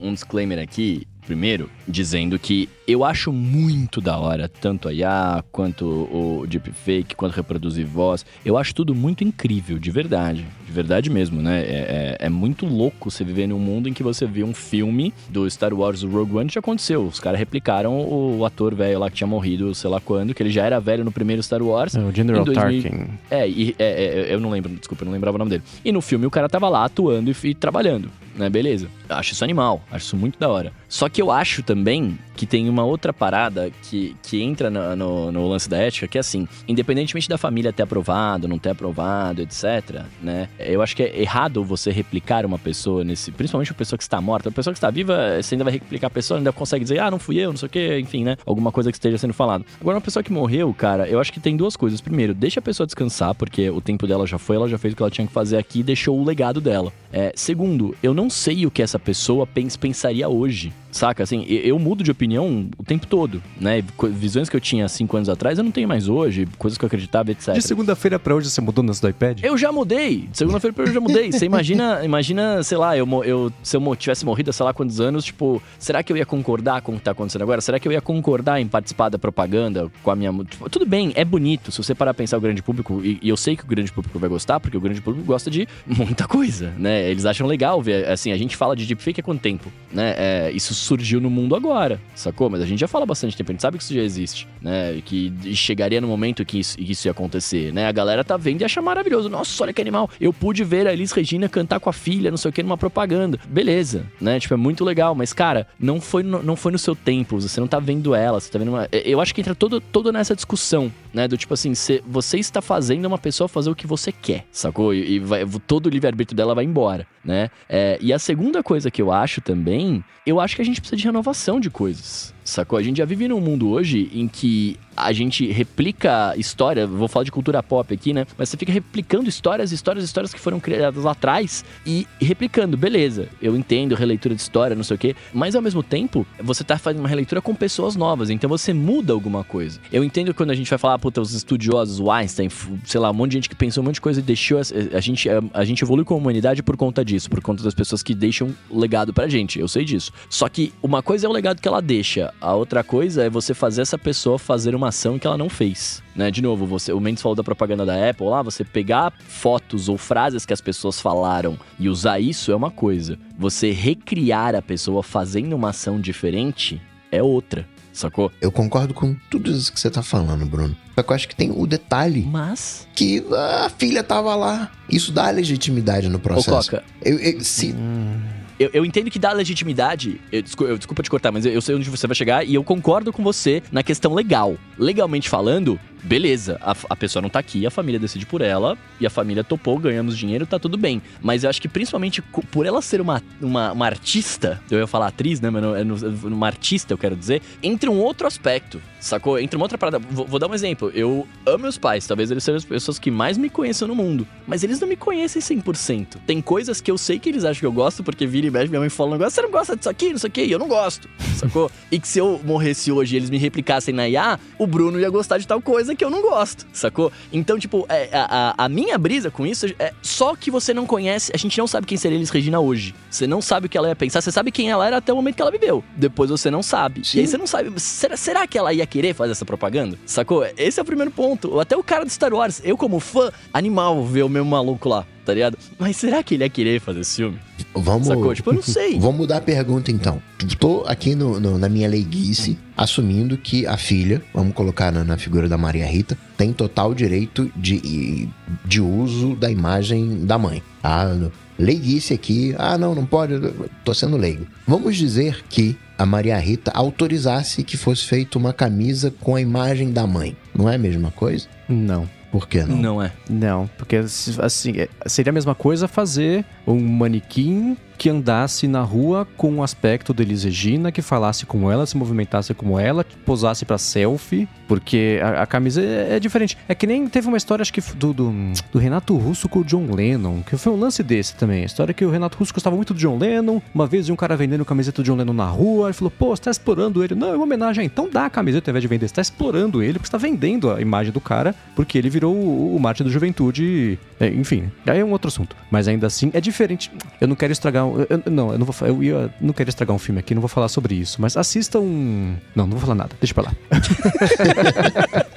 [0.00, 5.44] um, um disclaimer aqui primeiro, dizendo que eu acho muito da hora, tanto a IA,
[5.50, 8.24] quanto o deepfake, quanto reproduzir voz.
[8.44, 10.46] Eu acho tudo muito incrível, de verdade.
[10.64, 11.60] De verdade mesmo, né?
[11.62, 15.12] É, é, é muito louco você viver num mundo em que você vê um filme
[15.28, 17.02] do Star Wars Rogue One que aconteceu.
[17.02, 20.50] Os caras replicaram o ator velho lá que tinha morrido, sei lá quando, que ele
[20.50, 21.94] já era velho no primeiro Star Wars.
[21.96, 22.82] É, o General 2000...
[22.82, 23.08] Tarkin.
[23.30, 25.64] É, e, é, é, eu não lembro, desculpa, eu não lembrava o nome dele.
[25.84, 28.50] E no filme o cara tava lá atuando e, e trabalhando né?
[28.50, 28.88] Beleza.
[29.08, 30.72] Acho isso animal, acho isso muito da hora.
[30.88, 35.32] Só que eu acho também que tem uma outra parada que, que entra no, no,
[35.32, 39.40] no, lance da ética, que é assim, independentemente da família ter aprovado, não ter aprovado,
[39.40, 40.48] etc, né?
[40.58, 44.20] Eu acho que é errado você replicar uma pessoa nesse, principalmente uma pessoa que está
[44.20, 44.50] morta.
[44.50, 47.10] A pessoa que está viva, você ainda vai replicar a pessoa, ainda consegue dizer, ah,
[47.10, 48.36] não fui eu, não sei o que, enfim, né?
[48.44, 49.64] Alguma coisa que esteja sendo falado.
[49.80, 52.00] Agora, uma pessoa que morreu, cara, eu acho que tem duas coisas.
[52.00, 54.96] Primeiro, deixa a pessoa descansar, porque o tempo dela já foi, ela já fez o
[54.96, 56.92] que ela tinha que fazer aqui e deixou o legado dela.
[57.12, 60.72] É, segundo, eu não sei o que essa pessoa pens pensaria hoje.
[60.96, 61.22] Saca?
[61.22, 63.82] Assim, eu mudo de opinião o tempo todo, né?
[64.10, 66.86] Visões que eu tinha cinco anos atrás, eu não tenho mais hoje, coisas que eu
[66.86, 67.54] acreditava, etc.
[67.54, 69.40] De segunda-feira para hoje você mudou no do iPad?
[69.42, 70.28] Eu já mudei.
[70.30, 71.30] De segunda-feira pra hoje eu já mudei.
[71.30, 75.00] Você imagina, imagina, sei lá, eu, eu, se eu tivesse morrido há sei lá quantos
[75.00, 77.60] anos, tipo, será que eu ia concordar com o que tá acontecendo agora?
[77.60, 80.32] Será que eu ia concordar em participar da propaganda com a minha.
[80.44, 81.70] Tipo, tudo bem, é bonito.
[81.72, 83.92] Se você parar a pensar o grande público, e, e eu sei que o grande
[83.92, 87.10] público vai gostar, porque o grande público gosta de muita coisa, né?
[87.10, 88.08] Eles acham legal ver.
[88.08, 90.14] Assim, a gente fala de deepfake há quanto tempo, né?
[90.16, 92.48] É, isso surgiu no mundo agora sacou?
[92.48, 95.00] Mas a gente já fala bastante tempo, a gente sabe que isso já existe, né?
[95.04, 97.86] Que chegaria no momento que isso, que isso ia acontecer, né?
[97.86, 99.28] A galera tá vendo e acha maravilhoso.
[99.28, 100.08] Nossa, olha que animal.
[100.20, 102.78] Eu pude ver a Elis Regina cantar com a filha, não sei o que, numa
[102.78, 103.38] propaganda.
[103.48, 104.38] Beleza, né?
[104.38, 105.14] Tipo, é muito legal.
[105.14, 107.40] Mas, cara, não foi no, não foi no seu tempo.
[107.40, 108.88] Você não tá vendo ela, você tá vendo uma...
[108.92, 111.26] Eu acho que entra todo, todo nessa discussão, né?
[111.26, 114.92] Do tipo assim, você, você está fazendo uma pessoa fazer o que você quer, sacou?
[114.92, 117.50] E, e vai, todo o livre-arbítrio dela vai embora, né?
[117.70, 120.98] É, e a segunda coisa que eu acho também, eu acho que a gente precisa
[120.98, 122.34] de renovação de coisas.
[122.44, 122.78] Sacou?
[122.78, 127.24] A gente já vive num mundo hoje em que a gente replica história, vou falar
[127.24, 128.26] de cultura pop aqui, né?
[128.38, 133.28] Mas você fica replicando histórias, histórias, histórias que foram criadas lá atrás e replicando, beleza.
[133.40, 136.78] Eu entendo releitura de história, não sei o quê, mas ao mesmo tempo, você tá
[136.78, 139.80] fazendo uma releitura com pessoas novas, então você muda alguma coisa.
[139.92, 142.48] Eu entendo quando a gente vai falar, puta, os estudiosos, o Einstein,
[142.84, 144.58] sei lá, um monte de gente que pensou um monte de coisa e deixou.
[144.58, 147.74] A, a gente, a, a gente evolui como humanidade por conta disso, por conta das
[147.74, 149.58] pessoas que deixam legado pra gente.
[149.58, 150.12] Eu sei disso.
[150.30, 153.54] Só que uma coisa é o legado que ela deixa, a outra coisa é você
[153.54, 156.02] fazer essa pessoa fazer uma ação que ela não fez.
[156.14, 156.30] Né?
[156.30, 159.96] De novo, você, o Mendes falou da propaganda da Apple lá, você pegar fotos ou
[159.96, 163.18] frases que as pessoas falaram e usar isso é uma coisa.
[163.38, 166.80] Você recriar a pessoa fazendo uma ação diferente
[167.10, 167.66] é outra.
[167.92, 168.30] Sacou?
[168.42, 170.76] Eu concordo com tudo isso que você tá falando, Bruno.
[170.94, 172.22] Só que eu acho que tem o detalhe.
[172.30, 172.86] Mas.
[172.94, 174.70] Que a filha tava lá.
[174.90, 176.50] Isso dá legitimidade no processo.
[176.50, 176.84] Ô, Coca.
[177.02, 177.72] Eu, eu, se.
[177.72, 180.20] Hum eu, eu entendo que dá legitimidade.
[180.32, 182.64] Eu, eu, desculpa te cortar, mas eu, eu sei onde você vai chegar e eu
[182.64, 184.56] concordo com você na questão legal.
[184.78, 189.06] Legalmente falando, beleza, a, a pessoa não tá aqui, a família decide por ela, e
[189.06, 191.02] a família topou, ganhamos dinheiro, tá tudo bem.
[191.20, 195.08] Mas eu acho que principalmente por ela ser uma, uma, uma artista, eu ia falar
[195.08, 195.82] atriz, né, mas não, é
[196.24, 199.38] uma artista, eu quero dizer, entre um outro aspecto, sacou?
[199.38, 199.98] Entre uma outra parada.
[199.98, 200.90] Vou, vou dar um exemplo.
[200.94, 204.26] Eu amo meus pais, talvez eles sejam as pessoas que mais me conheçam no mundo,
[204.46, 206.18] mas eles não me conhecem 100%.
[206.26, 208.68] Tem coisas que eu sei que eles acham que eu gosto, porque vira e mexe,
[208.68, 210.58] minha mãe fala um negócio, você não gosta disso aqui, não sei o que, eu
[210.58, 211.70] não gosto, sacou?
[211.90, 215.10] e que se eu morresse hoje e eles me replicassem na IA, o Bruno ia
[215.10, 217.12] gostar de tal coisa que eu não gosto, sacou?
[217.32, 221.32] Então, tipo, é, a, a, minha brisa com isso é só que você não conhece,
[221.34, 222.94] a gente não sabe quem seria Elis Regina hoje.
[223.10, 225.16] Você não sabe o que ela ia pensar, você sabe quem ela era até o
[225.16, 225.82] momento que ela viveu.
[225.96, 227.06] Depois você não sabe.
[227.06, 227.18] Sim.
[227.18, 227.80] E aí você não sabe.
[227.80, 229.98] Será, será que ela ia querer fazer essa propaganda?
[230.06, 230.46] Sacou?
[230.56, 231.58] Esse é o primeiro ponto.
[231.58, 235.06] Até o cara do Star Wars, eu como fã, animal ver o mesmo maluco lá
[235.26, 235.58] tá ligado?
[235.76, 237.38] Mas será que ele ia querer fazer esse filme?
[237.74, 238.06] Vamos.
[238.06, 238.32] Sacou?
[238.32, 238.98] Tipo, eu não sei.
[239.00, 240.22] Vamos mudar a pergunta então.
[240.58, 245.18] Tô aqui no, no, na minha leiguice, assumindo que a filha, vamos colocar na, na,
[245.18, 248.28] figura da Maria Rita, tem total direito de,
[248.64, 250.62] de uso da imagem da mãe.
[250.80, 251.10] Tá?
[251.58, 253.34] Leiguice aqui, ah, não, não pode,
[253.82, 254.46] tô sendo leigo.
[254.66, 259.90] Vamos dizer que a Maria Rita autorizasse que fosse feita uma camisa com a imagem
[259.90, 260.36] da mãe.
[260.56, 261.46] Não é a mesma coisa?
[261.68, 262.08] Não.
[262.30, 262.76] Por que não?
[262.76, 263.12] Não é.
[263.30, 269.26] Não, porque assim, é, seria a mesma coisa fazer um manequim que andasse na rua
[269.36, 273.04] com o um aspecto de Elis Regina, que falasse como ela, se movimentasse como ela,
[273.24, 276.58] posasse para selfie, porque a, a camisa é, é, diferente.
[276.68, 278.34] É que nem teve uma história, acho que do, do,
[278.70, 281.62] do, Renato Russo com o John Lennon, que foi um lance desse também.
[281.62, 283.62] A história que o Renato Russo gostava muito do John Lennon.
[283.74, 286.42] Uma vez um cara vendendo camiseta do John Lennon na rua, ele falou: pô, você
[286.42, 287.14] tá explorando ele.
[287.14, 287.84] Não, é uma homenagem.
[287.84, 289.08] Então dá a camiseta ao invés de vender.
[289.08, 292.34] Você tá explorando ele, porque você tá vendendo a imagem do cara, porque ele virou
[292.34, 293.98] o, o Marte da Juventude.
[294.20, 295.56] É, enfim, aí é um outro assunto.
[295.70, 296.90] Mas ainda assim, é diferente.
[297.20, 297.84] Eu não quero estragar.
[297.84, 300.48] Eu, não, eu não vou eu ia, não quero estragar um filme aqui, não vou
[300.48, 301.20] falar sobre isso.
[301.20, 302.36] Mas assista um.
[302.54, 303.52] Não, não vou falar nada, deixa pra lá.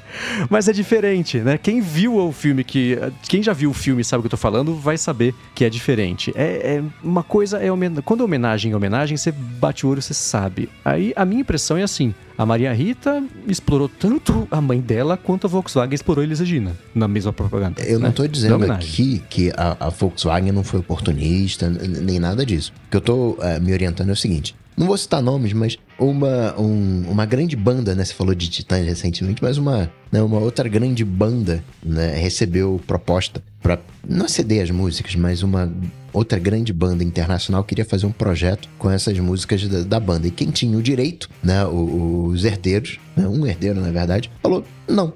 [0.50, 1.58] Mas é diferente, né?
[1.58, 4.38] Quem viu o filme, que quem já viu o filme sabe o que eu tô
[4.38, 6.32] falando, vai saber que é diferente.
[6.36, 8.04] É, é uma coisa é homenagem.
[8.04, 10.70] Quando é homenagem é homenagem, você bate o olho, você sabe.
[10.84, 15.46] Aí a minha impressão é assim: a Maria Rita explorou tanto a mãe dela quanto
[15.46, 17.82] a Volkswagen explorou a Elis Regina na mesma propaganda.
[17.82, 18.04] Eu né?
[18.04, 22.72] não estou dizendo aqui que a, a, Volkswagen não foi oportunista, nem nada disso.
[22.88, 25.78] O que eu estou uh, me orientando é o seguinte: não vou citar nomes, mas
[26.00, 28.06] uma, um, uma grande banda, né?
[28.06, 33.44] Você falou de Titãs recentemente, mas uma, né, uma outra grande banda né, recebeu proposta
[33.62, 35.70] para não ceder as músicas, mas uma
[36.14, 40.28] outra grande banda internacional queria fazer um projeto com essas músicas da, da banda.
[40.28, 45.14] E quem tinha o direito, né, os herdeiros, né, um herdeiro na verdade, falou não.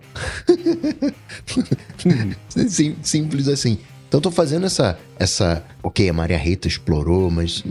[2.68, 3.78] Sim, simples assim.
[4.08, 7.64] Então tô fazendo essa, essa, ok, a Maria Rita explorou, mas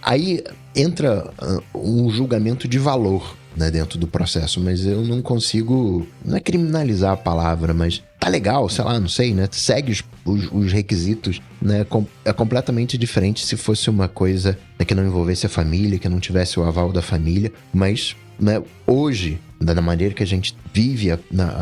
[0.00, 0.44] aí
[0.76, 6.36] entra ah, um julgamento de valor né, dentro do processo, mas eu não consigo, não
[6.36, 9.48] é criminalizar a palavra, mas tá legal, sei lá, não sei, né?
[9.50, 11.84] Segue os, os, os requisitos, né?
[11.84, 16.08] Com, é completamente diferente se fosse uma coisa né, que não envolvesse a família, que
[16.08, 21.10] não tivesse o aval da família, mas né, hoje da maneira que a gente vive
[21.10, 21.18] a,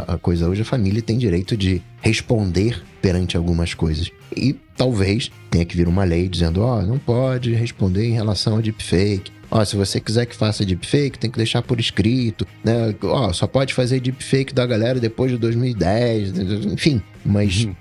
[0.06, 4.08] a, coisa hoje, a família tem direito de responder perante algumas coisas.
[4.36, 8.56] E talvez tenha que vir uma lei dizendo: ó, oh, não pode responder em relação
[8.56, 9.32] a deepfake.
[9.50, 12.94] Ó, se você quiser que faça deepfake, tem que deixar por escrito, né?
[13.02, 17.02] Ó, só pode fazer deepfake da galera depois de 2010, enfim.
[17.24, 17.74] Mas, uhum.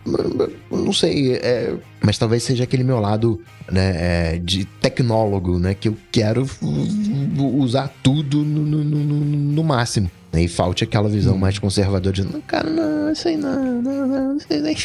[0.72, 3.41] não sei, é, mas talvez seja aquele meu lado
[3.72, 5.74] né, é, de tecnólogo, né?
[5.74, 6.48] Que eu quero
[7.56, 10.10] usar tudo no, no, no, no máximo.
[10.32, 10.44] Né?
[10.44, 11.40] E falte aquela visão hum.
[11.40, 14.76] mais conservadora de não, cara, não, isso aí não, não, não, isso aí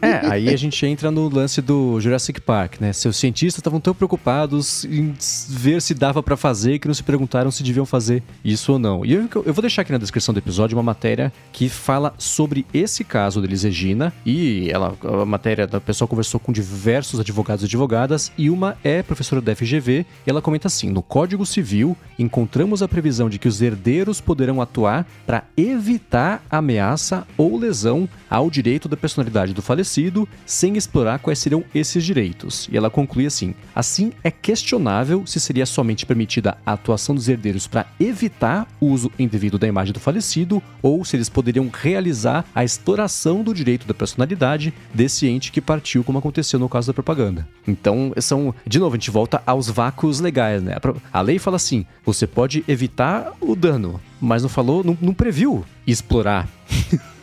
[0.00, 2.92] É, aí a gente entra no lance do Jurassic Park, né?
[2.92, 5.14] Seus cientistas estavam tão preocupados em
[5.48, 9.04] ver se dava para fazer que não se perguntaram se deviam fazer isso ou não.
[9.04, 12.64] E eu, eu vou deixar aqui na descrição do episódio uma matéria que fala sobre
[12.72, 17.62] esse caso da Elis Regina e ela, a matéria da pessoa conversou com diversos advogados
[17.62, 21.96] e advogadas e uma é professora da FGV e ela comenta assim: no Código Civil
[22.18, 28.50] encontramos a previsão de que os herdeiros poderão atuar para evitar ameaça ou lesão ao
[28.50, 32.68] direito da personalidade do falecido, sem explorar quais seriam esses direitos.
[32.70, 37.66] E ela conclui assim: assim é questionável se seria somente permitida a atuação dos herdeiros
[37.66, 42.64] para evitar o uso indevido da imagem do falecido ou se eles poderiam realizar a
[42.64, 47.46] exploração do direito da personalidade desse ente que partiu, como aconteceu no caso da propaganda.
[47.66, 50.76] Então, são, de novo, a gente volta aos vácuos legais, né?
[51.12, 55.64] A lei fala assim: você pode evitar o dano, mas não falou, não, não previu
[55.86, 56.48] explorar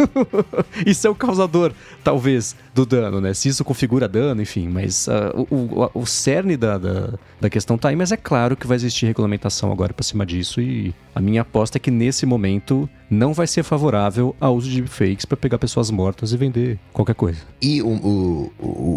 [0.86, 1.74] isso é o causador,
[2.04, 3.34] talvez, do dano, né?
[3.34, 4.68] Se isso configura dano, enfim.
[4.68, 7.96] Mas uh, o, o, o, cerne da, da, da, questão tá aí.
[7.96, 10.62] Mas é claro que vai existir regulamentação agora pra cima disso.
[10.62, 14.84] E a minha aposta é que nesse momento não vai ser favorável ao uso de
[14.84, 17.40] fakes para pegar pessoas mortas e vender qualquer coisa.
[17.62, 18.52] E o, o,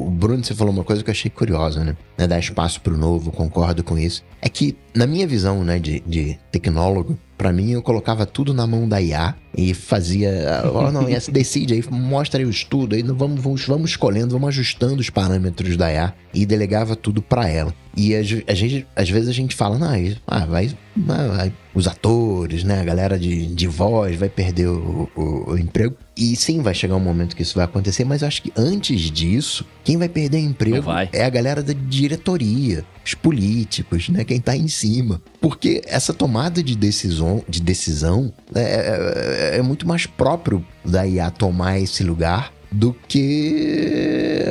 [0.06, 1.97] o, Bruno, você falou uma coisa que eu achei curiosa, né?
[2.16, 2.26] né?
[2.26, 4.22] Dar espaço pro novo, concordo com isso.
[4.40, 8.66] É que, na minha visão, né, de, de tecnólogo, para mim eu colocava tudo na
[8.66, 13.40] mão da IA e fazia, oh, não, decide aí, mostra aí o estudo, aí vamos,
[13.40, 17.74] vamos, vamos escolhendo, vamos ajustando os parâmetros da IA e delegava tudo para ela.
[17.97, 19.89] E a, a, gente, às vezes a gente fala, não,
[20.26, 25.53] ah, vai, vai, os atores, né, a galera de, de voz vai perder o, o,
[25.53, 25.97] o, emprego.
[26.16, 29.11] E sim, vai chegar um momento que isso vai acontecer, mas eu acho que antes
[29.11, 34.57] disso, quem vai perder emprego é a galera da diretoria, os políticos, né, quem tá
[34.57, 35.20] em cima.
[35.40, 41.31] Porque essa tomada de decisão, de decisão é, é, é muito mais próprio da IA
[41.31, 44.47] tomar esse lugar do que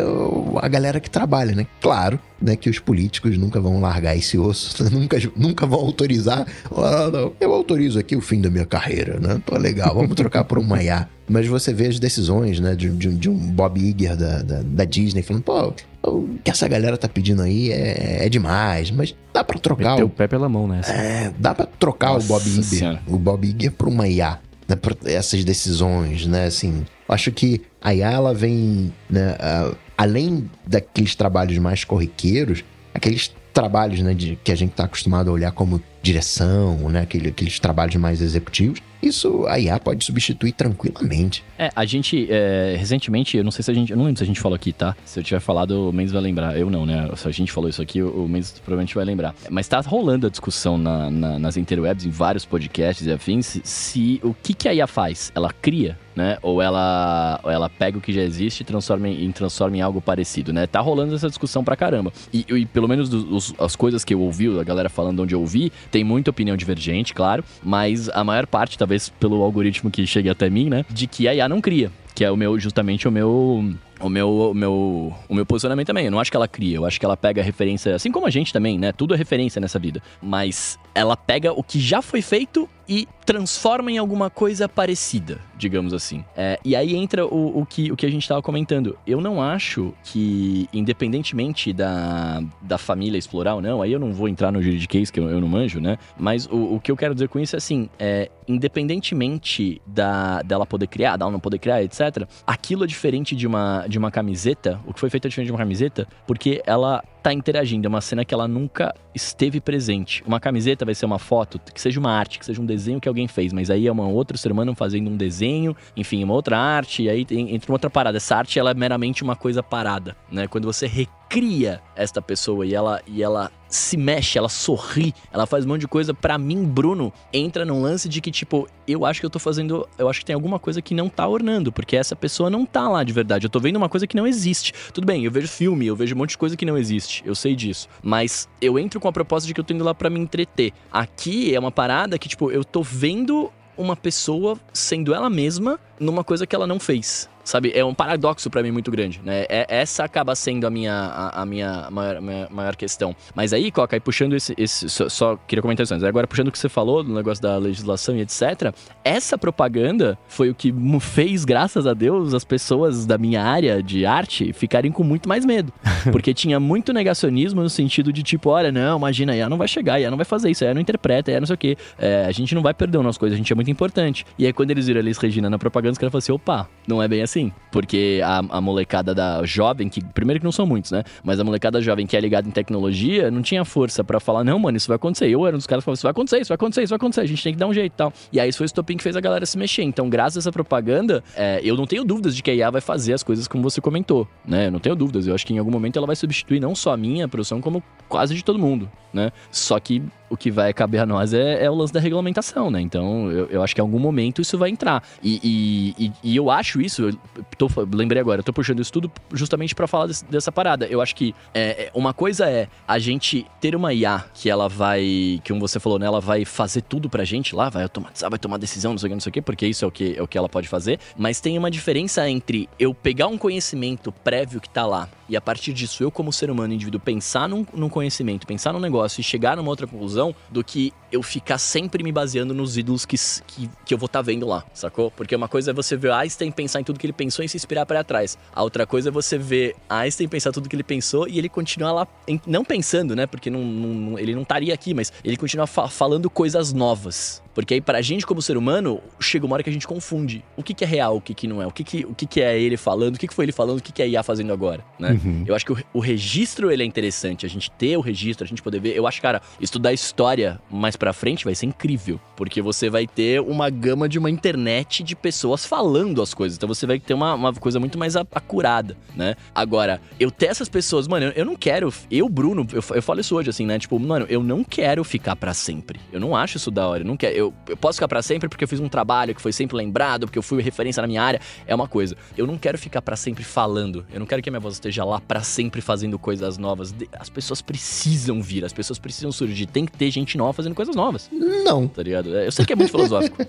[0.61, 1.65] a galera que trabalha, né?
[1.81, 6.45] Claro, né, que os políticos nunca vão largar esse osso, nunca, nunca vão autorizar.
[6.71, 9.41] Ah, não, eu autorizo aqui o fim da minha carreira, né?
[9.45, 11.07] Tô legal, vamos trocar por um Maiá.
[11.27, 14.83] Mas você vê as decisões, né, de, de, de um Bob Iger da, da, da,
[14.83, 15.73] Disney falando, pô,
[16.03, 20.07] o que essa galera tá pedindo aí é, é demais, mas dá para trocar Meteu
[20.07, 20.09] o...
[20.09, 20.81] o pé pela mão, né?
[20.89, 24.75] É, dá para trocar Nossa o Bob Iger, o Bob Iger por uma IA, né,
[25.05, 31.57] essas decisões, né, assim, acho que a IA ela vem, né, uh, além daqueles trabalhos
[31.57, 32.63] mais corriqueiros,
[32.93, 37.29] aqueles trabalhos né, de, que a gente está acostumado a olhar como direção, né, aquele,
[37.29, 41.43] aqueles trabalhos mais executivos, isso a IA pode substituir tranquilamente.
[41.57, 44.23] É, a gente, é, recentemente, eu não sei se a gente, eu não lembro se
[44.23, 44.95] a gente falou aqui, tá?
[45.03, 46.57] Se eu tiver falado, o Mendes vai lembrar.
[46.57, 47.09] Eu não, né?
[47.15, 49.33] Se a gente falou isso aqui, o Mendes provavelmente vai lembrar.
[49.49, 53.61] Mas tá rolando a discussão na, na, nas interwebs, em vários podcasts e afins, se,
[53.63, 55.31] se o que, que a IA faz?
[55.33, 56.37] Ela cria né?
[56.41, 60.01] Ou ela, ou ela pega o que já existe e transforma em, transforma em algo
[60.01, 60.67] parecido, né?
[60.67, 62.11] Tá rolando essa discussão pra caramba.
[62.33, 65.39] E, e pelo menos dos, as coisas que eu ouvi, a galera falando onde eu
[65.39, 70.29] ouvi, tem muita opinião divergente, claro, mas a maior parte, talvez pelo algoritmo que chegue
[70.29, 70.85] até mim, né?
[70.89, 71.91] De que a IA não cria.
[72.13, 76.05] Que é o meu, justamente o meu o meu, o meu, o meu posicionamento também.
[76.05, 78.29] Eu não acho que ela cria, eu acho que ela pega referência, assim como a
[78.29, 78.91] gente também, né?
[78.91, 80.01] Tudo é referência nessa vida.
[80.21, 85.93] Mas ela pega o que já foi feito e transforma em alguma coisa parecida, digamos
[85.93, 86.23] assim.
[86.35, 88.97] É, e aí entra o, o, que, o que a gente estava comentando.
[89.05, 94.27] Eu não acho que, independentemente da, da família explorar ou não, aí eu não vou
[94.27, 95.97] entrar no juridiquês, que eu, eu não manjo, né?
[96.17, 100.65] Mas o, o que eu quero dizer com isso é assim: é, independentemente da, dela
[100.65, 104.79] poder criar, dela não poder criar, etc., aquilo é diferente de uma, de uma camiseta.
[104.85, 107.87] O que foi feito é diferente de uma camiseta, porque ela tá interagindo.
[107.87, 110.23] É uma cena que ela nunca esteve presente.
[110.25, 113.07] Uma camiseta vai ser uma foto, que seja uma arte, que seja um desenho que
[113.07, 116.57] alguém fez, mas aí é um outro ser humano fazendo um desenho, enfim, uma outra
[116.57, 118.17] arte, e aí entra uma outra parada.
[118.17, 120.47] Essa arte ela é meramente uma coisa parada, né?
[120.47, 120.87] Quando você
[121.31, 125.81] recria esta pessoa e ela, e ela se mexe, ela sorri, ela faz um monte
[125.81, 126.13] de coisa.
[126.13, 129.87] Para mim, Bruno entra num lance de que, tipo, eu acho que eu tô fazendo.
[129.97, 132.89] Eu acho que tem alguma coisa que não tá ornando, porque essa pessoa não tá
[132.89, 133.45] lá de verdade.
[133.45, 134.73] Eu tô vendo uma coisa que não existe.
[134.93, 137.23] Tudo bem, eu vejo filme, eu vejo um monte de coisa que não existe.
[137.25, 137.87] Eu sei disso.
[138.03, 140.73] Mas eu entro com a proposta de que eu tô indo lá para me entreter.
[140.91, 146.25] Aqui é uma parada que, tipo, eu tô vendo uma pessoa sendo ela mesma numa
[146.25, 147.29] coisa que ela não fez.
[147.51, 149.45] Sabe, é um paradoxo para mim muito grande, né?
[149.49, 153.13] É, essa acaba sendo a minha, a, a minha maior, minha maior, questão.
[153.35, 154.53] Mas aí, Coca, aí puxando esse.
[154.57, 156.05] esse só, só, queria comentar isso antes.
[156.05, 158.73] Agora, puxando o que você falou do negócio da legislação e etc.,
[159.03, 164.05] essa propaganda foi o que fez, graças a Deus, as pessoas da minha área de
[164.05, 165.73] arte ficarem com muito mais medo.
[166.09, 170.01] Porque tinha muito negacionismo no sentido de tipo, olha, não, imagina, a não vai chegar,
[170.01, 171.77] a não vai fazer isso, a não interpreta, a não sei o quê.
[171.99, 174.25] É, a gente não vai perder umas coisas, a gente é muito importante.
[174.39, 177.03] E aí, quando eles viram Elis Regina na propaganda, os caras falaram assim: opa, não
[177.03, 177.40] é bem assim.
[177.71, 181.03] Porque a, a, molecada da jovem, que primeiro que não são muitos, né?
[181.23, 184.59] Mas a molecada jovem que é ligada em tecnologia não tinha força para falar, não,
[184.59, 185.29] mano, isso vai acontecer.
[185.29, 186.97] Eu era um dos caras que falava, isso vai acontecer, isso vai acontecer, isso vai
[186.97, 188.13] acontecer, a gente tem que dar um jeito e tal.
[188.31, 189.83] E aí isso foi o estopim que fez a galera se mexer.
[189.83, 192.81] Então, graças a essa propaganda, é, eu não tenho dúvidas de que a IA vai
[192.81, 194.67] fazer as coisas como você comentou, né?
[194.67, 195.25] Eu não tenho dúvidas.
[195.27, 197.81] Eu acho que em algum momento ela vai substituir não só a minha produção, como
[198.09, 199.31] quase de todo mundo, né?
[199.51, 200.01] Só que
[200.31, 202.79] o que vai caber a nós é, é o lance da regulamentação, né?
[202.79, 205.03] Então, eu, eu, acho que em algum momento isso vai entrar.
[205.21, 207.17] E, e, e eu acho isso, eu
[207.57, 210.85] tô, lembrei agora, eu tô puxando isso tudo justamente para falar desse, dessa parada.
[210.85, 214.69] Eu acho que é, é, uma coisa é a gente ter uma IA que ela
[214.69, 215.01] vai,
[215.43, 216.05] que como você falou, né?
[216.05, 219.09] Ela vai fazer tudo pra gente lá, vai automatizar, vai tomar decisão, não sei o
[219.09, 220.69] que, não sei o que, porque isso é o que, é o que ela pode
[220.69, 220.97] fazer.
[221.17, 225.39] Mas tem uma diferença entre eu pegar um conhecimento prévio que tá lá e a
[225.39, 229.23] partir disso eu, como ser humano, indivíduo, pensar num, num conhecimento, pensar num negócio e
[229.23, 233.17] chegar numa outra conclusão do que eu ficar sempre me baseando nos ídolos que,
[233.47, 235.11] que, que eu vou estar tá vendo lá, sacou?
[235.11, 237.57] Porque uma coisa é você ver Einstein pensar em tudo que ele pensou e se
[237.57, 238.37] inspirar para trás.
[238.53, 241.91] A outra coisa é você ver Einstein pensar tudo que ele pensou e ele continuar
[241.91, 242.07] lá,
[242.45, 243.25] não pensando, né?
[243.25, 247.41] Porque não, não ele não estaria aqui, mas ele continua fa falando coisas novas.
[247.53, 250.43] Porque aí, pra gente, como ser humano, chega uma hora que a gente confunde.
[250.55, 251.67] O que, que é real, o que, que não é?
[251.67, 253.79] O que, que, o que, que é ele falando, o que, que foi ele falando,
[253.79, 255.11] o que, que é a IA fazendo agora, né?
[255.11, 255.43] Uhum.
[255.45, 257.45] Eu acho que o, o, registro, ele é interessante.
[257.45, 258.95] A gente ter o registro, a gente poder ver.
[258.95, 262.19] Eu acho, cara, estudar história mais pra frente vai ser incrível.
[262.35, 266.55] Porque você vai ter uma gama de uma internet de pessoas falando as coisas.
[266.55, 269.35] Então você vai ter uma, uma coisa muito mais acurada, né?
[269.55, 271.91] Agora, eu ter essas pessoas, mano, eu, eu não quero.
[272.11, 273.79] Eu, Bruno, eu, eu falo isso hoje, assim, né?
[273.79, 275.99] Tipo, mano, eu não quero ficar para sempre.
[276.13, 277.01] Eu não acho isso da hora.
[277.01, 279.41] Eu não quero eu, eu posso ficar para sempre porque eu fiz um trabalho que
[279.41, 282.15] foi sempre lembrado, porque eu fui referência na minha área, é uma coisa.
[282.37, 284.05] Eu não quero ficar para sempre falando.
[284.13, 286.93] Eu não quero que a minha voz esteja lá para sempre fazendo coisas novas.
[287.19, 289.65] As pessoas precisam vir, as pessoas precisam surgir.
[289.65, 291.29] Tem que ter gente nova fazendo coisas novas.
[291.63, 291.87] Não.
[291.87, 292.35] Tá ligado?
[292.35, 293.37] É, eu sei que é muito filosófico.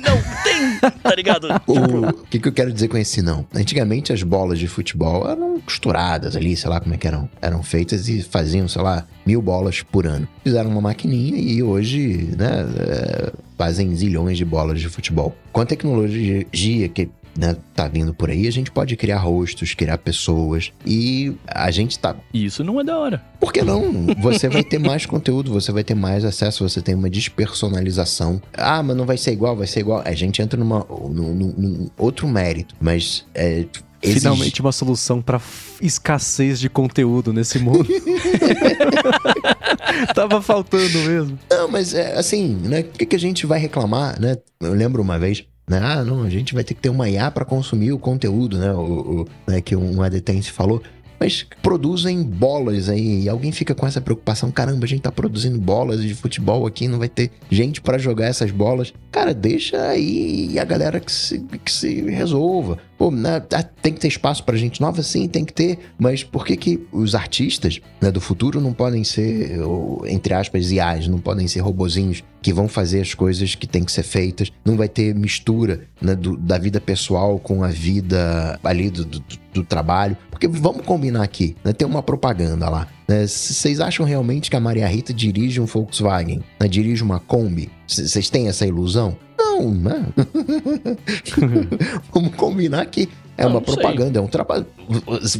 [0.00, 1.48] não, tem, tá ligado?
[1.66, 3.46] O que, que eu quero dizer com esse não?
[3.54, 7.28] Antigamente as bolas de futebol eram costuradas ali, sei lá como é que eram.
[7.42, 10.26] Eram feitas e faziam, sei lá, mil bolas por ano.
[10.44, 15.34] Fizeram uma maquininha e hoje, né, é, fazem zilhões de bolas de futebol.
[15.52, 19.98] Com a tecnologia que né, tá vindo por aí, a gente pode criar rostos, criar
[19.98, 22.16] pessoas e a gente tá.
[22.32, 23.22] Isso não é da hora.
[23.40, 24.06] Por que não?
[24.20, 28.40] Você vai ter mais conteúdo, você vai ter mais acesso, você tem uma despersonalização.
[28.52, 30.02] Ah, mas não vai ser igual, vai ser igual.
[30.04, 33.66] A gente entra numa, num, num outro mérito, mas é,
[34.02, 34.20] Exige...
[34.20, 35.40] Finalmente uma solução para
[35.80, 37.88] escassez de conteúdo nesse mundo.
[40.14, 41.38] Tava faltando mesmo.
[41.50, 42.80] Não, mas é assim, né?
[42.80, 44.36] O que, que a gente vai reclamar, né?
[44.60, 45.80] Eu lembro uma vez, né?
[45.82, 48.72] Ah, não, a gente vai ter que ter uma IA para consumir o conteúdo, né?
[48.72, 49.60] O, o né?
[49.60, 50.82] Que um adetense falou
[51.18, 53.22] mas produzem bolas aí.
[53.22, 56.88] E alguém fica com essa preocupação: caramba, a gente tá produzindo bolas de futebol aqui,
[56.88, 58.92] não vai ter gente para jogar essas bolas.
[59.10, 62.78] Cara, deixa aí a galera que se, que se resolva.
[62.98, 65.02] Pô, né, ah, tem que ter espaço pra gente nova?
[65.02, 65.78] Sim, tem que ter.
[65.98, 69.58] Mas por que que os artistas né, do futuro não podem ser,
[70.06, 73.92] entre aspas, IAs, não podem ser robozinhos que vão fazer as coisas que têm que
[73.92, 74.50] ser feitas?
[74.64, 79.22] Não vai ter mistura né, do, da vida pessoal com a vida ali do, do,
[79.52, 80.16] do trabalho?
[80.30, 82.88] Porque vamos combinar aqui, né, tem uma propaganda lá.
[83.06, 86.42] Né, vocês acham realmente que a Maria Rita dirige um Volkswagen?
[86.58, 87.70] Né, dirige uma Kombi?
[87.86, 89.16] Vocês têm essa ilusão?
[89.58, 90.06] Não, né?
[92.12, 94.18] Vamos combinar que é não, uma propaganda, sei.
[94.18, 94.66] é um trabalho.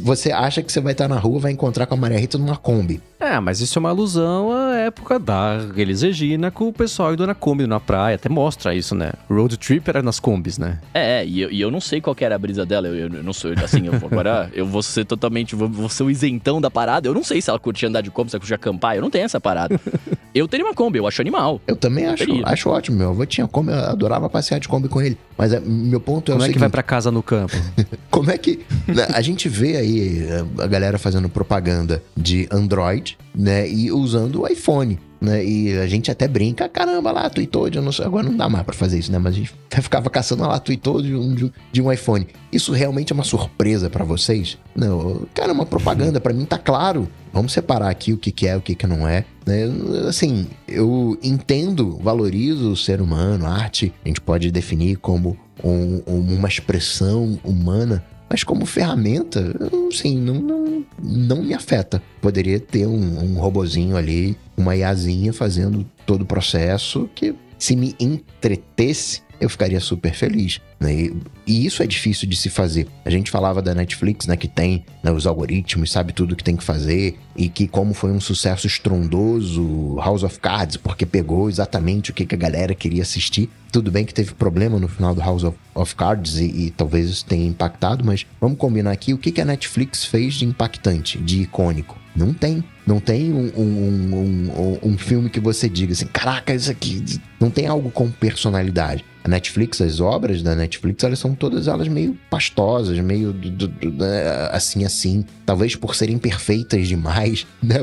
[0.02, 2.56] Você acha que você vai estar na rua, vai encontrar com a Maria Rita numa
[2.56, 3.00] Kombi.
[3.18, 7.26] É, mas isso é uma alusão à época da Elis Regina com o pessoal indo
[7.26, 8.16] na Kombi na praia.
[8.16, 9.12] Até mostra isso, né?
[9.28, 10.78] Road Trip era nas Kombis, né?
[10.92, 12.88] É, e eu, e eu não sei qual era a brisa dela.
[12.88, 16.10] Eu, eu não sou, assim, eu, agora eu vou ser totalmente, vou, vou, ser o
[16.10, 17.08] isentão da parada.
[17.08, 18.96] Eu não sei se ela curtia andar de Kombi, se ela curtia acampar.
[18.96, 19.80] Eu não tenho essa parada.
[20.34, 21.60] eu teria uma Kombi, eu acho animal.
[21.66, 22.98] Eu também acho, acho ótimo.
[22.98, 25.16] Meu avô tinha Kombi, eu adorava passear de Kombi com ele.
[25.38, 27.54] Mas é, meu ponto é Como o é seguinte, que vai para casa no campo?
[28.10, 28.64] Como é que...
[28.86, 33.68] Né, a gente vê aí eh, a galera fazendo propaganda de Android, né?
[33.68, 34.98] E usando o iPhone.
[35.20, 35.44] Né?
[35.44, 38.64] E a gente até brinca, caramba, lá, tweetou, eu não sei, agora não dá mais
[38.64, 39.18] para fazer isso, né?
[39.18, 42.26] Mas a gente ficava caçando lá, tweetou de um, de, de um iPhone.
[42.52, 44.58] Isso realmente é uma surpresa para vocês?
[44.74, 47.08] Não, cara, é uma propaganda, para mim tá claro.
[47.32, 49.24] Vamos separar aqui o que, que é, o que, que não é.
[49.44, 49.64] Né?
[50.08, 56.02] Assim, eu entendo, valorizo o ser humano, a arte, a gente pode definir como um,
[56.06, 59.54] uma expressão humana, mas como ferramenta,
[59.92, 62.02] sim, não, não, não me afeta.
[62.20, 67.94] Poderia ter um, um robozinho ali, uma IAzinha fazendo todo o processo que se me
[67.98, 70.60] entretesse, eu ficaria super feliz.
[70.78, 70.94] Né?
[70.94, 72.86] E, e, isso é difícil de se fazer.
[73.04, 76.56] A gente falava da Netflix, né, que tem né, os algoritmos, sabe tudo que tem
[76.56, 82.10] que fazer, e que como foi um sucesso estrondoso House of Cards, porque pegou exatamente
[82.10, 83.50] o que, que a galera queria assistir.
[83.70, 87.10] Tudo bem que teve problema no final do House of, of Cards e, e, talvez
[87.10, 91.18] isso tenha impactado, mas vamos combinar aqui o que, que a Netflix fez de impactante,
[91.18, 92.05] de icônico.
[92.16, 92.64] Não tem.
[92.86, 97.04] Não tem um, um, um, um, filme que você diga assim, caraca, isso aqui.
[97.38, 99.04] Não tem algo com personalidade.
[99.24, 104.84] A Netflix, as obras da Netflix, elas são todas elas meio pastosas, meio né, assim,
[104.84, 105.24] assim.
[105.44, 107.78] Talvez por serem perfeitas demais, né?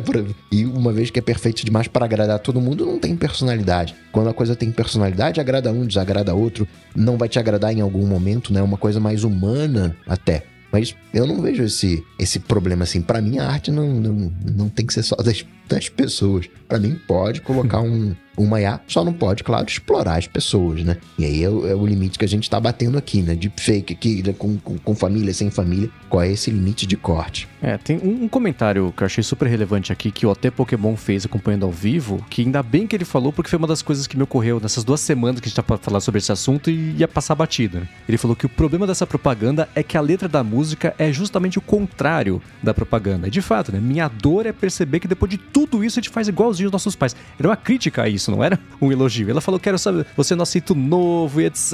[0.49, 3.93] E uma vez que é perfeito demais para agradar todo mundo, não tem personalidade.
[4.11, 6.65] Quando a coisa tem personalidade, agrada um, desagrada outro.
[6.95, 8.61] Não vai te agradar em algum momento, né?
[8.61, 10.45] Uma coisa mais humana até.
[10.73, 12.99] Mas eu não vejo esse, esse problema assim.
[12.99, 16.49] Para mim, a arte não, não, não tem que ser só das, das pessoas.
[16.67, 20.97] Para mim, pode colocar um, uma IA só não pode, claro, explorar as pessoas, né?
[21.17, 23.35] E aí é o, é o limite que a gente tá batendo aqui, né?
[23.35, 25.89] De fake aqui, com, com, com, família, sem família.
[26.09, 27.47] Qual é esse limite de corte?
[27.61, 30.95] É, tem um, um, comentário que eu achei super relevante aqui, que o Até Pokémon
[30.95, 34.07] fez acompanhando ao vivo, que ainda bem que ele falou, porque foi uma das coisas
[34.07, 36.95] que me ocorreu nessas duas semanas que a gente tá falar sobre esse assunto e
[36.97, 37.79] ia passar batida.
[37.79, 37.87] Né?
[38.07, 41.57] Ele falou que o problema dessa propaganda é que a letra da música é justamente
[41.57, 43.27] o contrário da propaganda.
[43.27, 43.79] E de fato, né?
[43.79, 46.95] Minha dor é perceber que depois de tudo isso a gente faz igualzinho os nossos
[46.95, 47.15] pais.
[47.37, 49.29] Era uma crítica a isso, não era um elogio.
[49.29, 51.73] Ela falou: quero saber, você não aceita o novo e etc.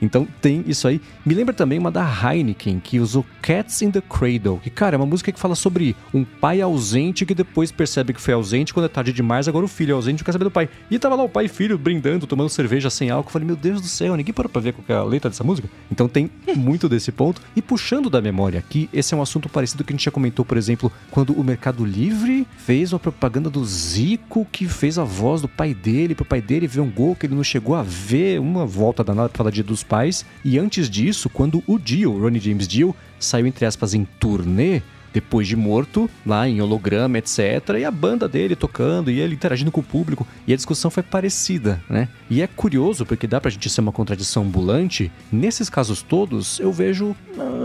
[0.00, 1.00] Então tem isso aí.
[1.24, 4.58] Me lembra também uma da Heineken, que usou Cats in the Cradle.
[4.58, 8.20] Que, cara, é uma música que fala sobre um pai ausente que depois percebe que
[8.20, 10.50] foi ausente quando é tarde demais, agora o filho é ausente e quer saber do
[10.50, 10.68] pai.
[10.90, 13.28] E tava lá o pai e filho brindando, tomando cerveja sem álcool.
[13.28, 15.44] Eu falei, meu Deus do céu, ninguém parou pra ver qual é a letra dessa
[15.44, 15.68] música.
[15.90, 17.40] Então tem muito desse ponto.
[17.54, 20.44] E puxando da memória aqui, esse é um assunto parecido que a gente já comentou,
[20.44, 25.40] por exemplo, quando o Mercado Livre fez uma propaganda do Zico que fez a voz
[25.40, 28.38] do pai dele, pro pai dele ver um gol que ele não chegou a ver,
[28.38, 30.26] uma volta danada pra falar dia dos pais.
[30.44, 34.82] E antes disso, quando o Dio, Ronnie James Dio, saiu entre aspas em turnê,
[35.14, 37.38] depois de morto, lá em holograma, etc.
[37.80, 40.26] E a banda dele tocando e ele interagindo com o público.
[40.46, 42.08] E a discussão foi parecida, né?
[42.28, 45.10] E é curioso, porque dá pra gente ser uma contradição ambulante.
[45.32, 47.16] Nesses casos todos, eu vejo.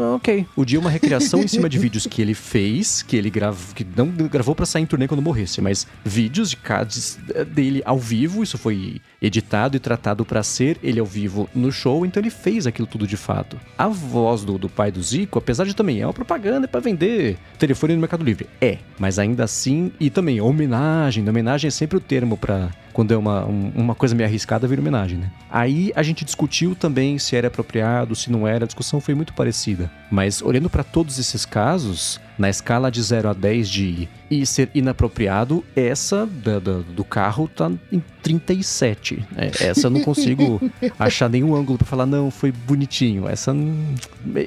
[0.02, 0.46] Ah, ok.
[0.56, 3.76] O dia é uma recriação em cima de vídeos que ele fez, que ele gravou.
[3.76, 8.00] que não gravou para sair em turnê quando morresse, mas vídeos de casos dele ao
[8.00, 8.42] vivo.
[8.42, 12.66] Isso foi editado e tratado para ser ele ao vivo no show, então ele fez
[12.66, 13.60] aquilo tudo de fato.
[13.78, 17.38] A voz do, do pai do Zico, apesar de também é uma propaganda para vender
[17.60, 18.48] telefone no Mercado Livre.
[18.60, 23.18] É, mas ainda assim, e também homenagem, homenagem é sempre o termo para quando é
[23.18, 25.32] uma, um, uma coisa meio arriscada, vira homenagem, né?
[25.50, 29.34] Aí a gente discutiu também se era apropriado, se não era, a discussão foi muito
[29.34, 29.90] parecida.
[30.10, 34.70] Mas olhando para todos esses casos, na escala de 0 a 10 de e ser
[34.74, 39.26] inapropriado, essa da, da, do carro tá em 37.
[39.36, 40.62] É, essa eu não consigo
[40.98, 43.28] achar nenhum ângulo para falar, não, foi bonitinho.
[43.28, 43.54] Essa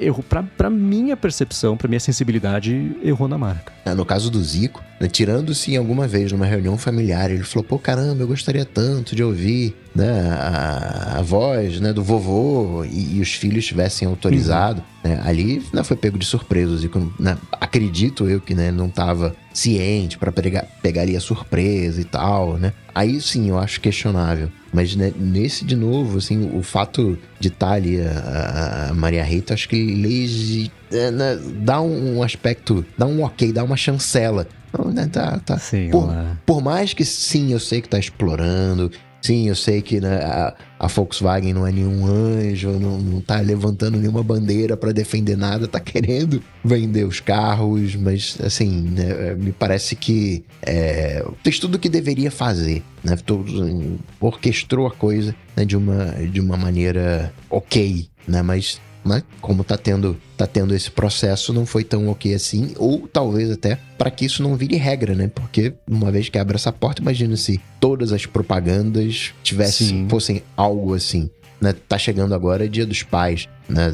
[0.00, 3.72] errou, pra, pra minha percepção, pra minha sensibilidade, errou na marca.
[3.84, 7.78] É, no caso do Zico, né, tirando-se alguma vez numa reunião familiar, ele falou, pô,
[7.78, 13.20] caramba, eu gostaria tanto de ouvir né, a, a voz né, do vovô e, e
[13.20, 14.82] os filhos tivessem autorizado.
[15.04, 15.10] Uhum.
[15.10, 16.72] Né, ali né, foi pego de surpresa.
[16.72, 21.20] O Zico, né, acredito eu que né, não estava ciente para pegar, pegar ali a
[21.20, 22.72] surpresa e tal, né?
[22.92, 24.50] Aí sim eu acho questionável.
[24.72, 29.22] Mas né, nesse, de novo, assim, o fato de estar tá ali a, a Maria
[29.22, 34.48] Rita, acho que legi, é, né, dá um aspecto, dá um ok, dá uma chancela.
[34.76, 35.56] Não, né, tá, tá.
[35.56, 36.12] Sim, por,
[36.44, 38.90] por mais que sim, eu sei que tá explorando,
[39.24, 43.40] Sim, eu sei que né, a, a, Volkswagen não é nenhum anjo, não, não tá
[43.40, 49.50] levantando nenhuma bandeira para defender nada, tá querendo vender os carros, mas assim, né, me
[49.50, 53.16] parece que é, fez tudo o que deveria fazer, né?
[53.16, 58.42] Todo, orquestrou a coisa né, de, uma, de uma maneira ok, né?
[58.42, 59.22] Mas né?
[59.40, 63.78] Como tá tendo, tá tendo esse processo, não foi tão ok assim, ou talvez até
[63.98, 65.30] para que isso não vire regra, né?
[65.32, 70.94] Porque uma vez que abre essa porta, imagina se todas as propagandas tivessem, fossem algo
[70.94, 71.30] assim.
[71.60, 73.90] Né, tá chegando agora Dia dos Pais, né,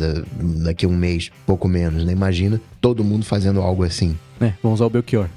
[0.65, 2.12] daqui a um mês, pouco menos, né?
[2.12, 4.19] Imagina todo mundo fazendo algo assim.
[4.41, 5.28] É, vamos usar o Belchior.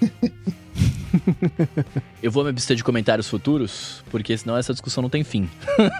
[2.22, 5.48] Eu vou me abster de comentários futuros, porque senão essa discussão não tem fim.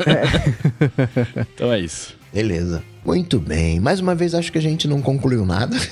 [0.07, 0.23] É.
[1.55, 2.17] então é isso.
[2.33, 2.83] Beleza.
[3.05, 3.81] Muito bem.
[3.81, 5.77] Mais uma vez, acho que a gente não concluiu nada.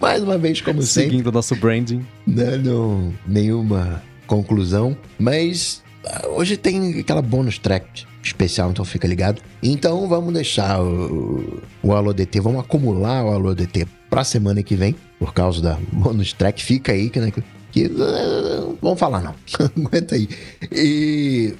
[0.00, 1.10] Mais uma vez, como Seguindo sempre.
[1.10, 2.04] Seguindo o nosso branding.
[2.26, 4.96] Não, não, nenhuma conclusão.
[5.18, 9.42] Mas ah, hoje tem aquela bonus track especial, então fica ligado.
[9.62, 15.32] Então vamos deixar o, o AloDT, vamos acumular o AloDT pra semana que vem, por
[15.32, 16.62] causa da bonus track.
[16.62, 17.32] Fica aí, que, né,
[17.72, 19.34] que uh, vamos falar não.
[19.84, 20.28] Aguenta aí.
[20.70, 21.54] E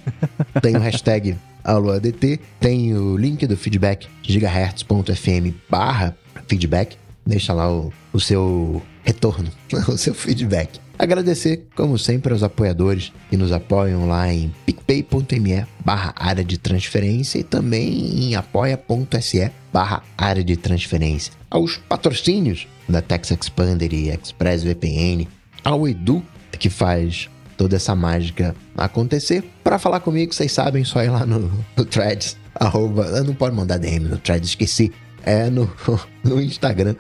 [0.63, 6.17] tem o hashtag AloADT, tem o link do feedback gigahertz.fm barra
[6.47, 6.97] feedback.
[7.27, 9.51] Deixa lá o, o seu retorno,
[9.89, 10.84] o seu feedback.
[10.99, 17.39] Agradecer, como sempre, aos apoiadores que nos apoiam lá em picpay.me barra área de transferência
[17.39, 21.33] e também em apoia.se barra área de transferência.
[21.51, 25.27] Aos patrocínios da Tex Expander e ExpressVPN,
[25.65, 26.23] ao Edu,
[26.53, 29.45] que faz toda essa mágica acontecer.
[29.65, 33.79] Para falar comigo, vocês sabem, só ir lá no, no Threads, arroba, não pode mandar
[33.79, 34.93] DM no Threads, esqueci.
[35.27, 35.71] É no,
[36.23, 36.95] no Instagram.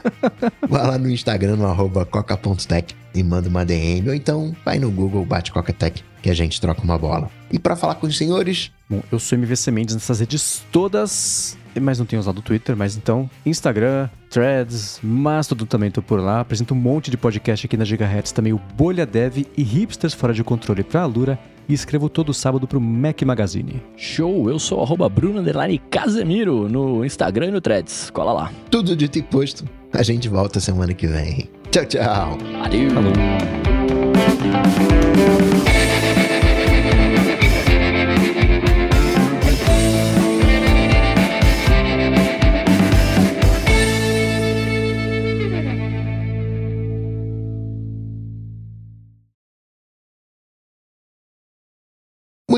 [0.69, 4.09] Vai lá no Instagram, no arroba coca.tech e manda uma DM.
[4.09, 7.31] Ou então vai no Google, bate Coca-Tech, que a gente troca uma bola.
[7.51, 8.73] E para falar com os senhores...
[8.89, 12.97] Bom, eu sou MVC Mendes nessas redes todas, mas não tenho usado o Twitter, mas
[12.97, 16.41] então Instagram, Threads, Mastodon também tô por lá.
[16.41, 20.35] Apresento um monte de podcast aqui na Gigahertz, também o Bolha Dev e Hipsters Fora
[20.35, 21.39] de Controle pra Alura.
[21.67, 23.83] E escrevo todo sábado pro Mac Magazine.
[23.97, 25.43] Show, eu sou arroba Bruno
[25.91, 28.11] Casemiro no Instagram e no Threads.
[28.11, 28.53] Cola lá.
[28.71, 29.65] Tudo dito e posto.
[29.91, 31.49] A gente volta semana que vem.
[31.75, 32.39] Tchau, tchau.
[32.95, 33.13] Falou.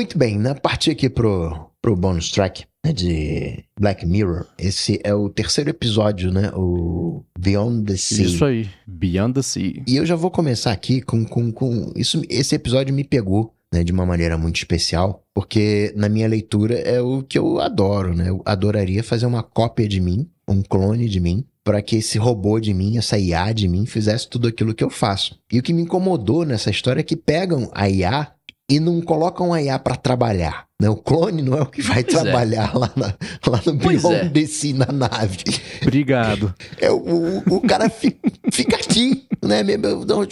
[0.07, 5.13] Muito bem, na parte aqui pro, pro bonus track né, de Black Mirror, esse é
[5.13, 6.49] o terceiro episódio, né?
[6.55, 8.25] O Beyond the Sea.
[8.25, 9.83] Isso aí, Beyond the Sea.
[9.85, 11.25] E eu já vou começar aqui com.
[11.25, 16.07] com, com isso, esse episódio me pegou né, de uma maneira muito especial, porque na
[16.07, 18.29] minha leitura é o que eu adoro, né?
[18.29, 22.61] Eu adoraria fazer uma cópia de mim, um clone de mim, para que esse robô
[22.61, 25.37] de mim, essa IA de mim, fizesse tudo aquilo que eu faço.
[25.51, 28.31] E o que me incomodou nessa história é que pegam a IA
[28.69, 30.65] e não colocam a IA para trabalhar.
[30.81, 30.89] Né?
[30.89, 32.21] O clone não é o que vai Pois é.
[32.23, 33.13] trabalhar lá, na,
[33.47, 34.45] lá no Beyond é.
[34.45, 35.37] Sea, na nave.
[35.81, 36.53] Obrigado.
[36.79, 38.17] É, o, o, o cara fi-
[38.51, 39.63] fica aqui, né?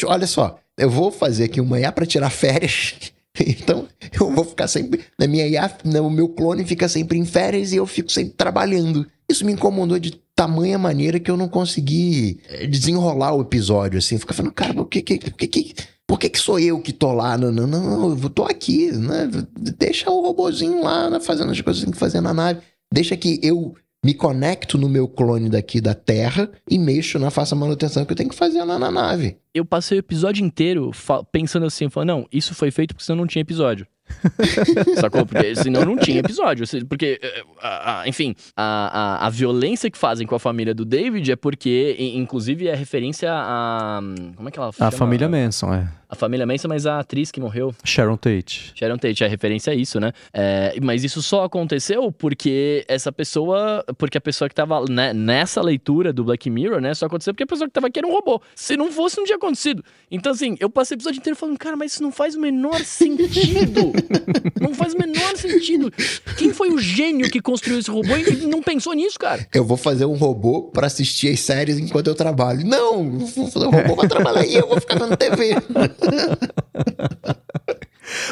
[0.06, 2.96] Olha só, eu vou fazer aqui uma IA para tirar férias.
[3.38, 3.86] Então,
[4.18, 5.02] eu vou ficar sempre.
[5.20, 8.34] Na minha IA, né, o meu clone fica sempre em férias e eu fico sempre
[8.34, 9.06] trabalhando.
[9.28, 14.18] Isso me incomodou de tamanha maneira que eu não consegui eh, desenrolar o episódio, assim.
[14.18, 15.18] Ficar falando, cara, por que que.
[15.18, 15.76] Que, que
[16.08, 17.38] por que, que sou eu que tô lá?
[17.38, 19.30] Não, não, não, eu tô aqui, né?
[19.78, 22.62] Deixa o robozinho lá né, fazendo as coisas que tem que fazer na nave.
[22.94, 23.76] Deixa que eu
[24.06, 28.16] me conecto no meu clone daqui da Terra e mexo na faça manutenção que eu
[28.16, 29.38] tenho que fazer lá na nave.
[29.52, 30.92] Eu passei o episódio inteiro
[31.32, 33.88] pensando assim, falando, não, isso foi feito porque senão não tinha episódio.
[35.00, 35.26] Sacou?
[35.26, 36.66] Porque senão não tinha episódio.
[36.88, 40.86] Porque, eh, a- a- enfim, a, a, a violência que fazem com a família do
[40.86, 44.00] David é porque, inclusive, é referência a.
[44.36, 44.92] Como é que ela A chama?
[44.92, 45.88] família Manson, é.
[46.08, 47.74] A família Manson, mas a atriz que morreu.
[47.84, 48.72] Sharon Tate.
[48.76, 50.12] Sharon Tate é referência a isso, né?
[50.32, 55.62] É, mas isso só aconteceu porque essa pessoa, porque a pessoa que tava né, nessa
[55.62, 56.94] leitura do Black Mirror, né?
[56.94, 58.40] Só aconteceu porque a pessoa que tava aqui era um robô.
[58.56, 59.84] Se não fosse, não tinha acontecido.
[60.12, 62.80] Então, assim, eu passei o episódio inteiro falando, cara, mas isso não faz o menor
[62.86, 63.92] sentido.
[64.60, 65.92] não faz o menor sentido.
[66.38, 69.48] Quem foi o gênio que construiu esse robô e não pensou nisso, cara?
[69.54, 72.66] Eu vou fazer um robô pra assistir as séries enquanto eu trabalho.
[72.66, 75.56] Não, vou fazer um robô pra trabalhar e eu vou ficar vendo TV.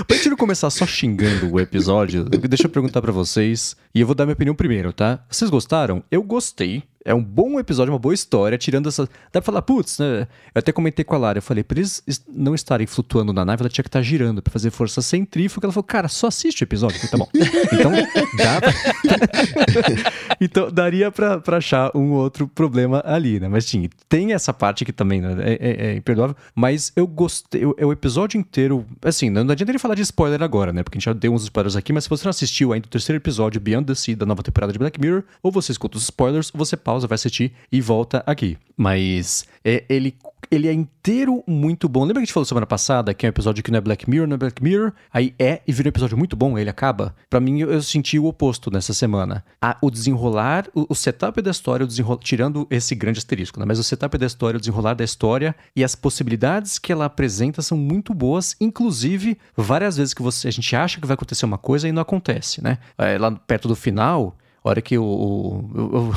[0.07, 3.75] Pra gente não começar só xingando o episódio, deixa eu perguntar pra vocês.
[3.93, 5.23] E eu vou dar minha opinião primeiro, tá?
[5.29, 6.03] Vocês gostaram?
[6.11, 6.83] Eu gostei.
[7.05, 9.03] É um bom episódio, uma boa história, tirando essa.
[9.05, 10.27] Dá pra falar, putz, né?
[10.55, 13.43] Eu até comentei com a Lara, eu falei, pra eles es- não estarem flutuando na
[13.43, 15.65] nave, ela tinha que estar girando pra fazer força centrífuga.
[15.65, 16.97] Ela falou, cara, só assiste o episódio.
[16.97, 17.29] Eu falei, tá bom.
[17.73, 17.91] Então,
[18.37, 18.73] dá pra...
[20.39, 23.47] então, daria pra, pra achar um outro problema ali, né?
[23.47, 26.35] Mas, sim, tem essa parte que também né, é, é- é imperdoável.
[26.55, 28.85] Mas eu gostei, eu- é o episódio inteiro.
[29.01, 30.83] Assim, não, não adianta ele falar de spoiler agora, né?
[30.83, 32.89] Porque a gente já deu uns spoilers aqui, mas se você não assistiu ainda o
[32.89, 36.03] terceiro episódio Beyond the Sea da nova temporada de Black Mirror, ou você escuta os
[36.03, 38.57] spoilers, ou você pausa, vai assistir e volta aqui.
[38.75, 40.15] Mas é, ele,
[40.49, 42.01] ele é inteiro muito bom.
[42.01, 44.09] Lembra que a gente falou semana passada que é um episódio que não é Black
[44.09, 44.91] Mirror, não é Black Mirror?
[45.13, 47.15] Aí é e vira um episódio muito bom, ele acaba.
[47.29, 49.43] Pra mim, eu, eu senti o oposto nessa semana.
[49.61, 53.65] A- o desenrolar, o, o setup da história, o tirando esse grande asterisco, né?
[53.67, 57.61] Mas o setup da história, o desenrolar da história e as possibilidades que ela apresenta
[57.61, 61.57] são muito boas, inclusive várias vezes que você, a gente acha que vai acontecer uma
[61.59, 62.79] coisa e não acontece, né?
[62.97, 64.35] É, lá perto do final,
[64.69, 66.11] hora que o, o,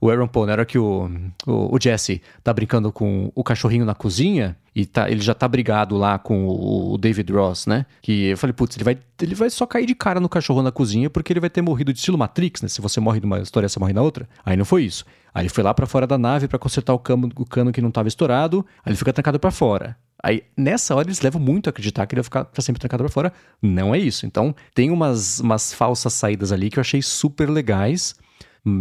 [0.00, 1.10] o, Aaron Paul, na hora que o,
[1.46, 5.48] o, o Jesse tá brincando com o cachorrinho na cozinha, e tá, ele já tá
[5.48, 7.84] brigado lá com o, o David Ross, né?
[8.00, 10.70] Que eu falei, putz, ele vai, ele vai só cair de cara no cachorro na
[10.70, 12.68] cozinha porque ele vai ter morrido de estilo Matrix, né?
[12.68, 14.28] Se você morre numa história, você morre na outra.
[14.46, 15.04] Aí não foi isso.
[15.34, 17.82] Aí ele foi lá pra fora da nave pra consertar o cano, o cano que
[17.82, 19.96] não tava estourado, aí ele fica trancado pra fora.
[20.22, 23.04] Aí, nessa hora, eles levam muito a acreditar que ele vai ficar pra sempre trancado
[23.04, 23.32] pra fora.
[23.62, 24.26] Não é isso.
[24.26, 28.14] Então, tem umas, umas falsas saídas ali que eu achei super legais.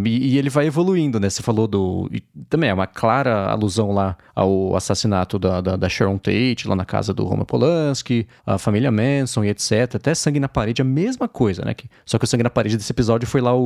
[0.05, 1.29] E, e ele vai evoluindo, né?
[1.29, 2.09] Você falou do.
[2.11, 6.75] e também é uma clara alusão lá ao assassinato da, da, da Sharon Tate, lá
[6.75, 9.95] na casa do Roman Polanski, a família Manson e etc.
[9.95, 11.73] Até sangue na parede, a mesma coisa, né?
[11.73, 13.61] Que- só que o sangue na parede desse episódio foi lá o,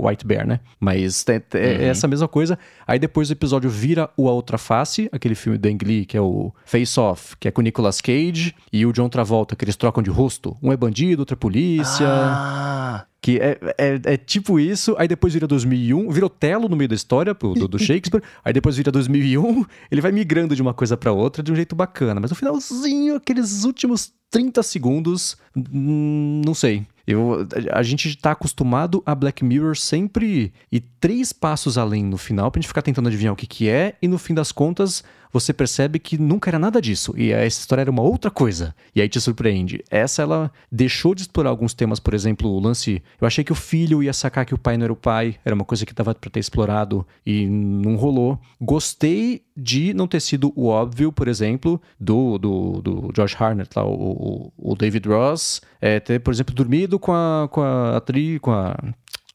[0.00, 0.60] o White Bear, né?
[0.80, 2.58] Mas é, é essa mesma coisa.
[2.86, 6.16] Aí depois o episódio vira o A Outra Face, aquele filme do Ang Lee, que
[6.16, 9.64] é o Face Off, que é com o Nicolas Cage e o John Travolta, que
[9.64, 10.56] eles trocam de rosto.
[10.62, 12.06] Um é bandido, outro é polícia.
[12.08, 16.88] Ah, Que é, é, é tipo isso, aí depois vira 2001, vira Otelo no meio
[16.90, 20.74] da história pro- do, do Shakespeare, aí depois vira 2001, ele vai migrando de uma
[20.74, 26.42] coisa pra outra de um jeito bacana, mas no finalzinho, aqueles últimos 30 segundos, hum,
[26.44, 26.86] não sei.
[27.06, 32.50] Eu, a gente tá acostumado a Black Mirror sempre ir três passos além no final
[32.50, 35.02] pra gente ficar tentando adivinhar o que que é e no fim das contas
[35.34, 39.02] você percebe que nunca era nada disso e essa história era uma outra coisa e
[39.02, 39.82] aí te surpreende.
[39.90, 43.56] Essa ela deixou de explorar alguns temas, por exemplo, o lance, eu achei que o
[43.56, 46.14] filho ia sacar que o pai não era o pai, era uma coisa que dava
[46.14, 48.38] para ter explorado e não rolou.
[48.60, 53.84] Gostei de não ter sido o óbvio, por exemplo, do, do, do Josh Harnett, lá,
[53.84, 58.52] o, o David Ross, é, ter, por exemplo, dormido com a, com a atriz, com
[58.52, 58.76] a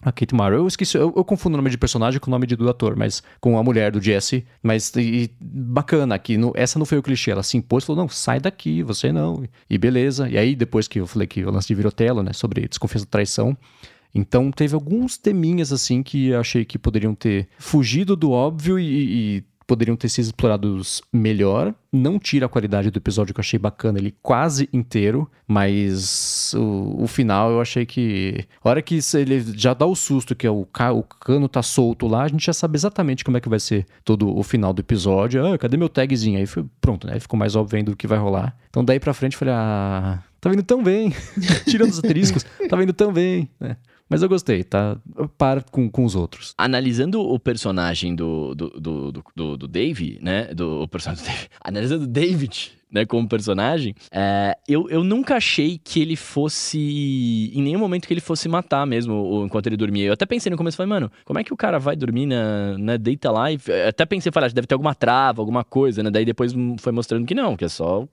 [0.02, 0.56] a Kate Mara.
[0.56, 2.96] Eu esqueci, eu, eu, confundo o nome de personagem com o nome de, do ator,
[2.96, 4.46] mas com a mulher do Jesse.
[4.64, 7.32] Mas e, bacana que no, essa não foi o clichê.
[7.32, 9.44] Ela se impôs e falou: não, sai daqui, você não.
[9.70, 10.30] E beleza.
[10.30, 13.12] E aí, depois que eu falei que o lance de Virotelo, né, sobre desconfiança da
[13.12, 13.58] traição.
[14.14, 19.38] Então teve alguns teminhas assim que eu achei que poderiam ter fugido do óbvio e,
[19.38, 21.76] e poderiam ter sido explorados melhor.
[21.94, 27.04] Não tira a qualidade do episódio que eu achei bacana, ele quase inteiro, mas o,
[27.04, 28.48] o final eu achei que.
[28.64, 31.62] A hora que ele já dá o susto que é o, ca, o cano tá
[31.62, 34.74] solto lá, a gente já sabe exatamente como é que vai ser todo o final
[34.74, 35.46] do episódio.
[35.46, 36.40] Ah, cadê meu tagzinho?
[36.40, 37.20] Aí foi, pronto, né?
[37.20, 38.58] Ficou mais óbvio do que vai rolar.
[38.70, 40.24] Então daí pra frente eu falei, ah.
[40.42, 41.14] Tá vindo tão bem.
[41.70, 43.50] Tirando os asteriscos, tá vindo tão bem.
[43.60, 43.76] Né?
[44.10, 44.98] Mas eu gostei, tá?
[45.38, 46.54] Para com, com os outros.
[46.58, 50.54] Analisando o personagem do, do, do, do, do Dave, né?
[50.54, 51.48] Do, o personagem do Dave.
[51.64, 57.52] Analisando o David, né, como personagem, é, eu, eu nunca achei que ele fosse.
[57.54, 60.06] Em nenhum momento que ele fosse matar mesmo enquanto ele dormia.
[60.06, 62.78] Eu até pensei no começo, falei, mano, como é que o cara vai dormir na,
[62.78, 63.72] na Data Life?
[63.72, 66.10] Até pensei, falei, ah, deve ter alguma trava, alguma coisa, né?
[66.10, 68.08] Daí depois foi mostrando que não, que é só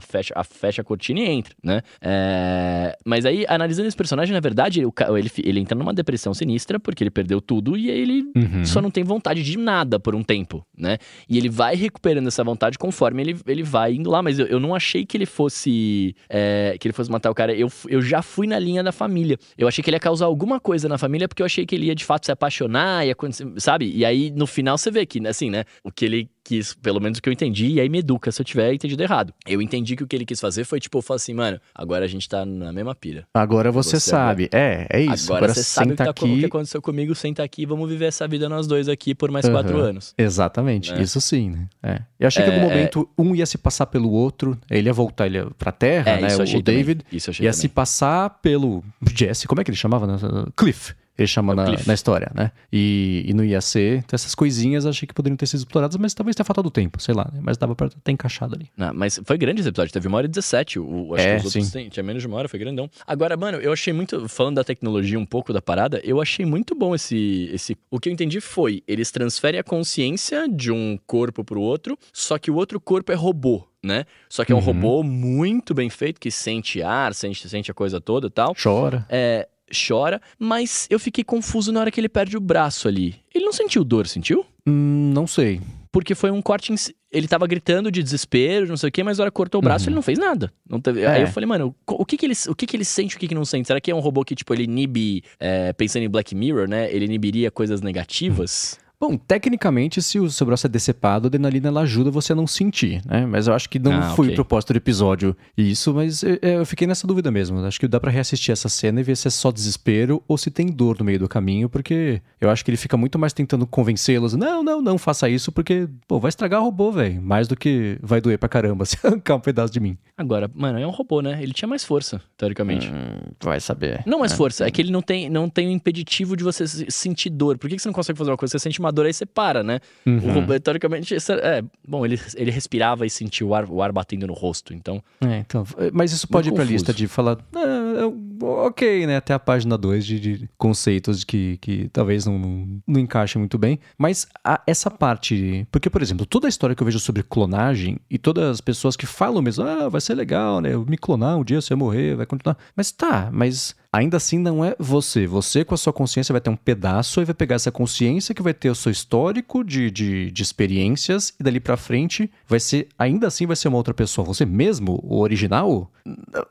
[0.00, 1.82] fecha, a fecha a cortina e entra, né?
[2.00, 6.78] É, mas aí, analisando esse personagem, na verdade, o, ele, ele entra numa depressão sinistra
[6.78, 8.64] porque ele perdeu tudo e aí ele uhum.
[8.64, 10.98] só não tem vontade de nada por um tempo, né?
[11.28, 14.60] E ele vai recuperando essa vontade conforme ele, ele vai indo lá, mas eu, eu
[14.60, 16.14] não achei que ele fosse.
[16.28, 17.54] É, que ele fosse matar o cara.
[17.54, 19.38] Eu, eu já fui na linha da família.
[19.56, 21.86] Eu achei que ele ia causar alguma coisa na família, porque eu achei que ele
[21.86, 23.90] ia de fato se apaixonar, ia acontecer, sabe?
[23.94, 25.64] E aí, no final, você vê que, assim, né?
[25.84, 28.42] O que ele quis, pelo menos o que eu entendi, e aí me educa se
[28.42, 29.32] eu tiver entendido errado.
[29.46, 32.08] Eu entendi que o que ele quis fazer foi, tipo, falo assim, mano, agora a
[32.08, 33.24] gente tá na mesma pilha.
[33.32, 34.50] Agora você, você sabe.
[34.52, 34.64] Agora...
[34.64, 35.26] É, é isso.
[35.26, 36.24] Agora, agora você sabe o que, tá, aqui...
[36.24, 39.44] o que aconteceu comigo, senta aqui, vamos viver essa vida nós dois aqui por mais
[39.44, 39.52] uhum.
[39.52, 40.12] quatro anos.
[40.18, 41.02] Exatamente, né?
[41.02, 41.68] isso sim, né?
[41.82, 42.02] É.
[42.18, 43.22] Eu achei é, que em algum é, momento é...
[43.22, 46.28] um ia se passar pelo outro, ele ia voltar ele ia pra terra, é, né?
[46.36, 47.52] O David ia também.
[47.52, 48.82] se passar pelo
[49.14, 50.06] Jesse, como é que ele chamava?
[50.06, 50.16] Né?
[50.56, 52.50] Cliff ele chama é na, na, história, né?
[52.72, 53.98] E, e não ia ser.
[53.98, 57.14] Então, essas coisinhas achei que poderiam ter sido exploradas, mas talvez tenha faltado tempo, sei
[57.14, 57.40] lá, né?
[57.42, 58.70] Mas dava pra ter encaixado ali.
[58.76, 60.78] Não, mas foi grande esse episódio, teve uma hora e 17.
[60.78, 62.90] O, acho é, que os outros tem, tinha menos de uma hora, foi grandão.
[63.06, 64.28] Agora, mano, eu achei muito.
[64.28, 67.50] Falando da tecnologia um pouco da parada, eu achei muito bom esse.
[67.52, 71.98] esse o que eu entendi foi: eles transferem a consciência de um corpo pro outro,
[72.12, 74.04] só que o outro corpo é robô né?
[74.28, 74.64] Só que é um uhum.
[74.64, 78.54] robô muito bem feito, que sente ar, sente, sente a coisa toda e tal.
[78.54, 79.06] Chora.
[79.08, 83.16] É, chora, mas eu fiquei confuso na hora que ele perde o braço ali.
[83.34, 84.44] Ele não sentiu dor, sentiu?
[84.66, 85.60] Hum, não sei.
[85.92, 86.72] Porque foi um corte.
[86.72, 86.76] Em...
[87.10, 89.62] Ele tava gritando de desespero, não sei o quê, mas na hora que cortou o
[89.62, 89.88] braço, uhum.
[89.90, 90.52] ele não fez nada.
[90.68, 91.00] Não teve...
[91.00, 91.06] é.
[91.06, 93.18] Aí eu falei, mano, o que que, ele, o que que ele sente e o
[93.18, 93.66] que que não sente?
[93.66, 95.24] Será que é um robô que, tipo, ele inibe.
[95.38, 96.92] É, pensando em Black Mirror, né?
[96.92, 98.78] Ele inibiria coisas negativas?
[99.00, 102.46] Bom, tecnicamente, se o seu braço é decepado, a adrenalina ela ajuda você a não
[102.46, 103.24] sentir, né?
[103.24, 104.34] Mas eu acho que não ah, foi okay.
[104.34, 107.64] o propósito do episódio isso, mas eu, eu fiquei nessa dúvida mesmo.
[107.64, 110.50] Acho que dá para reassistir essa cena e ver se é só desespero ou se
[110.50, 113.66] tem dor no meio do caminho, porque eu acho que ele fica muito mais tentando
[113.66, 114.34] convencê-los.
[114.34, 117.22] Não, não, não faça isso, porque, pô, vai estragar o robô, velho.
[117.22, 119.96] Mais do que vai doer pra caramba se arrancar um pedaço de mim.
[120.14, 121.42] Agora, mano, é um robô, né?
[121.42, 122.86] Ele tinha mais força, teoricamente.
[122.90, 124.02] Hum, vai saber.
[124.04, 124.36] Não mais é.
[124.36, 127.56] força, é que ele não tem, não tem o impeditivo de você sentir dor.
[127.56, 128.52] Por que, que você não consegue fazer uma coisa?
[128.52, 129.80] Você sente uma dor, aí você para, né?
[130.06, 130.46] Uhum.
[130.46, 134.32] O teoricamente, é, bom, ele, ele respirava e sentia o ar, o ar batendo no
[134.32, 135.02] rosto, então...
[135.20, 139.16] É, então, mas isso pode ir pra lista de falar, ah, ok, né?
[139.16, 143.58] Até a página 2 de, de, conceitos que, que talvez não, não, não encaixem muito
[143.58, 145.66] bem, mas a, essa parte...
[145.70, 148.96] Porque, por exemplo, toda a história que eu vejo sobre clonagem e todas as pessoas
[148.96, 150.74] que falam mesmo, ah, vai ser legal, né?
[150.74, 152.56] Eu me clonar um dia, você vai morrer, vai continuar.
[152.76, 155.26] Mas tá, mas ainda assim não é você.
[155.26, 158.42] Você, com a sua consciência, vai ter um pedaço e vai pegar essa consciência que
[158.42, 162.88] vai ter o seu histórico de, de, de experiências e dali para frente vai ser,
[162.98, 164.26] ainda assim, vai ser uma outra pessoa.
[164.26, 165.90] Você mesmo, o original,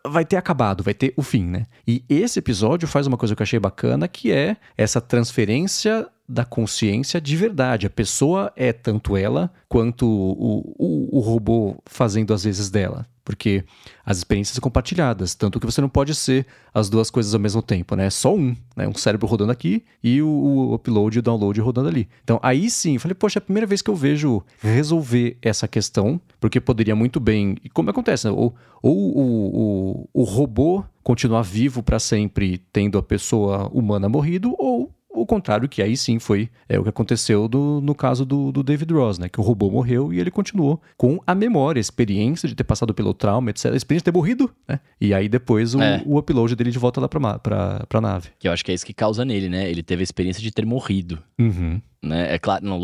[0.06, 1.66] vai ter acabado, vai ter o fim, né?
[1.88, 6.46] E esse episódio faz uma coisa que eu achei bacana, que é essa transferência da
[6.46, 7.88] consciência de verdade.
[7.88, 13.08] A pessoa é tanto ela quanto o, o, o robô fazendo às vezes dela.
[13.30, 13.64] Porque
[14.04, 17.62] as experiências são compartilhadas, tanto que você não pode ser as duas coisas ao mesmo
[17.62, 18.08] tempo, né?
[18.08, 18.88] É só um, né?
[18.88, 22.10] Um cérebro rodando aqui e o, o upload e o download rodando ali.
[22.24, 26.20] Então aí sim, falei, poxa, é a primeira vez que eu vejo resolver essa questão,
[26.40, 27.56] porque poderia muito bem.
[27.64, 28.34] E como acontece, né?
[28.36, 34.56] Ou, ou o, o, o robô continuar vivo para sempre, tendo a pessoa humana morrido,
[34.58, 38.52] ou o contrário, que aí sim foi é, o que aconteceu do, no caso do,
[38.52, 39.28] do, David Ross, né?
[39.28, 42.94] Que o robô morreu e ele continuou com a memória, a experiência de ter passado
[42.94, 43.74] pelo trauma, etc.
[43.74, 44.80] A experiência de ter morrido, né?
[45.02, 46.02] E aí depois o, é.
[46.06, 48.30] o upload dele de volta lá pra, pra, pra nave.
[48.38, 49.70] Que eu acho que é isso que causa nele, né?
[49.70, 51.20] Ele teve a experiência de ter morrido.
[51.40, 52.34] Uhum né?
[52.34, 52.80] É claro, não,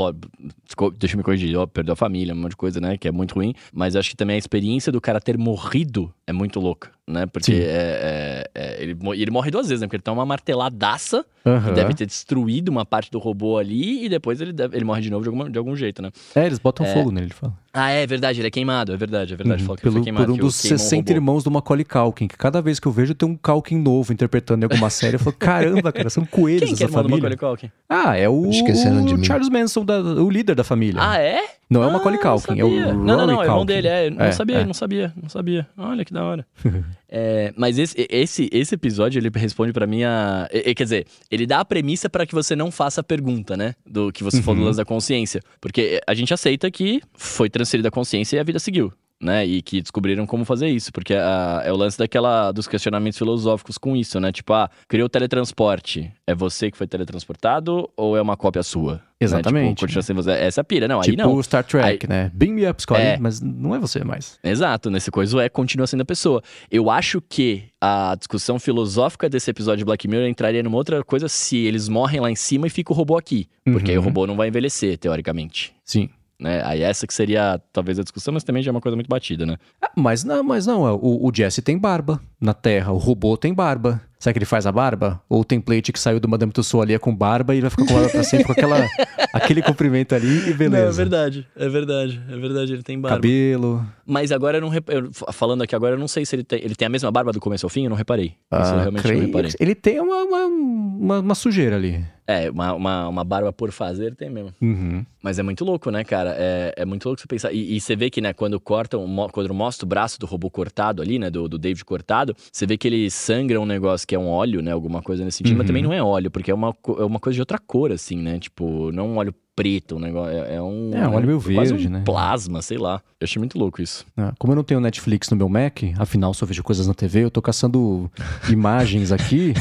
[0.97, 2.97] deixa eu me corrigir, ó, perdeu a família, um monte de coisa, né?
[2.97, 3.53] Que é muito ruim.
[3.73, 7.25] Mas acho que também a experiência do cara ter morrido é muito louca, né?
[7.25, 9.87] Porque é, é, é, ele, ele morre duas vezes, né?
[9.87, 11.61] Porque ele toma uma marteladaça, uhum.
[11.61, 15.01] que deve ter destruído uma parte do robô ali, e depois ele, deve, ele morre
[15.01, 16.11] de novo de, alguma, de algum jeito, né?
[16.35, 16.93] É, eles botam é.
[16.93, 17.53] fogo nele, ele fala.
[17.77, 19.63] Ah, é verdade, ele é queimado, é verdade, é verdade.
[19.67, 19.75] Uhum.
[19.75, 22.91] Pelo, queimado, por um dos 60 irmãos do Macaulay Culkin, que cada vez que eu
[22.91, 25.15] vejo tem um Culkin novo interpretando em alguma série.
[25.15, 27.17] Eu falo, caramba, cara, são coelhos Quem essa que é família.
[27.17, 27.71] Do Macaulay Culkin?
[27.89, 31.01] Ah, é o, o Charles Manson, da, o líder da família.
[31.03, 31.41] Ah, é?
[31.69, 33.65] Não é o Macaulay ah, Culkin, é o Rory Não, não, não, é o irmão
[33.65, 34.09] dele, é.
[34.09, 34.65] Não é, sabia, é.
[34.65, 35.67] não sabia, não sabia.
[35.75, 36.45] Olha que da hora.
[37.09, 40.47] é, mas esse, esse, esse episódio, ele responde para mim a...
[40.75, 43.73] Quer dizer, ele dá a premissa para que você não faça a pergunta, né?
[43.85, 44.43] Do que você uhum.
[44.43, 45.41] falou da consciência.
[45.59, 49.45] Porque a gente aceita que foi transferida a consciência e a vida seguiu né?
[49.45, 53.77] E que descobriram como fazer isso, porque a, é o lance daquela dos questionamentos filosóficos
[53.77, 54.31] com isso, né?
[54.31, 56.11] Tipo, ah, criou teletransporte.
[56.27, 59.01] É você que foi teletransportado ou é uma cópia sua?
[59.19, 59.83] Exatamente.
[59.83, 59.87] Né?
[59.87, 60.31] Tipo, você.
[60.31, 61.41] Essa pira, não, tipo aí não.
[61.41, 62.09] Star Trek, aí...
[62.09, 62.31] né?
[62.33, 63.17] Beam me up, Scotty, é...
[63.17, 64.37] mas não é você mais.
[64.43, 66.41] Exato, nesse coisa é continua sendo a pessoa.
[66.69, 71.29] Eu acho que a discussão filosófica desse episódio de Black Mirror entraria numa outra coisa
[71.29, 73.47] se eles morrem lá em cima e fica o robô aqui.
[73.63, 73.91] Porque uhum.
[73.91, 74.05] aí o uhum.
[74.05, 75.73] robô não vai envelhecer, teoricamente.
[75.83, 76.09] Sim
[76.39, 76.61] né?
[76.65, 79.45] Aí essa que seria talvez a discussão, mas também já é uma coisa muito batida,
[79.45, 79.57] né?
[79.81, 83.53] Ah, mas não, mas não, o, o Jesse tem barba na Terra, o robô tem
[83.53, 84.01] barba.
[84.19, 85.21] Será que ele faz a barba?
[85.29, 87.69] Ou o template que saiu do Madame Tussauds ali é com barba e ele vai
[87.69, 88.77] ficar com barba pra sempre com aquela,
[89.31, 90.83] aquele comprimento ali e beleza.
[90.83, 93.17] Não, é verdade, é verdade, é verdade, ele tem barba.
[93.17, 93.85] Cabelo.
[94.05, 94.87] Mas agora eu não rep...
[94.89, 97.31] eu, falando aqui agora, eu não sei se ele tem, ele tem a mesma barba
[97.31, 98.35] do começo ao fim, eu não reparei.
[98.51, 99.19] Ah, Isso eu realmente creio.
[99.19, 99.51] não reparei.
[99.59, 102.05] Ele tem uma, uma, uma, uma sujeira ali.
[102.27, 104.51] É, uma, uma, uma, barba por fazer tem mesmo.
[104.59, 105.05] Uhum.
[105.21, 106.35] Mas é muito louco, né, cara?
[106.37, 107.51] É, é muito louco você pensar.
[107.51, 111.01] E, e, você vê que, né, quando cortam, quando mostra o braço do robô cortado
[111.01, 114.19] ali, né, do, do David cortado, você vê que ele sangra um negócio que é
[114.19, 115.57] um óleo, né, alguma coisa nesse sentido, uhum.
[115.59, 118.17] mas também não é óleo, porque é uma, é uma coisa de outra cor, assim,
[118.17, 118.39] né?
[118.39, 120.31] Tipo, não um óleo preto, um negócio.
[120.31, 120.91] É, é um.
[120.93, 122.01] É, um óleo meio verde, um né?
[122.05, 123.01] Plasma, sei lá.
[123.19, 124.05] Eu achei muito louco isso.
[124.17, 127.23] É, como eu não tenho Netflix no meu Mac, afinal só vejo coisas na TV,
[127.23, 128.11] eu tô caçando
[128.49, 129.53] imagens aqui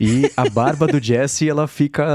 [0.00, 2.06] e a barba do Jesse, ela fica,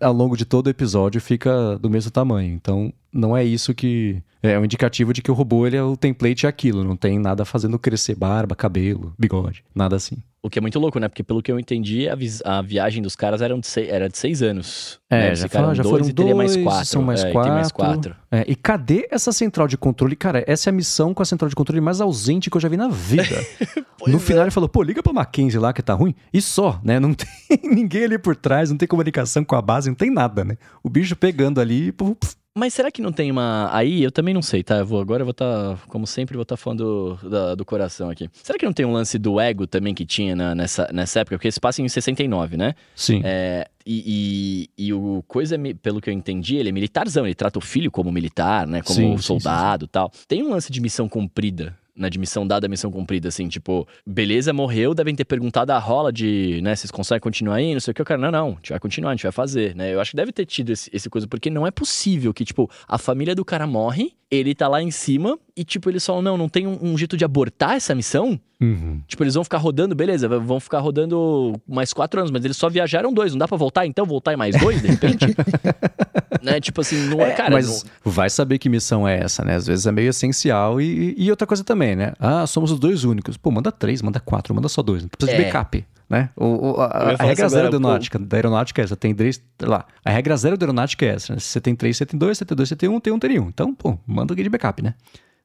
[0.00, 2.54] ao longo de todo o episódio, fica do mesmo tamanho.
[2.54, 5.96] Então, não é isso que é um indicativo de que o robô ele é o
[5.96, 10.16] template é aquilo, não tem nada fazendo crescer barba, cabelo, bigode, nada assim.
[10.40, 11.08] O que é muito louco, né?
[11.08, 14.08] Porque pelo que eu entendi, a, vi a viagem dos caras era de, seis, era
[14.08, 15.00] de seis anos.
[15.10, 15.34] É, né?
[15.34, 16.86] já, fala, já foram e dois, mais quatro.
[16.86, 17.50] São mais é, quatro.
[17.50, 18.16] E mais quatro.
[18.30, 20.14] É, e cadê essa central de controle?
[20.14, 22.68] Cara, essa é a missão com a central de controle mais ausente que eu já
[22.68, 23.34] vi na vida.
[24.06, 24.44] no final é.
[24.44, 26.14] ele falou, pô, liga pra Mackenzie lá que tá ruim.
[26.32, 27.00] E só, né?
[27.00, 27.28] Não tem
[27.64, 30.56] ninguém ali por trás, não tem comunicação com a base, não tem nada, né?
[30.84, 33.70] O bicho pegando ali, puf, mas será que não tem uma.
[33.72, 34.78] Aí eu também não sei, tá?
[34.78, 37.54] Eu vou, agora eu vou estar, tá, como sempre, vou estar tá falando do, da,
[37.54, 38.28] do coração aqui.
[38.42, 41.36] Será que não tem um lance do ego também que tinha na, nessa, nessa época?
[41.36, 42.74] Porque esse passa em 69, né?
[42.94, 43.22] Sim.
[43.24, 47.58] É, e, e, e, o coisa, pelo que eu entendi, ele é militarzão, ele trata
[47.58, 48.82] o filho como militar, né?
[48.82, 50.10] Como sim, soldado e tal.
[50.26, 54.52] Tem um lance de missão cumprida na admissão dada a missão cumprida, assim, tipo, beleza,
[54.52, 57.94] morreu, devem ter perguntado a rola de, né, vocês conseguem continuar aí, não sei o
[57.94, 60.00] que, o cara, não, não, a gente vai continuar, a gente vai fazer, né, eu
[60.00, 62.96] acho que deve ter tido esse, esse coisa, porque não é possível que, tipo, a
[62.96, 66.48] família do cara morre, ele tá lá em cima e, tipo, eles falam, não, não
[66.48, 68.38] tem um, um jeito de abortar essa missão?
[68.60, 69.00] Uhum.
[69.08, 72.68] Tipo, eles vão ficar rodando, beleza, vão ficar rodando mais quatro anos, mas eles só
[72.68, 74.06] viajaram dois, não dá pra voltar então?
[74.06, 75.26] Voltar em mais dois, de repente?
[76.42, 76.60] né?
[76.60, 77.50] Tipo assim, não é, é cara.
[77.50, 78.12] Mas não...
[78.12, 79.56] vai saber que missão é essa, né?
[79.56, 82.12] Às vezes é meio essencial e, e outra coisa também, né?
[82.20, 83.36] Ah, somos os dois únicos.
[83.36, 85.02] Pô, manda três, manda quatro, manda só dois.
[85.02, 85.38] Não precisa é.
[85.38, 85.84] de backup.
[86.08, 86.30] Né?
[86.34, 86.86] O, o, a,
[87.18, 89.84] a regra zero da aeronáutica, da aeronáutica é essa, tem três, lá.
[90.02, 91.38] A regra zero da aeronáutica é essa, né?
[91.38, 93.18] Se você tem três, você tem dois, você tem dois, você tem um, tem um,
[93.18, 93.48] tem um.
[93.48, 94.94] Então, pô, manda alguém de backup, né?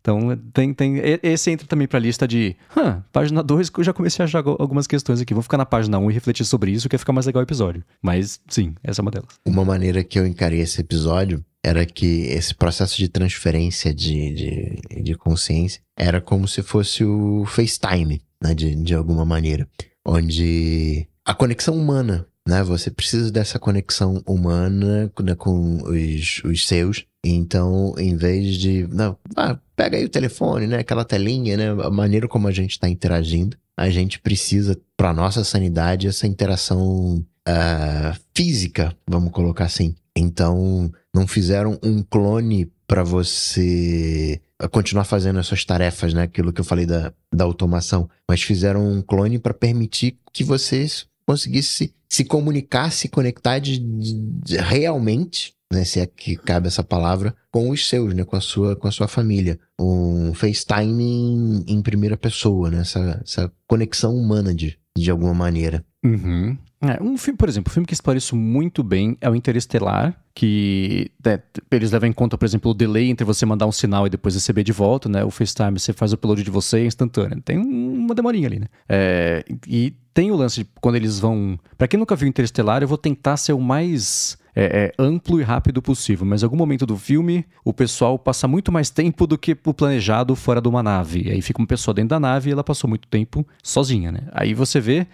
[0.04, 3.84] Então, tem, tem, esse entra também para a lista de huh, página 2, que eu
[3.86, 5.34] já comecei a achar algumas questões aqui.
[5.34, 7.40] Vou ficar na página 1 um e refletir sobre isso, que vai ficar mais legal
[7.40, 7.86] o episódio.
[8.02, 9.30] Mas, sim, essa é uma delas.
[9.46, 15.04] Uma maneira que eu encarei esse episódio era que esse processo de transferência de, de,
[15.04, 19.66] de consciência era como se fosse o FaceTime, né, de, de alguma maneira.
[20.06, 27.06] Onde a conexão humana, né, você precisa dessa conexão humana né, com os, os seus
[27.24, 28.86] Então, em vez de.
[28.92, 30.80] Não, ah, pega aí o telefone, né?
[30.80, 31.70] Aquela telinha, né?
[31.70, 33.58] A maneira como a gente está interagindo.
[33.78, 39.96] A gente precisa, para nossa sanidade, essa interação uh, física, vamos colocar assim.
[40.16, 44.40] Então, não fizeram um clone para você
[44.72, 46.24] continuar fazendo as suas tarefas, né?
[46.24, 48.10] Aquilo que eu falei da, da automação.
[48.30, 50.86] Mas fizeram um clone para permitir que você
[51.26, 57.36] conseguisse se, comunicar, se conectar de, de, realmente né, se é que cabe essa palavra,
[57.52, 59.60] com os seus, né, com a sua, com a sua família.
[59.80, 65.84] Um FaceTime em, em primeira pessoa, né, essa, essa conexão humana de, de alguma maneira.
[66.04, 66.58] Uhum.
[66.82, 70.20] É, um filme, por exemplo, um filme que explora isso muito bem é o Interestelar,
[70.36, 71.40] que né,
[71.72, 74.36] eles levam em conta, por exemplo, o delay entre você mandar um sinal e depois
[74.36, 75.24] receber de volta, né?
[75.24, 77.42] O FaceTime, você faz o upload de você é instantâneo.
[77.42, 78.68] Tem uma demorinha ali, né?
[78.90, 81.58] É, e tem o lance de quando eles vão...
[81.78, 85.44] Para quem nunca viu Interestelar, eu vou tentar ser o mais é, é, amplo e
[85.44, 89.38] rápido possível, mas em algum momento do filme o pessoal passa muito mais tempo do
[89.38, 91.24] que o planejado fora de uma nave.
[91.28, 94.22] E aí fica uma pessoa dentro da nave e ela passou muito tempo sozinha, né?
[94.32, 95.08] Aí você vê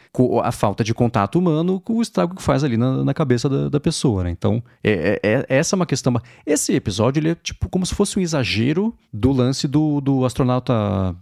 [0.44, 3.70] a falta de contato humano com o estrago que faz ali na, na cabeça da,
[3.70, 4.32] da, pessoa, né?
[4.32, 6.14] Então, é, é, é, essa é uma questão.
[6.46, 11.16] Esse episódio ele é tipo como se fosse um exagero do lance do, do astronauta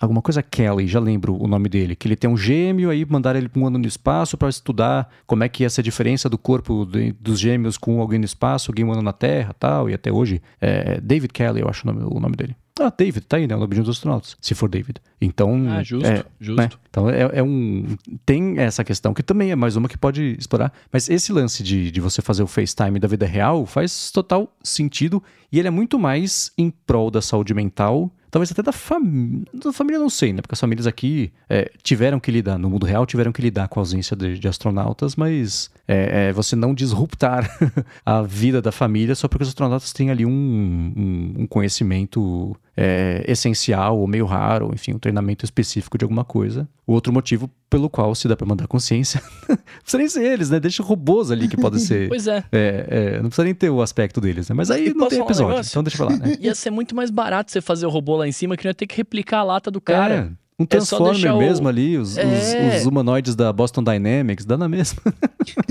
[0.00, 3.38] alguma coisa Kelly, já lembro o nome dele, que ele tem um gêmeo, aí mandaram
[3.38, 6.38] ele um ano no espaço para estudar como é que ia ser a diferença do
[6.38, 9.94] corpo de, dos gêmeos com alguém no espaço, alguém um ano na Terra tal, e
[9.94, 12.56] até hoje, é, David Kelly, eu acho o nome, o nome dele.
[12.80, 13.54] Ah, David, tá aí, né?
[13.54, 15.00] O nome de um dos astronautas, se for David.
[15.20, 15.66] Então.
[15.68, 16.62] Ah, justo, é, justo.
[16.62, 16.70] Né?
[16.88, 17.94] Então é, é, um.
[18.24, 20.72] Tem essa questão, que também é mais uma que pode explorar.
[20.90, 25.22] Mas esse lance de, de você fazer o FaceTime da vida real faz total sentido.
[25.52, 29.44] E ele é muito mais em prol da saúde mental talvez até da família.
[29.52, 30.40] Da família não sei, né?
[30.40, 33.80] Porque as famílias aqui é, tiveram que lidar, no mundo real, tiveram que lidar com
[33.80, 37.50] a ausência de, de astronautas, mas é, é, você não disruptar
[38.06, 43.24] a vida da família só porque os astronautas têm ali um, um, um conhecimento é,
[43.28, 46.66] essencial ou meio raro, enfim, um treinamento específico de alguma coisa.
[46.86, 50.48] O outro motivo pelo qual se dá para mandar consciência, não precisa nem ser eles,
[50.48, 50.58] né?
[50.58, 52.08] Deixa robôs ali que podem ser.
[52.10, 52.42] pois é.
[52.50, 52.86] é.
[52.88, 53.22] é.
[53.22, 54.54] Não precisa nem ter o aspecto deles, né?
[54.54, 56.36] Mas aí e não tem episódio, um então deixa eu falar, né?
[56.40, 58.74] Ia ser muito mais barato você fazer o robô lá em cima que não ia
[58.74, 60.14] ter que replicar a lata do cara.
[60.36, 60.40] É.
[60.58, 62.24] Um é Transformer é mesmo ali, os, é.
[62.24, 65.00] os, os, humanoides da Boston Dynamics, dá na mesma.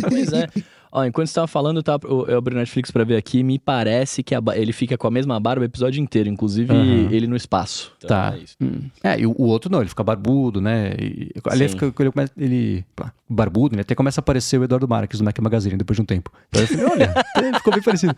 [0.09, 0.47] Pois é.
[0.91, 3.59] Ó, enquanto você tava falando, tá, eu, eu abri o Netflix pra ver aqui, me
[3.59, 7.09] parece que a, ele fica com a mesma barba o episódio inteiro, inclusive uhum.
[7.11, 7.91] ele no espaço.
[7.97, 8.35] Então, tá.
[8.35, 8.81] É, hum.
[9.03, 10.93] é, e o, o, outro não, ele fica barbudo, né?
[10.99, 12.85] E, ali ele, fica, ele, começa, ele
[13.29, 13.81] barbudo, né?
[13.81, 16.31] Até começa a aparecer o Eduardo Marques do Mac Magazine depois de um tempo.
[16.49, 17.13] Então eu falei, olha,
[17.57, 18.15] ficou bem parecido.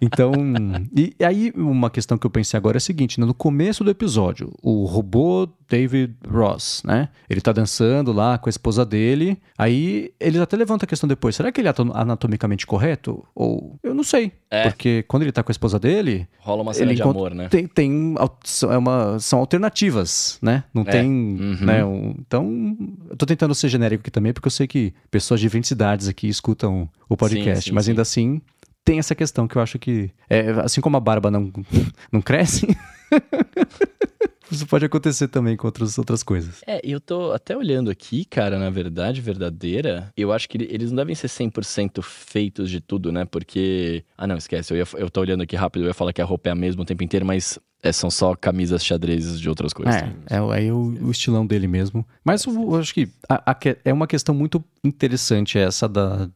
[0.00, 0.32] Então,
[0.96, 3.26] e, e, aí uma questão que eu pensei agora é a seguinte, né?
[3.26, 7.08] no começo do episódio, o robô David Ross, né?
[7.30, 11.36] Ele tá dançando lá com a esposa dele, aí eles até levantam a questão depois,
[11.36, 11.70] será que ele é
[12.08, 13.24] anatomicamente correto?
[13.34, 14.32] Ou, eu não sei.
[14.50, 14.64] É.
[14.64, 16.26] Porque quando ele tá com a esposa dele...
[16.40, 17.48] Rola uma cena de amor, né?
[17.48, 18.14] Tem, tem
[18.70, 20.64] é uma, são alternativas, né?
[20.72, 20.90] Não é.
[20.90, 21.58] tem, uhum.
[21.60, 21.84] né?
[21.84, 22.76] Um, então,
[23.10, 26.08] eu tô tentando ser genérico aqui também, porque eu sei que pessoas de diferentes idades
[26.08, 27.92] aqui escutam o podcast, sim, sim, mas sim.
[27.92, 28.40] ainda assim
[28.88, 31.52] tem essa questão que eu acho que, é, assim como a barba não,
[32.10, 32.66] não cresce,
[34.50, 36.62] isso pode acontecer também com outras, outras coisas.
[36.66, 40.96] É, eu tô até olhando aqui, cara, na verdade, verdadeira, eu acho que eles não
[40.96, 43.24] devem ser 100% feitos de tudo, né?
[43.24, 44.04] Porque.
[44.16, 46.24] Ah, não, esquece, eu, ia, eu tô olhando aqui rápido, eu ia falar que a
[46.24, 49.72] roupa é a mesma o tempo inteiro, mas é, são só camisas xadrezes de outras
[49.72, 49.94] coisas.
[49.94, 52.06] É, é aí o, o, estilão dele mesmo.
[52.24, 56.28] Mas eu, eu acho que a, a, é uma questão muito interessante essa da.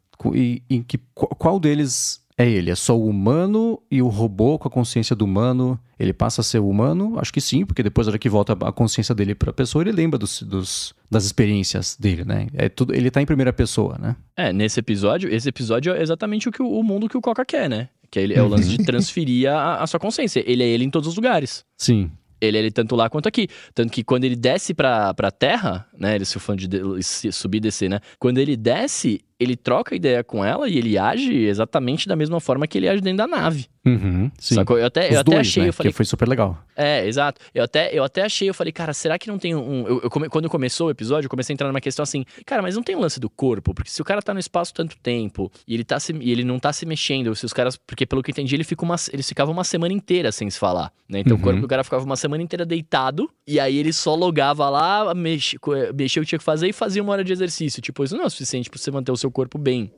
[0.71, 4.71] Em que qual deles é ele, é só o humano e o robô com a
[4.71, 5.79] consciência do humano.
[5.99, 7.19] Ele passa a ser humano?
[7.19, 9.83] Acho que sim, porque depois, na hora que volta a consciência dele para a pessoa,
[9.83, 12.49] ele lembra dos, dos, das experiências dele, né?
[12.55, 14.17] É tudo, ele tá em primeira pessoa, né?
[14.37, 17.69] É, nesse episódio, esse episódio é exatamente o, que o, mundo que o Coca quer,
[17.69, 17.89] né?
[18.11, 18.85] Que é, ele, é o lance de uhum.
[18.85, 20.43] transferir a, a sua consciência.
[20.47, 21.65] Ele é ele em todos os lugares.
[21.77, 22.11] Sim.
[22.41, 23.47] Ele é ele tanto lá quanto aqui.
[23.73, 26.17] Tanto que quando ele desce pra, pra terra, né?
[26.17, 28.01] Ele se fã de, de subir e descer, né?
[28.19, 32.67] Quando ele desce, ele troca ideia com ela e ele age exatamente da mesma forma
[32.67, 33.67] que ele age dentro da nave.
[33.85, 34.55] Uhum, sim.
[34.55, 34.79] Sacou?
[34.79, 35.69] Eu até, Os eu até dois, achei, né?
[35.69, 35.93] eu falei.
[35.93, 36.59] Que foi super legal.
[36.77, 37.41] É, exato.
[37.53, 39.87] Eu até, eu até achei, eu falei, cara, será que não tem um.
[39.87, 40.29] Eu, eu come...
[40.29, 42.97] Quando começou o episódio, eu comecei a entrar numa questão assim, cara, mas não tem
[42.97, 43.75] um lance do corpo?
[43.75, 46.13] Porque se o cara tá no espaço tanto tempo e ele, tá se...
[46.13, 47.77] e ele não tá se mexendo, se os caras.
[47.77, 48.97] Porque pelo que eu entendi, ele fica uma...
[49.13, 50.93] eles ficavam uma semana inteira sem se falar.
[51.09, 51.21] Né?
[51.21, 51.41] Então uhum.
[51.41, 55.13] o corpo do cara ficava uma semana inteira deitado e aí ele só logava lá,
[55.15, 55.55] mex...
[55.93, 57.83] mexia o que tinha que fazer e fazia uma hora de exercício.
[57.83, 59.93] Tipo, isso não é o suficiente pra você manter o seu corpo bem.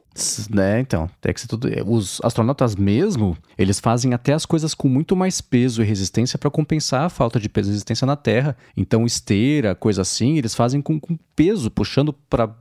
[0.48, 1.68] Né, então, tem que ser tudo.
[1.86, 6.50] Os astronautas mesmo, eles fazem até as coisas com muito mais peso e resistência para
[6.50, 8.56] compensar a falta de peso e resistência na Terra.
[8.76, 12.54] Então, esteira, coisa assim, eles fazem com, com peso, puxando para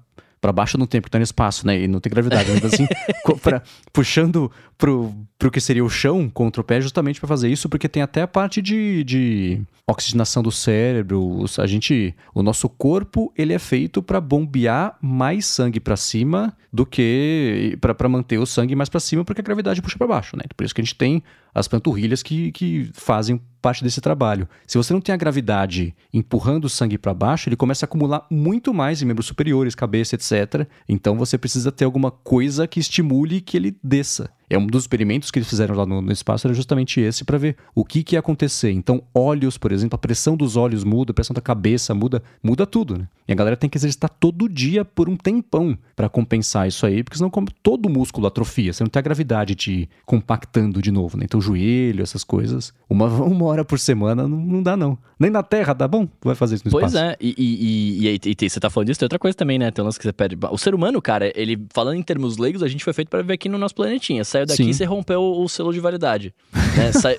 [0.43, 1.83] para baixo no tempo que tá no espaço, né?
[1.83, 2.85] E não tem gravidade, mas assim,
[3.41, 3.63] pra,
[3.93, 7.87] puxando pro, pro que seria o chão contra o pé justamente para fazer isso, porque
[7.87, 11.45] tem até a parte de, de oxigenação do cérebro.
[11.57, 16.85] A gente, o nosso corpo, ele é feito para bombear mais sangue para cima do
[16.85, 20.43] que para manter o sangue mais para cima, porque a gravidade puxa para baixo, né?
[20.57, 21.23] Por isso que a gente tem
[21.55, 24.47] as panturrilhas que, que fazem parte desse trabalho.
[24.67, 28.27] Se você não tem a gravidade empurrando o sangue para baixo, ele começa a acumular
[28.29, 30.67] muito mais em membros superiores, cabeça, etc.
[30.87, 34.29] Então você precisa ter alguma coisa que estimule que ele desça.
[34.53, 37.39] É um dos experimentos que eles fizeram lá no, no espaço era justamente esse para
[37.39, 38.71] ver o que, que ia acontecer.
[38.71, 42.67] Então, olhos, por exemplo, a pressão dos olhos muda, a pressão da cabeça muda, muda
[42.67, 43.07] tudo, né?
[43.27, 47.03] E a galera tem que exercitar todo dia por um tempão para compensar isso aí,
[47.03, 47.31] porque senão
[47.63, 51.23] todo o músculo atrofia, você não tem a gravidade te compactando de novo, né?
[51.25, 54.99] Então, joelho, essas coisas, uma, uma hora por semana não, não dá não.
[55.19, 57.05] Nem na Terra dá bom, vai fazer isso no pois espaço.
[57.05, 59.57] Pois é, e, e, e, e, e, você tá falando disso, tem outra coisa também,
[59.57, 59.71] né?
[59.71, 60.37] Tem um lance que você perde.
[60.51, 63.33] O ser humano, cara, ele, falando em termos leigos, a gente foi feito para viver
[63.33, 64.23] aqui no nosso planetinha.
[64.25, 66.33] Saiu daqui e você rompeu o selo de validade.
[66.75, 66.91] Né?
[66.91, 67.15] Sai,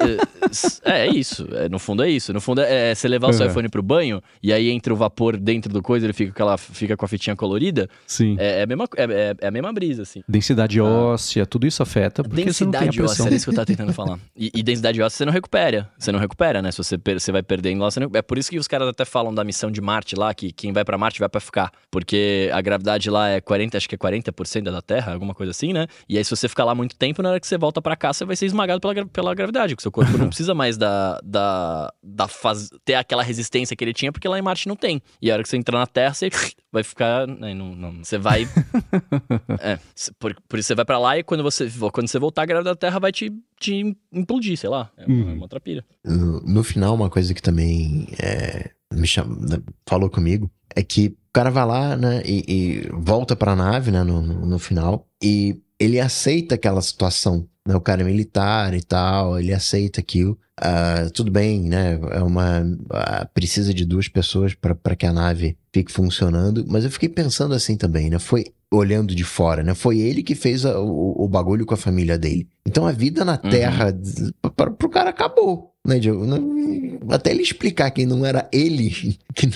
[0.85, 1.47] é, é, isso.
[1.53, 2.33] É, no fundo é isso.
[2.33, 3.51] No fundo é, é você levar o seu uhum.
[3.51, 6.59] iPhone pro banho e aí entra o vapor dentro do coisa, ele fica com, aquela,
[6.59, 7.89] fica com a fitinha colorida.
[8.07, 8.37] Sim.
[8.39, 10.23] É, é a, mesma, é, é, a mesma brisa, assim.
[10.29, 10.85] Densidade ah.
[10.85, 12.23] óssea, tudo isso afeta.
[12.23, 14.19] Densidade óssea, é isso que eu tava tentando falar.
[14.37, 15.89] E, e, densidade óssea você não recupera.
[15.97, 16.73] Você não recupera, né?
[16.73, 18.11] Se você, você vai perdendo lá, você não...
[18.15, 20.73] É por isso que os caras até falam da missão de Marte lá, que quem
[20.73, 21.71] vai para Marte vai para ficar.
[21.91, 25.73] Porque a gravidade lá é 40, acho que é 40% da Terra, alguma coisa assim,
[25.73, 25.87] né?
[26.09, 28.13] E aí se você ficar lá muito tempo, na hora que você volta para cá,
[28.13, 29.44] você vai ser esmagado pela, pela gravidade.
[29.53, 32.71] Que seu corpo não precisa mais da, da, da faz...
[32.85, 35.03] ter aquela resistência que ele tinha, porque lá em Marte não tem.
[35.21, 36.31] E a hora que você entrar na Terra, você
[36.73, 37.27] vai ficar.
[37.27, 38.49] Né, não, não, você vai.
[39.61, 39.79] é,
[40.19, 42.75] por, por isso você vai para lá e quando você, quando você voltar, a gravidade
[42.75, 44.91] da Terra vai te, te implodir, sei lá.
[44.97, 45.33] É uma, hum.
[45.35, 45.85] uma outra pira.
[46.05, 51.09] No, no, final, uma coisa que também é, me chama, né, falou comigo é que
[51.09, 55.09] o cara vai lá, né, e, e volta pra nave, né, no, no, no final,
[55.23, 60.39] e ele aceita aquela situação né, o cara é militar e tal, ele aceita aquilo.
[60.61, 61.99] Uh, tudo bem, né?
[62.13, 62.61] É uma.
[62.61, 66.65] Uh, precisa de duas pessoas para que a nave fique funcionando.
[66.69, 68.19] Mas eu fiquei pensando assim também, né?
[68.19, 69.75] Foi olhando de fora, né?
[69.75, 72.49] Foi ele que fez a, o, o, bagulho com a família dele.
[72.67, 73.51] Então a vida na uhum.
[73.51, 74.51] Terra uhum.
[74.51, 75.75] para pro cara acabou.
[75.87, 76.25] Né, Diego?
[77.11, 79.51] Até ele explicar que não era ele que,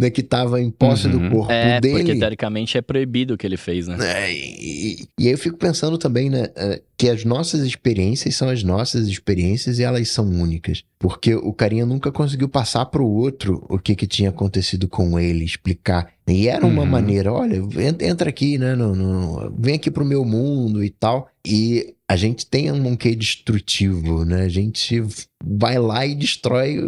[0.00, 1.28] né, que tava em posse uhum.
[1.28, 1.96] do corpo é, dele.
[1.96, 3.98] Porque teoricamente é proibido o que ele fez, né?
[4.00, 8.48] É, e, e, aí eu fico pensando também, né, é, que as nossas experiências são
[8.48, 10.84] as nossas experiências e elas são únicas.
[10.98, 15.44] Porque o carinha nunca conseguiu passar pro outro o que, que tinha acontecido com ele,
[15.44, 16.08] explicar.
[16.26, 16.88] E era uma uhum.
[16.88, 17.62] maneira, olha,
[18.00, 18.74] entra aqui, né?
[18.74, 21.28] No, no, vem aqui pro meu mundo e tal.
[21.46, 24.42] E a gente tem um quê destrutivo, né?
[24.42, 25.02] A gente
[25.44, 26.78] vai lá e destrói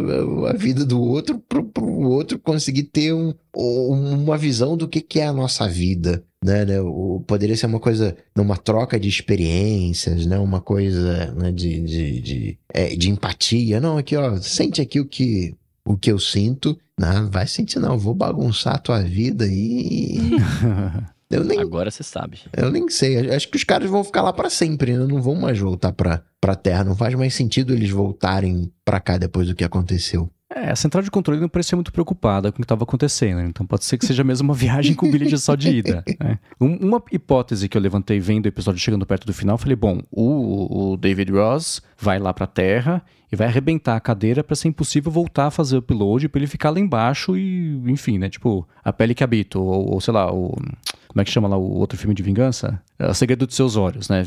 [0.49, 5.19] a vida do outro para o outro conseguir ter um, uma visão do que, que
[5.19, 6.65] é a nossa vida, né?
[6.65, 6.81] né?
[6.81, 10.39] O, poderia ser uma coisa, numa troca de experiências, né?
[10.39, 11.51] Uma coisa né?
[11.51, 13.79] de, de, de, é, de empatia.
[13.79, 15.55] Não, aqui, ó, sente aqui o que,
[15.85, 16.77] o que eu sinto.
[16.99, 20.17] Não, vai sentir não, vou bagunçar a tua vida e...
[21.29, 22.39] Eu nem, Agora você sabe.
[22.55, 23.29] Eu nem sei.
[23.31, 25.05] Acho que os caras vão ficar lá para sempre, né?
[25.05, 26.85] Não vão mais voltar pra, pra Terra.
[26.85, 30.29] Não faz mais sentido eles voltarem para cá depois do que aconteceu.
[30.49, 33.65] É, a central de controle não parecia muito preocupada com o que estava acontecendo, então
[33.65, 36.05] pode ser que seja mesmo uma viagem com bilhete só de ida.
[36.17, 36.39] Né?
[36.57, 40.93] uma hipótese que eu levantei vendo o episódio chegando perto do final, falei, bom, o,
[40.93, 44.69] o David Ross vai lá para a Terra e vai arrebentar a cadeira para ser
[44.69, 48.65] impossível voltar a fazer o upload para ele ficar lá embaixo e, enfim, né, tipo,
[48.81, 50.55] a pele que habita, ou, ou sei lá, o
[51.07, 52.81] como é que chama lá o outro filme de vingança?
[52.99, 54.23] É o Segredo dos Seus Olhos, né?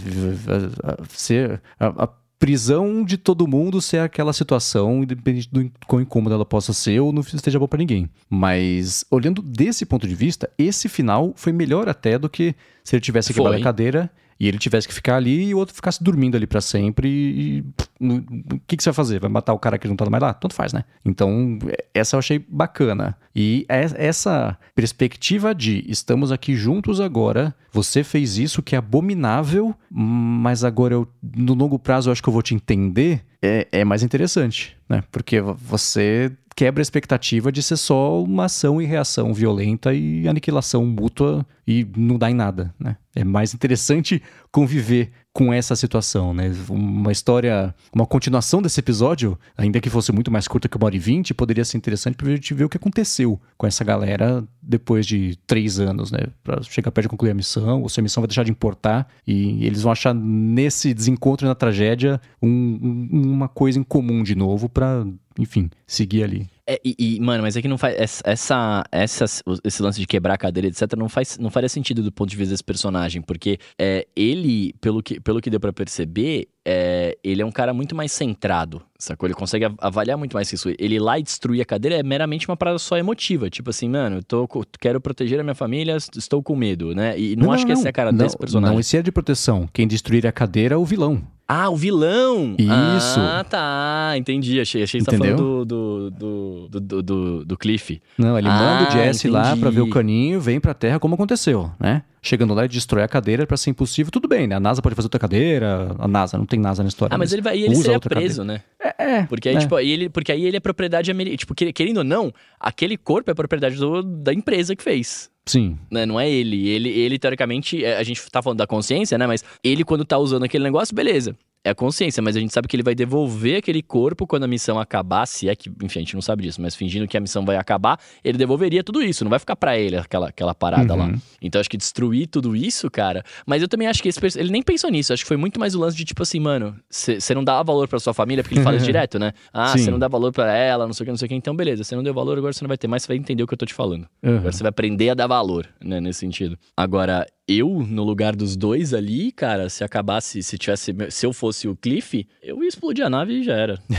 [1.09, 2.09] Ser a, a
[2.41, 7.13] prisão de todo mundo ser aquela situação, independente do quão incômoda ela possa ser ou
[7.13, 8.09] não esteja boa para ninguém.
[8.31, 13.03] Mas olhando desse ponto de vista, esse final foi melhor até do que se ele
[13.03, 14.11] tivesse quebrado a cadeira
[14.41, 17.65] e ele tivesse que ficar ali e o outro ficasse dormindo ali para sempre e,
[18.01, 19.21] o que, que você vai fazer?
[19.21, 20.33] Vai matar o cara que não tá mais lá?
[20.33, 20.85] Tanto faz, né?
[21.05, 21.59] Então,
[21.93, 23.15] essa eu achei bacana.
[23.37, 29.75] E é essa perspectiva de estamos aqui juntos agora, você fez isso que é abominável,
[29.91, 33.85] mas agora eu, no longo prazo eu acho que eu vou te entender, é, é
[33.85, 35.05] mais interessante, né?
[35.13, 40.85] Porque você quebra a expectativa de ser só uma ação e reação violenta e aniquilação
[40.85, 42.97] mútua e não dá em nada, né?
[43.15, 44.23] É mais interessante
[44.53, 46.53] conviver com essa situação, né?
[46.69, 50.97] Uma história, uma continuação desse episódio, ainda que fosse muito mais curta que uma hora
[50.97, 55.07] e vinte, poderia ser interessante pra gente ver o que aconteceu com essa galera depois
[55.07, 56.19] de três anos, né?
[56.43, 59.09] Pra chegar perto de concluir a missão, ou se a missão vai deixar de importar,
[59.27, 64.25] e eles vão achar nesse desencontro e na tragédia um, um, uma coisa em comum
[64.25, 65.07] de novo para
[65.41, 66.49] enfim, seguir ali.
[66.67, 68.23] É, e, e, mano, mas é que não faz.
[68.25, 69.25] Essa, essa,
[69.65, 72.37] esse lance de quebrar a cadeira, etc., não, faz, não faria sentido do ponto de
[72.37, 73.23] vista desse personagem.
[73.23, 77.73] Porque é, ele, pelo que, pelo que deu para perceber, é, ele é um cara
[77.73, 79.27] muito mais centrado, sacou?
[79.27, 80.69] Ele consegue avaliar muito mais isso.
[80.79, 83.49] Ele ir lá e destruir a cadeira é meramente uma parada só emotiva.
[83.49, 87.19] Tipo assim, mano, eu tô, quero proteger a minha família, estou com medo, né?
[87.19, 88.75] E não, não acho não, que essa é a cara não, desse personagem.
[88.75, 89.69] Não, esse é de proteção.
[89.73, 91.23] Quem destruir a cadeira é o vilão.
[91.53, 92.55] Ah, o vilão!
[92.57, 93.19] Isso!
[93.19, 94.13] Ah, tá.
[94.17, 94.61] Entendi.
[94.61, 98.01] Achei, achei que você tá falando do, do, do, do, do Cliff.
[98.17, 99.33] Não, ele ah, manda o Jesse entendi.
[99.33, 102.05] lá pra ver o caninho, vem pra Terra como aconteceu, né?
[102.23, 104.55] Chegando lá e destrói a cadeira para ser impossível, tudo bem, né?
[104.55, 107.15] A NASA pode fazer outra cadeira, a NASA, não tem NASA na história.
[107.15, 108.63] Ah, mas, ele vai ele seria preso, cadeira.
[108.79, 108.95] né?
[108.99, 109.23] É, é.
[109.23, 109.59] Porque aí, é.
[109.61, 111.39] Tipo, ele, porque aí ele é propriedade americana.
[111.39, 115.31] Tipo, querendo ou não, aquele corpo é propriedade do, da empresa que fez.
[115.47, 115.79] Sim.
[115.91, 116.05] Né?
[116.05, 116.69] Não é ele.
[116.69, 116.89] ele.
[116.91, 119.27] Ele, teoricamente, é, a gente tá falando da consciência, né?
[119.27, 122.67] Mas ele, quando tá usando aquele negócio, beleza é a consciência, mas a gente sabe
[122.67, 126.03] que ele vai devolver aquele corpo quando a missão acabar, se é que, enfim, a
[126.03, 129.25] gente não sabe disso, mas fingindo que a missão vai acabar, ele devolveria tudo isso,
[129.25, 130.99] não vai ficar para ele aquela, aquela parada uhum.
[130.99, 131.19] lá.
[131.43, 133.23] Então acho que destruir tudo isso, cara.
[133.47, 135.75] Mas eu também acho que esse ele nem pensou nisso, acho que foi muito mais
[135.75, 138.65] o lance de tipo assim, mano, você não dá valor para sua família, porque ele
[138.65, 139.33] fala isso direto, né?
[139.53, 141.35] Ah, você não dá valor para ela, não sei o que, não sei o que,
[141.35, 143.43] então beleza, você não deu valor, agora você não vai ter mais, você vai entender
[143.43, 144.07] o que eu tô te falando.
[144.23, 144.39] Uhum.
[144.39, 146.59] Agora você vai aprender a dar valor, né, nesse sentido.
[146.75, 150.95] Agora, eu, no lugar dos dois ali, cara, se acabasse, se tivesse.
[151.11, 153.79] Se eu fosse o Cliff, eu ia explodir a nave e já era.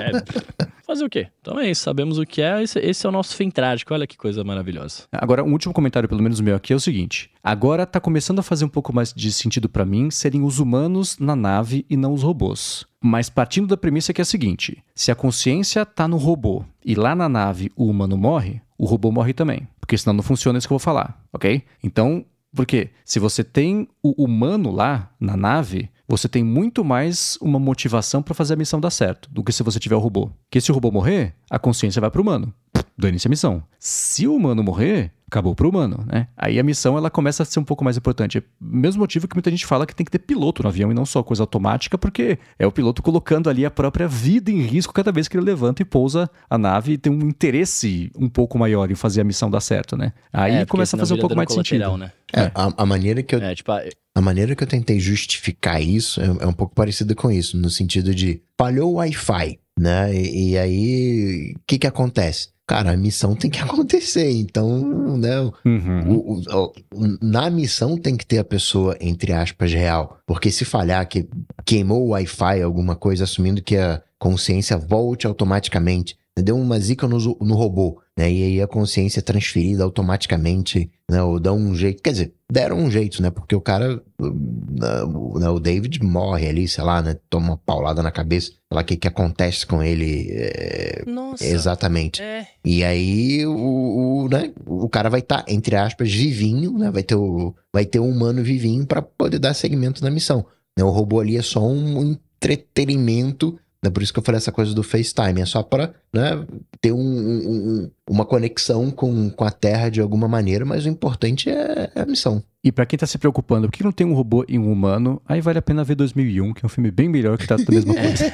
[0.00, 1.28] é, fazer o quê?
[1.42, 2.62] Então é isso, sabemos o que é.
[2.62, 3.92] Esse, esse é o nosso fim trágico.
[3.92, 5.04] Olha que coisa maravilhosa.
[5.12, 8.42] Agora, um último comentário, pelo menos meu aqui, é o seguinte: agora tá começando a
[8.42, 12.14] fazer um pouco mais de sentido para mim serem os humanos na nave e não
[12.14, 12.86] os robôs.
[13.02, 16.94] Mas partindo da premissa que é a seguinte: se a consciência tá no robô e
[16.94, 19.68] lá na nave o humano morre, o robô morre também.
[19.82, 21.62] Porque senão não funciona isso que eu vou falar, ok?
[21.82, 27.58] Então, porque se você tem o humano lá na nave, você tem muito mais uma
[27.58, 30.30] motivação para fazer a missão dar certo do que se você tiver o robô.
[30.44, 32.54] Porque se o robô morrer, a consciência vai para o humano.
[32.96, 33.62] Dane-se a missão.
[33.78, 36.28] Se o humano morrer, acabou pro humano, né?
[36.36, 38.38] Aí a missão ela começa a ser um pouco mais importante.
[38.38, 40.94] É mesmo motivo que muita gente fala que tem que ter piloto no avião e
[40.94, 44.92] não só coisa automática, porque é o piloto colocando ali a própria vida em risco
[44.92, 48.58] cada vez que ele levanta e pousa a nave e tem um interesse um pouco
[48.58, 50.12] maior em fazer a missão dar certo, né?
[50.32, 51.96] Aí é, começa a fazer um pouco mais de sentido.
[51.96, 52.12] Né?
[52.34, 53.72] É, a, a, maneira que eu é, tipo,
[54.14, 57.70] a maneira que eu tentei justificar isso é, é um pouco parecida com isso, no
[57.70, 60.14] sentido de falhou o Wi-Fi, né?
[60.14, 62.52] E, e aí, o que que acontece?
[62.72, 64.30] Cara, a missão tem que acontecer.
[64.30, 65.40] Então, né?
[65.64, 66.16] Uhum.
[66.16, 70.18] O, o, o, na missão tem que ter a pessoa, entre aspas, real.
[70.26, 71.28] Porque se falhar, que
[71.66, 77.18] queimou o Wi-Fi, alguma coisa, assumindo que a consciência volte automaticamente, deu uma zica no,
[77.18, 78.30] no robô, né?
[78.30, 81.22] E aí a consciência é transferida automaticamente, né?
[81.22, 82.02] Ou dá um jeito.
[82.02, 83.30] Quer dizer, deram um jeito, né?
[83.30, 87.16] Porque o cara, né, o David morre ali, sei lá, né?
[87.28, 90.28] Toma uma paulada na cabeça, sei lá o que, que acontece com ele.
[90.30, 91.04] É...
[91.06, 91.44] Nossa.
[91.44, 92.22] Exatamente.
[92.22, 92.46] É.
[92.64, 94.52] E aí o, o, né?
[94.66, 96.90] o cara vai estar, tá, entre aspas, vivinho, né?
[96.90, 100.46] Vai ter o, vai ter um humano vivinho para poder dar seguimento na missão.
[100.78, 100.82] Né?
[100.82, 104.74] O robô ali é só um entretenimento é por isso que eu falei essa coisa
[104.74, 105.40] do FaceTime.
[105.40, 106.46] É só para né,
[106.80, 111.48] ter um, um, uma conexão com, com a Terra de alguma maneira, mas o importante
[111.50, 112.42] é, é a missão.
[112.64, 115.20] E para quem tá se preocupando, por que não tem um robô e um humano?
[115.26, 117.72] Aí vale a pena ver 2001, que é um filme bem melhor que trata da
[117.72, 118.24] mesma coisa.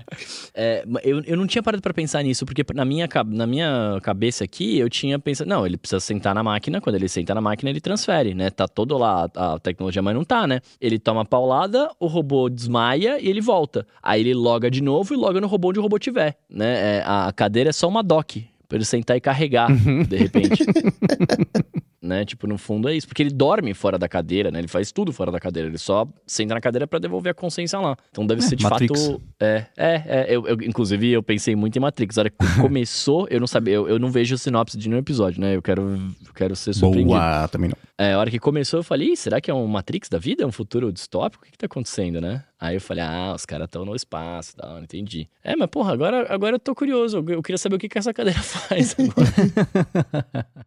[0.54, 4.44] é, eu, eu não tinha parado para pensar nisso, porque na minha, na minha cabeça
[4.44, 7.68] aqui, eu tinha pensado, não, ele precisa sentar na máquina, quando ele senta na máquina,
[7.68, 8.48] ele transfere, né?
[8.48, 10.60] Tá todo lá a, tecnologia, mas não tá, né?
[10.80, 13.86] Ele toma a paulada, o robô desmaia e ele volta.
[14.02, 16.96] Aí ele loga de novo e loga no robô onde o robô tiver, né?
[16.96, 18.35] É, a cadeira é só uma dock,
[18.68, 19.68] pra ele sentar e carregar,
[20.08, 20.64] de repente.
[22.06, 22.24] né?
[22.24, 23.06] Tipo, no fundo é isso.
[23.06, 24.58] Porque ele dorme fora da cadeira, né?
[24.58, 25.68] Ele faz tudo fora da cadeira.
[25.68, 27.96] Ele só senta na cadeira para devolver a consciência lá.
[28.10, 29.06] Então deve é, ser de Matrix.
[29.06, 29.22] fato.
[29.40, 30.26] É, é, é.
[30.28, 32.16] Eu, eu, inclusive, eu pensei muito em Matrix.
[32.16, 33.74] A hora que começou, eu não sabia.
[33.74, 35.56] Eu, eu não vejo sinopse de nenhum episódio, né?
[35.56, 35.98] Eu quero,
[36.34, 37.10] quero ser surpreendido.
[37.10, 37.76] Boa, também não.
[37.98, 40.42] É, a hora que começou, eu falei, será que é um Matrix da vida?
[40.42, 41.42] É um futuro distópico?
[41.42, 42.44] O que, que tá acontecendo, né?
[42.58, 45.28] Aí eu falei, ah, os caras estão no espaço, tá, não entendi.
[45.42, 47.24] É, mas porra, agora, agora eu tô curioso.
[47.28, 50.46] Eu queria saber o que, que essa cadeira faz agora.